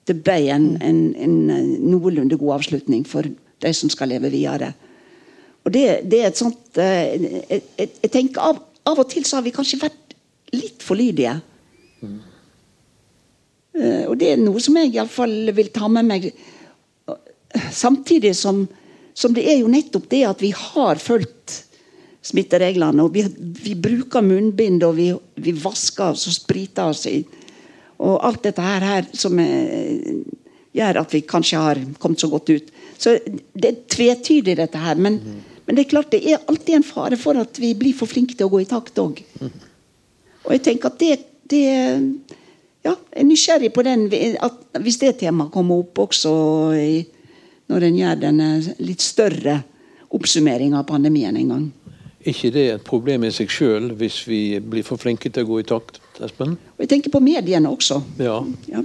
det 0.09 0.18
ble 0.26 0.39
en, 0.53 0.66
en, 0.84 0.99
en 1.22 1.38
noenlunde 1.86 2.38
god 2.41 2.57
avslutning 2.59 3.05
for 3.07 3.26
de 3.30 3.72
som 3.78 3.91
skal 3.93 4.11
leve 4.11 4.34
videre. 4.34 4.74
Og 5.66 5.74
det, 5.74 5.86
det 6.09 6.22
er 6.22 6.30
et 6.30 6.41
sånt 6.41 6.82
uh, 6.82 6.82
jeg, 6.82 7.61
jeg, 7.78 8.09
tenker 8.09 8.41
av, 8.41 8.59
av, 8.86 8.99
og 8.99 9.07
til 9.13 9.26
så 9.26 9.39
har 9.39 9.45
vi 9.45 9.53
kanskje 9.55 9.84
vært 9.86 10.18
litt 10.55 10.84
for 10.86 10.97
lydige. 10.97 11.38
Eh, 13.76 14.05
og 14.07 14.15
det 14.19 14.32
er 14.34 14.41
noe 14.41 14.61
som 14.63 14.78
jeg 14.80 14.93
iallfall 14.93 15.51
vil 15.55 15.71
ta 15.76 15.89
med 15.91 16.07
meg. 16.07 16.30
Samtidig 17.71 18.34
som, 18.38 18.63
som, 19.13 19.34
det 19.36 19.45
er 19.51 19.59
jo 19.61 19.71
nettopp 19.71 20.07
det 20.11 20.23
at 20.28 20.43
vi 20.43 20.51
har 20.55 21.01
fulgt 21.01 21.61
smittereglene. 22.26 23.03
Og 23.05 23.15
vi, 23.15 23.26
vi 23.38 23.76
bruker 23.80 24.26
munnbind, 24.26 24.84
og 24.88 24.95
vi, 24.99 25.09
vi, 25.43 25.55
vasker 25.59 26.15
oss 26.15 26.28
og 26.32 26.38
spriter 26.38 26.93
oss. 26.93 27.05
i 27.11 27.21
Og 27.99 28.15
alt 28.26 28.43
dette 28.47 28.63
her, 28.63 28.86
her 28.86 29.11
som 29.15 29.39
er, 29.43 30.23
gjør 30.76 31.01
at 31.03 31.15
vi 31.15 31.26
kanskje 31.28 31.61
har 31.61 31.84
kommet 31.99 32.23
så 32.23 32.32
godt 32.32 32.53
ut. 32.55 32.71
Så 32.97 33.17
det 33.53 33.69
er 33.69 33.84
tvetydig, 33.91 34.55
dette 34.57 34.80
her. 34.80 34.95
Men, 34.95 35.19
mm. 35.19 35.59
men, 35.67 35.76
det 35.76 35.86
er 35.86 35.91
klart 35.91 36.15
det 36.15 36.23
er 36.23 36.43
alltid 36.47 36.80
en 36.80 36.88
fare 36.88 37.19
for 37.19 37.39
at 37.39 37.59
vi 37.61 37.76
blir 37.78 37.95
for 37.97 38.09
flinke 38.09 38.38
til 38.38 38.47
å 38.47 38.55
gå 38.55 38.63
i 38.63 38.71
takt 38.71 39.03
òg. 39.03 39.21
Mm. 39.43 39.53
Og 40.45 40.51
jeg 40.53 40.65
tenker 40.67 40.91
at 40.91 40.99
det, 41.01 41.15
det 41.49 41.65
ja, 42.86 42.93
jeg 42.93 43.23
er 43.23 43.27
nysgjerrig 43.27 43.71
på 43.73 43.83
den, 43.86 44.05
at 44.45 44.81
hvis 44.81 44.99
det 45.01 45.15
temaet 45.23 45.53
kommer 45.53 45.81
opp 45.81 46.03
også 46.05 46.33
i, 46.77 46.99
når 47.71 47.88
en 47.88 47.97
gjør 47.97 48.19
denne 48.27 48.49
litt 48.86 49.01
større 49.01 49.57
oppsummeringa 50.15 50.83
av 50.83 50.88
pandemien 50.89 51.36
en 51.36 51.51
gang. 51.55 51.65
ikke 52.25 52.51
det 52.53 52.65
et 52.73 52.86
problem 52.86 53.25
i 53.25 53.31
seg 53.33 53.49
sjøl 53.53 53.91
hvis 53.97 54.23
vi 54.29 54.59
blir 54.59 54.86
for 54.86 55.01
flinke 55.01 55.29
til 55.29 55.45
å 55.45 55.49
gå 55.49 55.59
i 55.61 55.67
takt? 55.67 55.99
Espen? 56.23 56.55
Og 56.77 56.86
jeg 56.86 56.89
tenker 56.93 57.13
på 57.13 57.21
mediene 57.21 57.69
også. 57.69 57.99
Ja. 58.21 58.39
ja. 58.69 58.81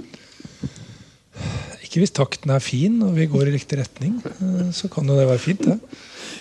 Ikke 1.81 2.01
hvis 2.01 2.13
takten 2.13 2.53
er 2.53 2.61
fin 2.61 2.99
og 3.05 3.15
vi 3.17 3.29
går 3.29 3.49
i 3.49 3.55
riktig 3.55 3.79
retning. 3.81 4.19
Eh, 4.25 4.69
så 4.75 4.89
kan 4.93 5.09
jo 5.09 5.17
det 5.17 5.29
være 5.29 5.41
fint, 5.41 5.65
det. 5.65 5.77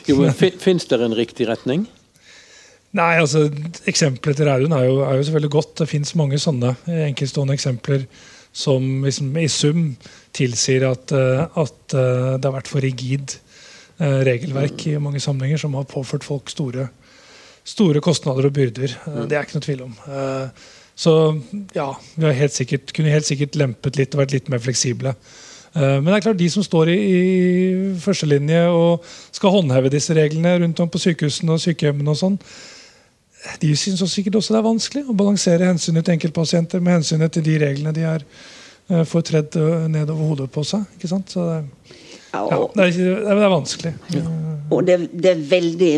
Jo, 0.08 0.16
men 0.20 0.32
Fins 0.34 0.88
det 0.88 1.00
en 1.04 1.16
riktig 1.16 1.48
retning? 1.48 1.86
Nei, 2.98 3.12
altså, 3.22 3.44
Eksempelet 3.90 4.40
til 4.40 4.48
Raudun 4.48 4.74
er, 4.74 4.88
er, 4.88 5.16
jo 5.18 5.26
selvfølgelig 5.28 5.52
godt. 5.54 5.74
Det 5.78 5.88
fins 5.90 6.14
mange 6.18 6.40
sånne 6.42 6.74
enkeltstående 7.10 7.54
eksempler 7.54 8.06
som 8.50 9.04
liksom, 9.06 9.28
i 9.38 9.46
sum 9.52 9.84
tilsier 10.34 10.88
at, 10.88 11.14
eh, 11.14 11.44
at, 11.44 11.94
eh, 11.94 12.32
det 12.38 12.48
har 12.48 12.56
vært 12.58 12.72
for 12.72 12.84
rigid 12.84 13.38
regelverk 14.00 14.86
i 14.88 14.94
mange 14.96 15.20
sammenhenger 15.20 15.60
som 15.60 15.74
har 15.76 15.84
påført 15.84 16.24
folk 16.24 16.48
store, 16.48 16.86
store 17.68 18.00
kostnader 18.00 18.46
og 18.48 18.54
byrder. 18.56 18.94
Det 19.28 19.36
er 19.36 19.44
ikke 19.44 19.58
noe 19.58 19.66
tvil 19.66 19.82
om. 19.84 19.92
Så 20.96 21.12
ja, 21.76 21.90
vi 22.14 22.24
har 22.24 22.38
helt 22.38 22.56
sikkert, 22.56 22.94
kunne 22.96 23.12
helt 23.12 23.28
sikkert 23.28 23.58
lempet 23.60 24.00
litt 24.00 24.16
og 24.16 24.22
vært 24.22 24.34
litt 24.38 24.48
mer 24.48 24.60
fleksible. 24.64 25.12
Eh, 25.74 25.96
men 26.00 26.10
det 26.10 26.18
er 26.18 26.26
klart 26.26 26.40
de 26.40 26.48
som 26.50 26.64
står 26.66 26.90
i, 26.90 26.98
i 26.98 27.20
førstelinje 28.02 28.64
og 28.74 29.06
skal 29.30 29.54
håndheve 29.54 29.92
disse 29.92 30.14
reglene 30.16 30.56
rundt 30.64 30.82
om 30.82 30.90
på 30.90 31.00
sykehusene 31.02 31.54
og 31.54 31.62
sykehjemmene, 31.62 32.10
og 32.10 32.18
sånn, 32.18 32.38
de 33.60 33.74
syns 33.76 34.02
sikkert 34.12 34.40
også 34.40 34.54
det 34.54 34.60
er 34.60 34.66
vanskelig 34.66 35.04
å 35.08 35.16
balansere 35.16 35.68
hensynet 35.70 36.04
til 36.06 36.16
enkeltpasienter 36.18 36.82
med 36.84 36.98
hensynet 37.00 37.32
til 37.32 37.46
de 37.46 37.56
reglene 37.62 37.94
de 37.96 38.04
har 38.04 38.24
uh, 38.24 39.04
får 39.08 39.26
tredd 39.30 39.58
uh, 39.60 39.86
ned 39.88 40.12
over 40.12 40.32
hodet 40.34 40.50
på 40.52 40.64
seg. 40.66 40.84
ikke 40.96 41.10
sant? 41.10 41.32
Så 41.32 41.46
det, 41.48 41.60
ja, 42.34 42.44
det, 42.76 42.86
er, 42.86 43.20
det, 43.24 43.36
er, 43.36 43.50
vanskelig. 43.50 43.94
Ja. 44.14 44.24
Og 44.70 44.84
det, 44.86 44.98
det, 45.12 45.32
er 45.32 45.46
veldig 45.50 45.92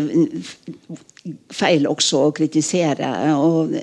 feil 1.53 1.87
også 1.89 2.27
å 2.29 2.35
kritisere. 2.35 3.11
og 3.37 3.75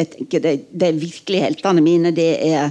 jeg 0.00 0.10
tenker 0.14 0.44
de, 0.44 0.54
de 0.70 0.90
virkelige 0.96 1.46
heltene 1.46 1.84
mine 1.84 2.12
det 2.16 2.30
er 2.50 2.70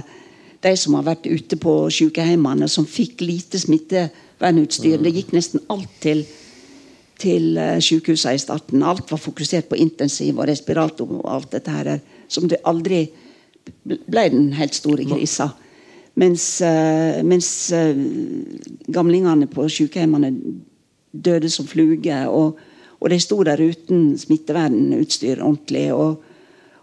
de 0.64 0.72
som 0.76 0.96
har 0.98 1.06
vært 1.06 1.28
ute 1.30 1.56
på 1.60 1.74
sykehjemmene, 1.94 2.68
som 2.68 2.88
fikk 2.88 3.22
lite 3.24 3.60
smittevernutstyr. 3.60 5.00
Det 5.00 5.14
gikk 5.14 5.32
nesten 5.36 5.62
alt 5.72 5.92
til, 6.04 6.24
til 7.20 7.52
sykehuset 7.54 7.84
sykehusene 7.84 8.34
i 8.34 8.42
starten. 8.42 8.82
Alt 8.82 9.10
var 9.10 9.20
fokusert 9.20 9.68
på 9.70 9.78
intensiv 9.78 10.38
og 10.38 10.48
respirator 10.48 11.10
og 11.20 11.26
alt 11.34 11.52
dette 11.52 11.74
her. 11.74 11.98
Som 12.28 12.48
det 12.48 12.62
aldri 12.64 13.04
ble 13.84 14.24
den 14.32 14.52
helt 14.56 14.74
store 14.74 15.04
krisa. 15.08 15.50
Mens, 16.20 16.46
uh, 16.64 17.20
mens 17.24 17.48
uh, 17.72 17.94
gamlingene 18.92 19.46
på 19.50 19.68
sykehjemmene 19.68 20.32
døde 21.12 21.50
som 21.50 21.68
fluger. 21.68 22.26
Og, 22.28 22.58
og 23.00 23.12
de 23.12 23.20
sto 23.20 23.42
der 23.46 23.62
uten 23.62 24.18
smittevernutstyr 24.18 25.44
ordentlig. 25.44 25.92
og 25.94 26.26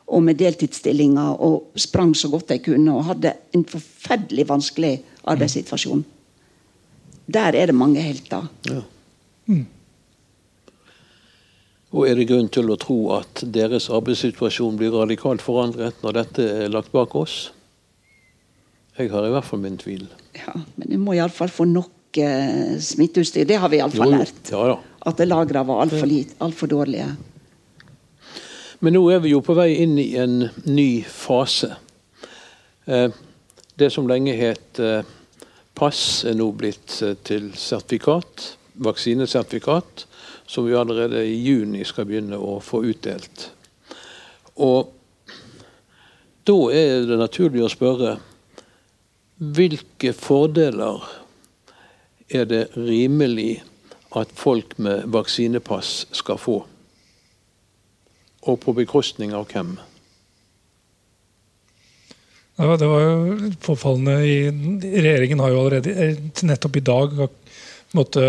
og 0.08 0.24
med 0.24 0.40
deltidsstillinger 0.40 1.42
og 1.44 1.74
sprang 1.76 2.14
så 2.16 2.30
godt 2.32 2.54
de 2.54 2.62
kunne 2.64 2.94
og 2.96 3.10
hadde 3.10 3.34
en 3.56 3.66
forferdelig 3.68 4.46
vanskelig 4.48 4.94
arbeidssituasjon. 5.28 6.06
Der 7.28 7.52
er 7.60 7.66
det 7.68 7.76
mange 7.76 8.02
helter. 8.02 8.48
Ja. 8.70 8.82
Mm. 9.46 9.66
Og 11.98 12.06
Er 12.06 12.20
det 12.20 12.28
grunn 12.30 12.50
til 12.54 12.70
å 12.70 12.78
tro 12.78 12.98
at 13.16 13.42
deres 13.42 13.90
arbeidssituasjon 13.90 14.78
blir 14.78 14.94
radikalt 14.94 15.42
forandret 15.42 16.04
når 16.04 16.20
dette 16.20 16.50
er 16.66 16.74
lagt 16.74 16.94
bak 16.94 17.16
oss? 17.18 17.48
Jeg 18.98 19.10
har 19.14 19.26
i 19.26 19.32
hvert 19.34 19.46
fall 19.46 19.62
min 19.64 19.80
tvil. 19.82 20.06
Ja, 20.38 20.54
Men 20.78 20.94
vi 20.94 21.00
må 21.02 21.16
iallfall 21.18 21.50
få 21.54 21.66
nok 21.70 22.20
uh, 22.22 22.78
smitteutstyr. 22.82 23.48
Det 23.50 23.58
har 23.62 23.74
vi 23.74 23.82
iallfall 23.82 24.14
lært. 24.14 24.54
Ja, 24.54 24.62
ja. 24.74 24.78
At 25.10 25.22
lagrene 25.26 25.66
var 25.66 25.84
altfor 25.86 26.14
alt 26.46 26.58
for 26.58 26.70
dårlige. 26.70 27.10
Men 28.80 28.94
nå 28.94 29.04
er 29.10 29.22
vi 29.24 29.34
jo 29.34 29.42
på 29.42 29.56
vei 29.58 29.72
inn 29.82 29.98
i 29.98 30.12
en 30.22 30.50
ny 30.70 30.90
fase. 31.10 31.72
Eh, 32.86 33.10
det 33.78 33.90
som 33.94 34.08
lenge 34.10 34.36
het 34.38 34.80
eh, 34.80 35.08
pass, 35.78 36.24
er 36.26 36.38
nå 36.38 36.52
blitt 36.58 37.00
eh, 37.06 37.16
til 37.26 37.50
sertifikat. 37.58 38.52
Vaksinesertifikat. 38.86 40.07
Som 40.48 40.66
vi 40.68 40.76
allerede 40.76 41.26
i 41.28 41.36
juni 41.44 41.84
skal 41.86 42.08
begynne 42.08 42.40
å 42.40 42.58
få 42.64 42.82
utdelt. 42.88 43.50
Og 44.64 44.94
da 46.48 46.58
er 46.72 47.04
det 47.10 47.20
naturlig 47.20 47.66
å 47.66 47.72
spørre 47.72 48.16
hvilke 49.38 50.16
fordeler 50.18 51.04
er 52.34 52.48
det 52.50 52.64
rimelig 52.80 53.60
at 54.18 54.32
folk 54.34 54.78
med 54.82 55.06
vaksinepass 55.14 56.08
skal 56.16 56.40
få? 56.42 56.62
og 58.48 58.60
på 58.64 58.74
bekostning 58.78 59.34
av 59.36 59.48
hvem? 59.52 59.76
Det 62.58 62.90
var 62.90 63.04
jo 63.04 63.52
påfallende. 63.62 64.16
Regjeringen 64.82 65.44
har 65.44 65.52
jo 65.54 65.60
allerede 65.62 65.94
eh, 65.94 66.22
nettopp 66.48 66.80
i 66.80 66.86
dag 66.86 67.14
måtte, 67.96 68.24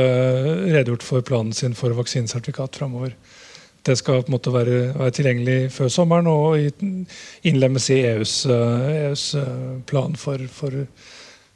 redegjort 0.69 1.07
for 1.07 1.25
planen 1.27 1.55
sin 1.57 1.77
for 1.79 1.95
vaksinesertifikat 1.99 2.79
framover. 2.79 3.15
Det 3.87 3.97
skal 3.97 4.23
på 4.23 4.31
en 4.31 4.37
måte 4.37 4.53
være, 4.53 4.81
være, 4.99 5.15
tilgjengelig 5.17 5.59
før 5.73 5.93
sommeren 5.93 6.29
og 6.31 6.59
innlemmes 7.47 7.89
i 7.95 8.03
EUs, 8.11 8.35
EUs 8.51 9.31
eh, 9.39 9.71
plan 9.89 10.19
for, 10.19 10.43
for, 10.53 10.77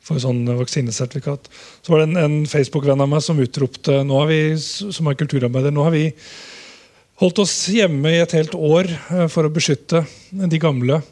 for 0.02 0.22
sånn 0.22 0.46
vaksinesertifikat. 0.46 1.50
Så 1.82 1.92
var 1.92 2.02
det 2.02 2.08
en, 2.10 2.22
en 2.22 2.48
Facebook-venn 2.48 3.04
av 3.04 3.10
meg 3.12 3.24
som 3.26 3.42
utropte 3.42 4.00
nå 4.06 4.22
har 4.22 4.32
vi, 4.32 4.42
som 4.58 5.10
er 5.10 5.18
kulturarbeider 5.20 5.74
nå 5.74 5.86
har 5.86 5.94
vi 5.94 6.08
holdt 7.22 7.42
oss 7.44 7.54
hjemme 7.70 8.10
i 8.10 8.22
et 8.22 8.34
helt 8.34 8.54
år 8.56 8.88
eh, 8.90 9.26
for 9.30 9.46
å 9.46 9.52
beskytte 9.52 10.04
de 10.30 10.62
gamle 10.62 11.02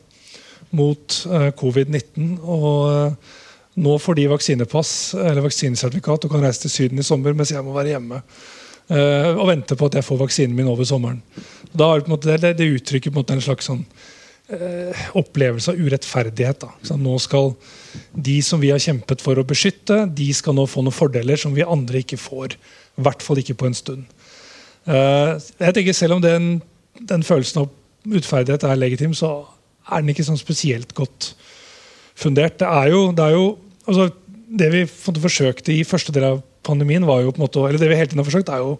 mot 0.76 1.20
eh, 1.30 1.50
covid-19. 1.58 2.32
Og 2.40 2.78
eh, 2.94 3.36
nå 3.78 3.98
får 4.02 4.18
de 4.18 4.30
vaksinepass 4.32 4.92
eller 5.14 5.44
vaksinesertifikat 5.44 6.26
og 6.26 6.32
kan 6.32 6.42
reise 6.42 6.64
til 6.64 6.72
Syden 6.74 7.02
i 7.02 7.06
sommer, 7.06 7.36
mens 7.36 7.52
jeg 7.54 7.64
må 7.64 7.76
være 7.76 7.94
hjemme 7.94 8.22
og 8.90 9.44
vente 9.46 9.76
på 9.78 9.86
at 9.86 9.94
jeg 9.94 10.02
får 10.02 10.18
vaksinen 10.18 10.56
min 10.58 10.66
over 10.66 10.82
sommeren. 10.82 11.20
Da 11.70 11.92
er 11.92 12.00
det, 12.00 12.10
måte, 12.10 12.34
det, 12.42 12.66
uttrykker 12.74 13.12
på 13.14 13.22
en, 13.22 13.36
en 13.36 13.44
slags 13.44 13.68
sånn, 13.70 13.84
opplevelse 15.14 15.70
av 15.70 15.78
urettferdighet. 15.78 16.64
Da. 16.64 16.96
nå 16.98 17.14
skal 17.22 17.52
de 18.12 18.40
som 18.42 18.58
vi 18.62 18.72
har 18.72 18.82
kjempet 18.82 19.22
for 19.22 19.38
å 19.38 19.46
beskytte, 19.46 20.02
de 20.06 20.30
skal 20.34 20.56
nå 20.58 20.66
få 20.66 20.82
noen 20.82 20.96
fordeler 20.96 21.38
som 21.38 21.54
vi 21.54 21.62
andre 21.62 22.02
ikke 22.02 22.18
får. 22.20 22.56
I 22.98 23.06
hvert 23.06 23.22
fall 23.22 23.40
ikke 23.42 23.58
på 23.60 23.68
en 23.70 23.78
stund. 23.78 24.08
Eh, 24.90 25.36
jeg 25.60 25.76
tenker 25.76 25.92
Selv 25.96 26.16
om 26.16 26.22
den, 26.24 26.62
den 26.98 27.22
følelsen 27.22 27.62
av 27.62 27.70
utferdighet 28.16 28.64
er 28.64 28.80
legitim, 28.80 29.14
så 29.14 29.44
er 29.90 30.02
den 30.02 30.12
ikke 30.14 30.26
sånn 30.26 30.40
spesielt 30.40 30.94
godt 30.96 31.34
fundert. 32.20 32.58
Det 32.60 32.68
er 32.68 32.92
jo, 32.92 33.04
det, 33.16 33.26
er 33.26 33.36
jo 33.36 33.46
altså, 33.86 34.08
det 34.60 34.70
vi 34.74 34.86
forsøkte 34.86 35.74
i 35.74 35.84
første 35.88 36.14
del 36.14 36.28
av 36.34 36.42
pandemien, 36.66 37.06
var 37.08 37.22
jo 37.24 37.32
på 37.32 37.40
en 37.40 37.46
måte, 37.46 37.62
eller 37.66 37.80
det 37.80 37.90
vi 37.90 37.98
hele 37.98 38.10
tiden 38.10 38.22
har 38.22 38.28
forsøkt, 38.28 38.52
er 38.52 38.64
jo 38.64 38.74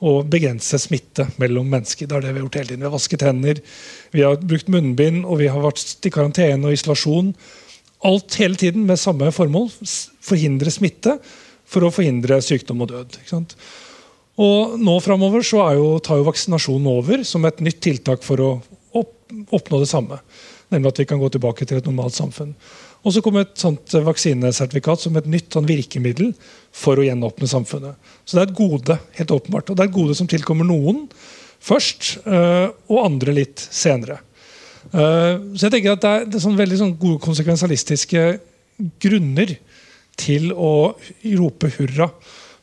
å 0.00 0.14
begrense 0.24 0.78
smitte 0.80 1.26
mellom 1.40 1.68
mennesker. 1.68 2.08
Det 2.08 2.16
er 2.16 2.24
det 2.24 2.32
Vi 2.32 2.38
har 2.38 2.46
gjort 2.46 2.56
hele 2.56 2.68
tiden. 2.70 2.80
Vi 2.80 2.88
har 2.88 2.94
vasket 2.94 3.26
hender, 3.26 3.60
vi 4.16 4.24
har 4.24 4.40
brukt 4.40 4.70
munnbind 4.72 5.26
og 5.26 5.42
vi 5.42 5.50
har 5.52 5.60
vært 5.60 6.08
i 6.08 6.12
karantene 6.12 6.70
og 6.70 6.76
isolasjon. 6.76 7.34
Alt 8.08 8.38
hele 8.40 8.56
tiden 8.56 8.86
med 8.88 9.00
samme 9.00 9.28
formål. 9.32 9.68
Forhindre 10.24 10.72
smitte 10.72 11.18
for 11.68 11.84
å 11.84 11.92
forhindre 11.92 12.40
sykdom 12.42 12.80
og 12.80 12.94
død. 12.94 13.20
ikke 13.20 13.34
sant? 13.34 13.56
Og 14.40 14.78
nå 14.80 14.94
framover 15.04 15.44
så 15.44 15.66
jo, 15.76 15.98
tar 16.00 16.20
jo 16.20 16.28
vaksinasjonen 16.30 16.88
over 16.88 17.24
som 17.28 17.44
et 17.44 17.60
nytt 17.60 17.82
tiltak 17.84 18.24
for 18.24 18.40
å 18.40 18.50
opp, 18.96 19.12
oppnå 19.52 19.82
det 19.82 19.90
samme. 19.90 20.16
Nemlig 20.70 20.92
at 20.92 21.02
vi 21.02 21.08
kan 21.10 21.20
gå 21.20 21.28
tilbake 21.34 21.66
til 21.66 21.80
et 21.80 21.88
normalt 21.88 22.14
samfunn. 22.14 22.54
Og 23.00 23.14
så 23.14 23.22
kommer 23.24 23.46
et 23.46 23.58
sånt 23.58 23.94
vaksinesertifikat 24.06 25.02
som 25.02 25.16
et 25.16 25.28
nytt 25.30 25.54
sånn 25.56 25.68
virkemiddel 25.68 26.32
for 26.76 27.00
å 27.00 27.06
gjenåpne 27.06 27.48
samfunnet. 27.50 28.10
Så 28.24 28.36
det 28.36 28.42
er 28.42 28.50
et 28.50 28.58
gode 28.58 28.98
helt 29.18 29.34
åpenbart. 29.34 29.70
Og 29.70 29.78
det 29.78 29.84
er 29.84 29.90
et 29.90 29.96
gode 29.96 30.16
som 30.18 30.28
tilkommer 30.30 30.68
noen 30.68 31.06
først, 31.60 32.18
øh, 32.24 32.68
og 32.92 33.04
andre 33.04 33.34
litt 33.36 33.60
senere. 33.60 34.20
Uh, 34.94 35.52
så 35.52 35.66
jeg 35.66 35.74
tenker 35.74 35.92
at 35.92 36.00
Det 36.00 36.10
er, 36.10 36.22
det 36.24 36.38
er 36.38 36.42
sånn 36.46 36.56
veldig 36.56 36.76
sånn 36.80 36.94
gode 36.96 37.20
konsekvensialistiske 37.20 38.22
grunner 39.02 39.50
til 40.16 40.54
å 40.56 40.94
rope 41.36 41.68
hurra 41.76 42.06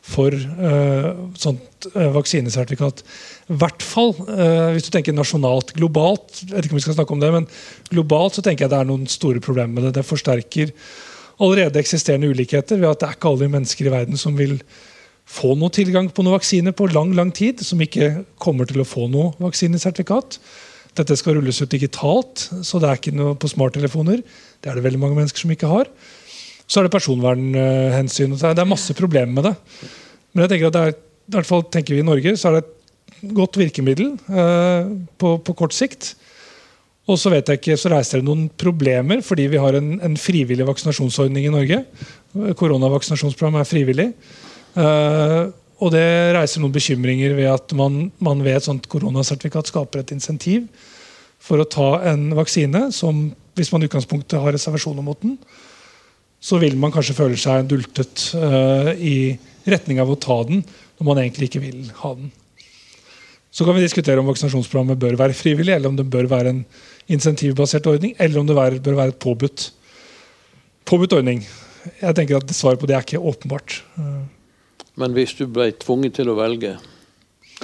for 0.08 0.32
uh, 0.32 1.10
sånt 1.36 1.88
uh, 1.91 2.08
vaksinesertifikat. 2.16 3.03
I 3.51 3.58
hvert 3.60 3.84
fall 3.84 4.14
uh, 4.16 4.72
hvis 4.76 4.88
du 4.88 4.91
tenker 4.93 5.16
nasjonalt. 5.16 5.74
Globalt 5.76 6.43
jeg 6.45 6.53
vet 6.53 6.68
ikke 6.68 6.78
om 6.78 6.80
vi 6.80 6.86
skal 6.86 6.97
snakke 6.97 7.16
om 7.16 7.24
det, 7.24 7.32
men 7.36 7.47
globalt 7.91 8.38
så 8.38 8.43
tenker 8.45 8.66
jeg 8.66 8.74
det 8.74 8.82
er 8.82 8.89
noen 8.89 9.08
store 9.12 9.43
problemer 9.43 9.76
med 9.76 9.89
det. 9.89 9.97
Det 9.99 10.08
forsterker 10.08 10.72
allerede 11.43 11.82
eksisterende 11.82 12.30
ulikheter 12.32 12.80
ved 12.80 12.89
at 12.89 13.01
det 13.01 13.10
er 13.10 13.18
ikke 13.18 13.34
alle 13.34 13.51
mennesker 13.51 13.89
i 13.89 13.93
verden 13.93 14.20
som 14.20 14.38
vil 14.39 14.55
få 15.28 15.58
noe 15.60 15.74
tilgang 15.76 16.08
på 16.08 16.24
noen 16.24 16.38
vaksine 16.38 16.72
på 16.72 16.88
lang 16.93 17.12
lang 17.18 17.34
tid, 17.36 17.60
som 17.60 17.82
ikke 17.84 18.24
kommer 18.39 18.70
til 18.70 18.80
å 18.82 18.88
få 18.88 19.10
noe 19.12 19.34
vaksinesertifikat. 19.43 20.39
Dette 20.97 21.18
skal 21.20 21.36
rulles 21.38 21.60
ut 21.62 21.70
digitalt, 21.70 22.47
så 22.66 22.80
det 22.82 22.89
er 22.89 23.01
ikke 23.01 23.14
noe 23.14 23.36
på 23.38 23.51
smarttelefoner. 23.51 24.24
Det 24.64 24.72
er 24.72 24.80
det 24.80 24.86
veldig 24.88 25.01
mange 25.03 25.20
mennesker 25.20 25.43
som 25.43 25.51
ikke 25.53 25.70
har. 25.70 25.91
Så 26.68 26.80
er 26.80 26.88
det 26.88 26.93
personvernhensyn. 26.93 28.36
Det 28.36 28.59
er 28.59 28.68
masse 28.68 28.95
problemer 28.97 29.32
med 29.34 29.47
det. 29.49 29.53
Men 30.34 30.43
jeg 30.43 30.53
tenker 30.53 30.70
at 30.70 30.76
det 30.76 30.82
er, 30.84 30.97
i 31.28 31.36
hvert 31.36 31.47
fall 31.47 31.63
tenker 31.72 31.95
vi 31.95 32.03
i 32.03 32.07
Norge 32.07 32.36
så 32.39 32.49
er 32.49 32.57
det 32.57 32.63
et 32.63 33.36
godt 33.36 33.57
virkemiddel 33.59 34.13
eh, 34.30 34.89
på, 35.20 35.38
på, 35.43 35.55
kort 35.57 35.76
sikt. 35.76 36.11
Og 37.07 37.15
så 37.20 37.32
vet 37.32 37.47
jeg 37.47 37.61
ikke, 37.61 37.78
så 37.80 37.91
reiser 37.93 38.20
det 38.20 38.28
noen 38.28 38.47
problemer 38.59 39.24
fordi 39.26 39.47
vi 39.51 39.61
har 39.63 39.78
en, 39.80 39.95
en 40.03 40.20
frivillig 40.20 40.68
vaksinasjonsordning 40.68 41.47
i 41.47 41.53
Norge. 41.53 41.80
Koronavaksinasjonsprogrammet 42.59 43.63
er 43.63 43.72
frivillig. 43.72 44.09
Eh, 44.78 45.41
og 45.78 45.93
det 45.93 46.05
reiser 46.34 46.61
noen 46.61 46.74
bekymringer 46.74 47.36
ved 47.38 47.51
at 47.51 47.74
man, 47.78 48.07
man 48.24 48.43
ved 48.43 48.57
et 48.57 48.65
sånt 48.65 48.88
koronasertifikat 48.89 49.70
skaper 49.70 50.01
et 50.01 50.13
insentiv 50.15 50.65
for 51.43 51.61
å 51.61 51.70
ta 51.70 51.89
en 52.11 52.32
vaksine 52.38 52.88
som, 52.95 53.28
hvis 53.57 53.70
man 53.74 53.84
i 53.84 53.89
utgangspunktet 53.89 54.41
har 54.41 54.55
reservasjoner 54.55 55.05
mot 55.05 55.20
den, 55.22 55.38
så 56.40 56.60
vil 56.62 56.78
man 56.80 56.94
kanskje 56.94 57.16
føle 57.18 57.38
seg 57.40 57.70
dultet 57.70 58.28
uh, 58.38 58.92
i 58.94 59.36
retning 59.68 60.02
av 60.02 60.12
å 60.12 60.20
ta 60.22 60.38
den 60.48 60.62
når 60.98 61.08
man 61.08 61.22
egentlig 61.22 61.50
ikke 61.50 61.64
vil 61.64 61.88
ha 62.02 62.14
den. 62.18 62.30
Så 63.54 63.66
kan 63.66 63.78
vi 63.78 63.84
diskutere 63.84 64.22
om 64.22 64.28
vaksinasjonsprogrammet 64.30 65.00
bør 65.02 65.18
være 65.18 65.36
frivillig, 65.38 65.74
eller 65.74 65.90
om 65.90 65.98
det 65.98 66.06
bør 66.14 66.28
være 66.30 66.54
en 66.54 66.64
insentivbasert 67.10 67.88
ordning, 67.90 68.14
eller 68.22 68.42
om 68.42 68.50
det 68.50 68.58
bør 68.86 69.00
være 69.00 69.16
et 69.16 69.22
påbudt, 69.24 69.70
påbudt 70.86 71.16
ordning. 71.18 71.42
Jeg 72.02 72.18
tenker 72.18 72.38
at 72.38 72.54
Svaret 72.54 72.82
på 72.82 72.90
det 72.90 72.98
er 72.98 73.06
ikke 73.06 73.22
åpenbart. 73.22 73.80
Men 74.98 75.16
hvis 75.16 75.34
du 75.40 75.46
ble 75.50 75.72
tvunget 75.80 76.20
til 76.20 76.30
å 76.30 76.38
velge, 76.38 76.76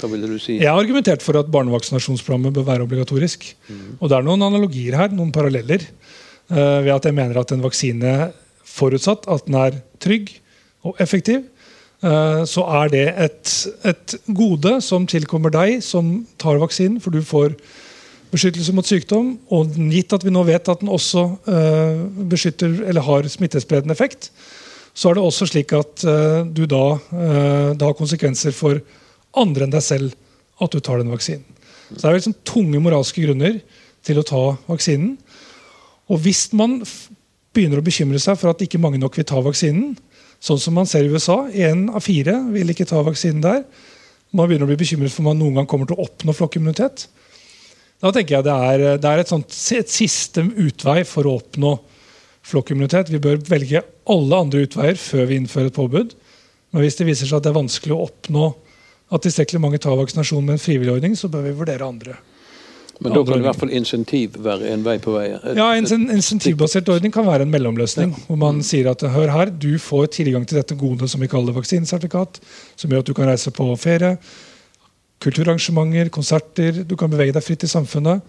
hva 0.00 0.10
ville 0.10 0.30
du 0.30 0.38
si? 0.42 0.56
Jeg 0.58 0.70
har 0.70 0.80
argumentert 0.80 1.22
for 1.22 1.38
at 1.38 1.50
barnevaksinasjonsprogrammet 1.54 2.54
bør 2.56 2.66
være 2.66 2.86
obligatorisk. 2.86 3.46
Mm. 3.68 3.98
Og 4.00 4.10
Det 4.10 4.16
er 4.16 4.26
noen 4.26 4.46
analogier 4.48 4.96
her, 4.98 5.14
noen 5.14 5.30
paralleller. 5.34 5.84
Uh, 6.50 6.82
ved 6.84 6.92
at 6.92 7.06
jeg 7.08 7.16
mener 7.16 7.38
at 7.40 7.54
en 7.54 7.62
vaksine 7.64 8.14
forutsatt 8.74 9.28
at 9.30 9.46
den 9.48 9.58
er 9.58 9.78
trygg 10.02 10.32
og 10.84 10.98
effektiv, 11.02 11.44
eh, 12.04 12.42
så 12.48 12.66
er 12.82 12.92
det 12.92 13.06
et, 13.26 13.54
et, 13.86 14.16
gode 14.26 14.76
som 14.84 15.06
tilkommer 15.10 15.54
deg 15.54 15.80
som 15.84 16.26
tar 16.40 16.60
vaksinen, 16.62 17.00
for 17.00 17.14
du 17.14 17.22
får 17.24 17.54
beskyttelse 18.34 18.74
mot 18.74 18.88
sykdom. 18.88 19.36
Og 19.54 19.78
gitt 19.92 20.12
at 20.16 20.26
vi 20.26 20.34
nå 20.34 20.42
vet 20.48 20.68
at 20.68 20.82
den 20.82 20.92
også 20.92 21.24
eh, 21.50 22.04
beskytter 22.30 22.82
eller 22.90 23.06
har 23.06 23.30
smittespredende 23.30 23.94
effekt, 23.94 24.32
så 24.94 25.10
er 25.10 25.16
det 25.16 25.24
også 25.26 25.48
slik 25.50 25.72
at 25.74 26.04
uh, 26.06 26.46
du 26.46 26.68
da 26.70 26.84
det 27.10 27.82
har 27.82 27.96
konsekvenser 27.98 28.54
for 28.54 28.78
andre 29.34 29.66
enn 29.66 29.72
deg 29.72 29.82
selv 29.82 30.12
at 30.62 30.70
du 30.70 30.78
tar 30.78 31.00
den 31.02 31.10
vaksinen. 31.10 31.42
Så 31.88 31.98
det 31.98 32.06
er 32.12 32.14
liksom 32.20 32.36
tunge 32.46 32.78
moralske 32.78 33.24
grunner 33.24 33.58
til 34.06 34.20
å 34.20 34.26
ta 34.28 34.44
vaksinen. 34.68 35.16
Og 36.06 36.20
hvis 36.22 36.46
man 36.54 36.78
begynner 37.54 37.80
å 37.80 37.86
bekymre 37.86 38.20
seg 38.22 38.38
for 38.40 38.52
at 38.52 38.62
ikke 38.64 38.80
mange 38.82 39.00
nok 39.00 39.16
vil 39.18 39.26
ta 39.28 39.40
vaksinen. 39.44 39.94
Sånn 40.44 40.60
som 40.60 40.74
man 40.76 40.88
ser 40.90 41.06
i 41.06 41.12
USA. 41.12 41.44
Én 41.48 41.86
av 41.94 42.04
fire 42.04 42.36
vil 42.52 42.72
ikke 42.72 42.86
ta 42.88 43.00
vaksinen 43.06 43.44
der. 43.44 43.62
Man 44.34 44.50
begynner 44.50 44.66
å 44.66 44.72
bli 44.72 44.80
bekymret 44.80 45.14
for 45.14 45.22
om 45.22 45.30
man 45.30 45.40
noen 45.40 45.60
gang 45.60 45.68
kommer 45.70 45.88
til 45.88 45.96
å 45.96 46.04
oppnå 46.08 46.34
flokkimmunitet. 46.34 47.06
Da 48.02 48.10
tenker 48.12 48.36
jeg 48.36 48.46
det 48.48 48.54
er, 48.54 48.84
det 49.00 49.10
er 49.10 49.22
et, 49.22 49.30
sånt, 49.30 49.54
et, 49.72 49.90
siste 49.90 50.42
utvei 50.42 50.98
for 51.08 51.28
å 51.30 51.38
oppnå 51.38 51.76
flokkimmunitet. 52.44 53.12
Vi 53.14 53.22
bør 53.22 53.40
velge 53.48 53.84
alle 54.10 54.42
andre 54.44 54.66
utveier 54.66 54.98
før 55.00 55.30
vi 55.30 55.38
innfører 55.40 55.70
et 55.70 55.78
påbud. 55.78 56.12
Men 56.74 56.84
hvis 56.84 56.98
det 56.98 57.06
viser 57.08 57.30
seg 57.30 57.38
at 57.38 57.46
det 57.46 57.54
er 57.54 57.60
vanskelig 57.62 57.94
å 57.94 58.04
oppnå 58.08 58.50
at 59.14 59.24
tilstrekkelig 59.24 59.62
mange 59.62 59.80
tar 59.80 59.96
vaksinasjon 59.96 60.44
med 60.44 60.56
en 60.56 60.64
frivillig 60.64 60.96
ordning, 60.96 61.14
så 61.16 61.30
bør 61.32 61.46
vi 61.46 61.56
vurdere 61.56 61.86
andre. 61.86 62.18
Men 63.02 63.12
da 63.12 63.24
kan 63.26 63.40
i 63.40 63.44
hvert 63.44 63.58
fall 63.58 63.72
insentiv 63.74 64.36
være 64.44 64.70
en 64.70 64.84
vei 64.86 64.96
på 65.02 65.14
vei? 65.16 65.26
Ja, 65.56 65.72
En 65.74 66.10
insentivbasert 66.14 66.88
ordning 66.92 67.12
kan 67.12 67.26
være 67.26 67.42
en 67.42 67.50
mellomløsning. 67.50 68.12
Ja. 68.14 68.24
Hvor 68.28 68.38
man 68.38 68.62
sier 68.62 68.92
at 68.92 69.02
hør 69.02 69.32
her, 69.34 69.50
du 69.50 69.78
får 69.82 70.12
tilgang 70.14 70.46
til 70.46 70.60
dette 70.60 70.76
gode 70.78 71.08
som 71.10 71.22
vi 71.22 71.30
kaller 71.30 71.56
vaksinesertifikat, 71.56 72.38
som 72.76 72.90
gjør 72.90 73.02
at 73.02 73.10
du 73.10 73.14
kan 73.18 73.28
reise 73.28 73.50
på 73.54 73.66
ferie, 73.80 74.14
kulturarrangementer, 75.24 76.12
konserter. 76.14 76.84
Du 76.86 76.94
kan 77.00 77.10
bevege 77.10 77.34
deg 77.34 77.44
fritt 77.44 77.66
i 77.66 77.70
samfunnet. 77.70 78.22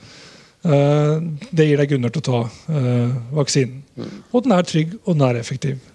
Eh, 0.65 1.15
det 1.51 1.69
gir 1.69 1.81
deg 1.81 1.91
grunner 1.93 2.13
til 2.13 2.23
å 2.23 2.27
ta 2.31 2.41
eh, 2.73 3.15
vaksinen. 3.37 3.83
Mm. 3.95 4.13
Og 4.31 4.45
den 4.45 4.55
er 4.55 4.69
trygg, 4.73 4.97
og 5.03 5.13
den 5.13 5.25
er 5.27 5.41
effektiv. 5.43 5.91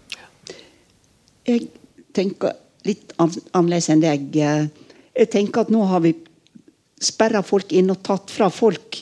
Jeg 1.49 1.67
tenker 2.15 2.55
litt 2.87 3.17
annerledes 3.19 3.91
enn 3.91 4.03
deg. 4.05 4.31
Jeg 4.37 5.31
tenker 5.33 5.67
at 5.67 5.73
nå 5.75 5.83
har 5.91 6.05
vi 6.05 6.15
sperra 7.01 7.43
folk 7.47 7.73
inn 7.73 7.91
og 7.93 8.03
tatt 8.05 8.33
fra 8.33 8.51
folk 8.53 9.01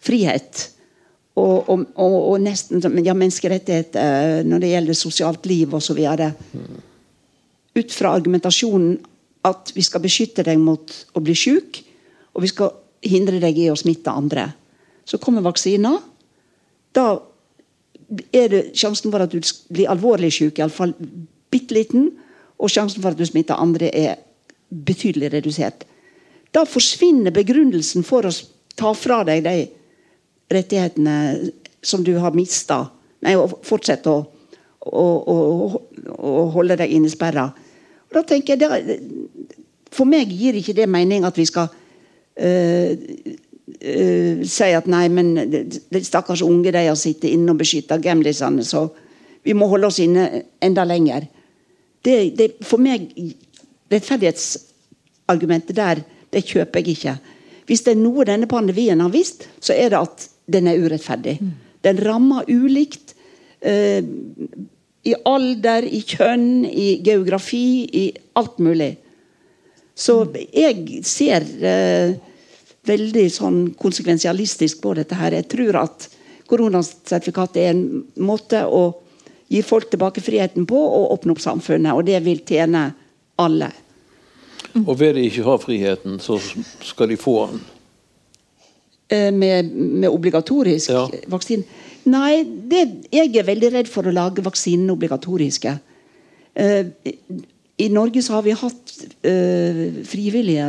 frihet. 0.00 0.66
Og, 1.38 1.68
og, 1.70 1.84
og, 1.94 2.16
og 2.32 2.42
nesten 2.42 2.82
ja, 3.04 3.14
menneskerettigheter 3.14 4.40
eh, 4.40 4.40
når 4.46 4.62
det 4.62 4.72
gjelder 4.72 4.98
sosialt 4.98 5.46
liv 5.48 5.74
osv. 5.76 6.00
Ut 7.78 7.94
fra 7.94 8.14
argumentasjonen 8.18 8.98
at 9.46 9.72
vi 9.72 9.84
skal 9.86 10.02
beskytte 10.04 10.44
deg 10.44 10.60
mot 10.60 10.92
å 11.16 11.22
bli 11.24 11.36
syk, 11.38 11.80
og 12.34 12.44
vi 12.44 12.50
skal 12.50 12.74
hindre 13.06 13.40
deg 13.40 13.56
i 13.56 13.70
å 13.72 13.78
smitte 13.78 14.12
andre. 14.12 14.50
Så 15.08 15.20
kommer 15.22 15.46
vaksiner. 15.46 15.96
Da 16.92 17.06
er 18.36 18.50
det 18.52 18.62
sjansen 18.76 19.12
for 19.12 19.24
at 19.24 19.32
du 19.32 19.40
blir 19.72 19.88
alvorlig 19.90 20.32
syk, 20.34 20.58
iallfall 20.58 20.92
bitte 21.50 21.78
liten. 21.78 22.10
Og 22.60 22.68
sjansen 22.68 23.00
for 23.00 23.14
at 23.14 23.20
du 23.20 23.24
smitter 23.24 23.56
andre, 23.56 23.88
er 23.88 24.20
betydelig 24.68 25.32
redusert. 25.32 25.86
Da 26.50 26.64
forsvinner 26.66 27.34
begrunnelsen 27.34 28.04
for 28.06 28.26
å 28.26 28.32
ta 28.78 28.92
fra 28.96 29.22
deg 29.26 29.44
de 29.46 29.56
rettighetene 30.50 31.16
som 31.82 32.02
du 32.04 32.16
har 32.18 32.34
mista. 32.34 32.82
Nei, 33.24 33.36
å 33.38 33.46
fortsette 33.46 34.10
å, 34.10 34.22
å, 34.80 35.04
å, 35.04 35.36
å 36.16 36.46
holde 36.54 36.78
deg 36.80 36.96
innesperra. 36.96 37.50
Da 38.10 38.22
tenker 38.26 38.56
jeg, 38.56 38.86
det, 38.88 38.98
For 39.94 40.06
meg 40.06 40.30
gir 40.30 40.54
ikke 40.58 40.74
det 40.74 40.88
mening 40.90 41.24
at 41.26 41.38
vi 41.38 41.46
skal 41.46 41.68
øh, 41.70 42.90
øh, 43.80 44.42
si 44.46 44.70
at 44.74 44.86
nei, 44.90 45.08
men 45.10 45.34
de 45.36 46.02
stakkars 46.06 46.42
unge 46.46 46.72
de 46.74 46.84
har 46.86 46.98
sittet 46.98 47.30
inne 47.30 47.50
og 47.54 47.58
beskytta 47.62 47.98
gamlisene, 48.02 48.64
så 48.66 48.88
vi 49.42 49.54
må 49.56 49.66
holde 49.70 49.90
oss 49.90 49.98
inne 50.02 50.44
enda 50.62 50.84
lenger. 50.86 51.26
Det, 52.04 52.16
det, 52.38 52.48
for 52.64 52.82
meg 52.82 53.10
rettferdighetsargumentet 53.90 55.76
der 55.76 56.02
det 56.30 56.44
kjøper 56.46 56.80
jeg 56.80 56.96
ikke. 56.96 57.16
Hvis 57.70 57.84
det 57.86 57.94
er 57.94 58.02
noe 58.02 58.26
denne 58.26 58.48
pandemien 58.50 59.00
har 59.02 59.12
visst, 59.12 59.46
så 59.62 59.74
er 59.76 59.92
det 59.92 60.00
at 60.00 60.26
den 60.50 60.70
er 60.70 60.80
urettferdig. 60.82 61.36
Den 61.86 62.00
rammer 62.02 62.48
ulikt. 62.50 63.14
Eh, 63.60 64.02
I 65.06 65.14
alder, 65.24 65.86
i 65.86 66.02
kjønn, 66.04 66.64
i 66.66 67.00
geografi, 67.04 67.86
i 67.86 68.06
alt 68.36 68.58
mulig. 68.60 68.94
Så 69.96 70.22
jeg 70.34 71.02
ser 71.06 71.46
eh, 71.60 72.16
veldig 72.88 73.26
sånn 73.32 73.60
konsekvensialistisk 73.78 74.80
på 74.82 74.94
dette 74.98 75.18
her. 75.18 75.36
Jeg 75.36 75.48
tror 75.52 75.82
at 75.82 76.08
koronasertifikatet 76.50 77.62
er 77.62 77.74
en 77.74 77.84
måte 78.26 78.64
å 78.66 78.84
gi 79.50 79.62
folk 79.66 79.90
tilbake 79.90 80.22
friheten 80.24 80.66
på 80.68 80.78
og 80.78 81.14
åpne 81.16 81.34
opp 81.34 81.42
samfunnet. 81.42 81.94
Og 81.94 82.06
det 82.08 82.20
vil 82.24 82.42
tjene 82.46 82.88
alle. 83.40 83.70
Og 84.78 84.94
ved 85.00 85.16
de 85.16 85.26
ikke 85.26 85.44
har 85.46 85.60
friheten, 85.62 86.18
så 86.22 86.38
skal 86.84 87.10
de 87.10 87.18
få 87.20 87.36
den? 87.50 87.62
Eh, 89.10 89.30
med, 89.34 89.70
med 89.74 90.08
obligatorisk 90.08 90.92
ja. 90.92 91.06
vaksine? 91.30 91.66
Nei, 92.10 92.44
det, 92.44 92.84
jeg 93.12 93.34
er 93.36 93.48
veldig 93.48 93.72
redd 93.74 93.90
for 93.90 94.06
å 94.06 94.14
lage 94.14 94.44
vaksinene 94.44 94.94
obligatoriske. 94.94 95.74
Uh, 96.56 96.86
I 97.80 97.88
Norge 97.92 98.22
så 98.24 98.38
har 98.38 98.46
vi 98.46 98.54
hatt 98.56 98.94
uh, 99.26 99.82
frivillige 100.08 100.64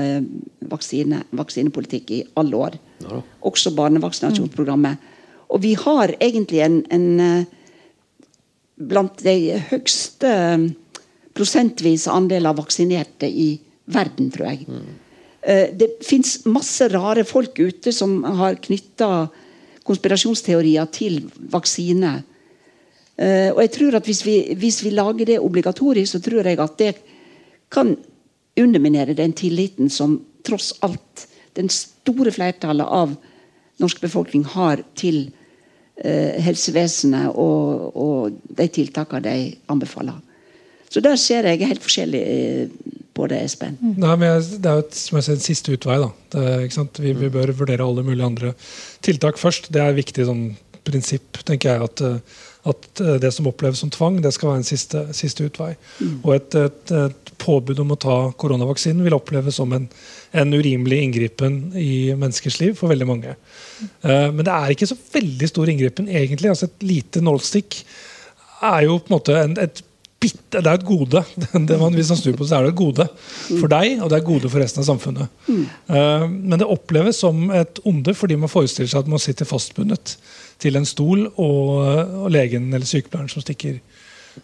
vaksine, 0.72 1.22
vaksinepolitikk 1.38 2.12
i 2.18 2.20
alle 2.42 2.60
år. 2.68 2.78
Ja. 3.06 3.22
Også 3.48 3.72
barnevaksinasjonsprogrammet. 3.78 5.10
Og 5.52 5.64
vi 5.64 5.74
har 5.80 6.16
egentlig 6.20 6.62
en, 6.66 6.82
en 6.92 7.46
blant 8.76 9.24
de 9.24 9.58
høyeste 9.72 10.32
prosentvise 11.36 12.12
andeler 12.12 12.56
vaksinerte 12.58 13.30
i 13.30 13.50
verden, 13.94 14.32
tror 14.34 14.52
jeg. 14.52 14.68
Mm. 14.68 14.92
Det 15.74 15.88
fins 16.06 16.36
masse 16.46 16.86
rare 16.94 17.24
folk 17.26 17.58
ute 17.58 17.90
som 17.96 18.20
har 18.38 18.60
knytta 18.62 19.08
konspirasjonsteorier 19.88 20.90
til 20.94 21.24
vaksine. 21.52 22.20
Eh, 23.22 23.50
og 23.52 23.62
jeg 23.66 23.74
tror 23.76 23.98
at 24.00 24.08
hvis 24.08 24.24
vi, 24.26 24.36
hvis 24.58 24.82
vi, 24.86 24.94
lager 24.96 25.28
det 25.28 25.40
obligatorisk, 25.40 26.12
så 26.14 26.22
tror 26.24 26.48
jeg 26.48 26.60
at 26.60 26.78
det 26.80 26.94
kan 27.72 27.96
underminere 28.60 29.18
den 29.18 29.34
tilliten 29.34 29.90
som 29.90 30.20
tross 30.46 30.74
alt 30.82 31.28
den 31.56 31.70
store 31.70 32.32
flertallet 32.32 32.88
av 32.88 33.14
norsk 33.82 34.02
befolkning 34.02 34.44
har 34.46 34.84
til 34.96 35.24
eh, 35.98 36.38
helsevesenet 36.42 37.34
og, 37.36 37.96
og, 37.96 38.42
de 38.58 38.68
tiltakene 38.68 39.24
de 39.26 39.56
anbefaler. 39.72 40.18
Så 40.92 41.00
der 41.00 41.16
ser 41.16 41.48
jeg 41.48 41.68
helt 41.68 41.84
forskjellig 41.84 42.22
eh, 42.22 42.70
på 43.18 43.28
det, 43.32 43.42
Espen. 43.48 43.78
Nei, 43.82 44.16
men 44.16 44.40
Det 44.40 44.70
er 44.72 44.80
jo 44.80 44.86
som 44.96 45.20
jeg 45.20 45.28
sier, 45.28 45.40
en 45.40 45.48
siste 45.48 45.76
utvei. 45.76 45.98
da. 46.00 46.12
Det, 46.36 47.00
vi, 47.00 47.14
vi, 47.14 47.32
bør 47.34 47.54
vurdere 47.64 47.86
alle 47.86 48.06
mulige 48.08 48.28
andre 48.28 48.54
tiltak 49.04 49.42
først. 49.42 49.72
Det 49.74 49.82
er 49.82 49.92
et 49.92 50.00
viktig 50.00 50.28
sånn, 50.30 50.46
prinsipp, 50.88 51.44
tenker 51.46 51.76
jeg. 51.76 51.90
at 51.90 52.06
eh, 52.08 52.40
at 52.70 53.02
eh, 53.02 53.18
det 53.22 53.32
som 53.34 53.48
oppleves 53.50 53.82
som 53.82 53.90
tvang, 53.90 54.20
det 54.22 54.34
skal 54.36 54.52
være 54.52 54.62
en 54.62 54.68
siste, 54.68 55.02
siste 55.18 55.48
utvei. 55.50 55.74
Mm. 56.00 56.18
Og 56.22 56.34
et, 56.36 56.58
et, 56.62 56.96
et, 57.08 57.30
påbud 57.42 57.80
om 57.82 57.96
å 57.96 57.98
ta 57.98 58.16
koronavaksinen 58.38 59.02
vil 59.02 59.16
oppleves 59.18 59.56
som 59.58 59.72
en, 59.74 59.88
en 60.38 60.52
urimelig 60.54 61.00
inngripen 61.02 61.56
i 61.74 62.14
menneskers 62.14 62.60
liv 62.62 62.76
for 62.78 62.92
veldig 62.92 63.08
mange. 63.10 63.34
Uh, 64.06 64.30
men 64.30 64.44
det 64.46 64.54
er 64.54 64.76
ikke 64.76 64.92
så 64.92 64.98
veldig 65.16 65.50
stor 65.50 65.72
inngripen, 65.74 66.06
egentlig. 66.06 66.52
altså 66.52 66.70
Et 66.70 66.86
lite 66.86 67.24
nålstikk 67.26 67.80
er 68.70 68.86
jo 68.86 69.00
på 69.00 69.10
en 69.10 69.16
måte 69.16 69.40
en, 69.40 69.58
et 69.58 69.82
bitte, 70.22 70.62
det 70.62 70.70
er 70.70 70.78
et 70.78 70.86
gode. 70.86 71.24
Det 71.68 71.78
man, 71.80 71.96
hvis 71.98 72.12
man 72.14 72.20
snur 72.20 72.38
på 72.38 72.48
så 72.48 72.60
er 72.60 72.68
det 72.68 72.74
et 72.74 72.80
gode 72.80 73.08
for 73.48 73.72
deg, 73.72 73.98
og 74.00 74.10
det 74.10 74.18
er 74.18 74.22
et 74.22 74.28
gode 74.28 74.52
for 74.52 74.62
resten 74.62 74.84
av 74.84 74.88
samfunnet. 74.88 75.42
Uh, 75.50 76.28
men 76.30 76.60
det 76.62 76.70
oppleves 76.70 77.22
som 77.24 77.50
et 77.56 77.82
onde 77.88 78.16
fordi 78.18 78.38
man 78.40 78.52
forestiller 78.52 78.92
seg 78.92 79.04
at 79.04 79.12
man 79.12 79.22
sitter 79.22 79.50
fastbundet 79.50 80.16
til 80.62 80.78
en 80.78 80.88
stol, 80.88 81.26
og, 81.42 81.76
og 82.26 82.32
legen 82.34 82.70
eller 82.70 82.88
sykepleieren 82.88 83.32
som 83.32 83.44
stikker, 83.44 83.80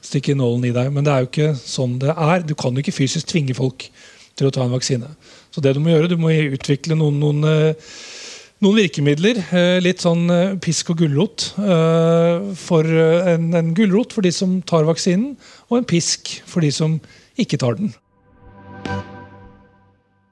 stikker 0.01 0.37
nålen 0.39 0.69
i 0.69 0.75
deg. 0.75 0.91
Men 0.93 1.05
det 1.05 1.13
er 1.13 1.23
jo 1.23 1.31
ikke 1.31 1.51
sånn 1.61 1.97
det 2.01 2.13
er. 2.13 2.45
Du 2.47 2.55
kan 2.57 2.73
jo 2.73 2.83
ikke 2.83 2.95
fysisk 2.97 3.29
tvinge 3.29 3.57
folk 3.57 3.89
til 4.37 4.49
å 4.49 4.53
ta 4.53 4.65
en 4.65 4.73
vaksine. 4.73 5.09
Så 5.53 5.61
det 5.63 5.75
du 5.77 5.81
må 5.81 5.93
gjøre, 5.93 6.09
du 6.09 6.19
må 6.21 6.33
utvikle 6.57 6.97
noen, 6.97 7.21
noen 7.21 7.45
uh, 7.45 7.91
noen 8.63 8.79
virkemidler. 8.81 9.41
Eh, 9.51 9.77
litt 9.83 10.03
sånn 10.05 10.25
eh, 10.33 10.55
pisk 10.63 10.93
og 10.93 11.03
gulrot. 11.03 11.51
Eh, 11.61 12.49
for 12.59 12.87
en, 12.87 13.51
en 13.57 13.75
gulrot 13.77 14.15
for 14.15 14.25
de 14.25 14.33
som 14.33 14.59
tar 14.67 14.87
vaksinen, 14.89 15.35
og 15.69 15.81
en 15.81 15.89
pisk 15.89 16.39
for 16.49 16.65
de 16.65 16.73
som 16.73 16.99
ikke 17.37 17.61
tar 17.61 17.79
den. 17.79 17.93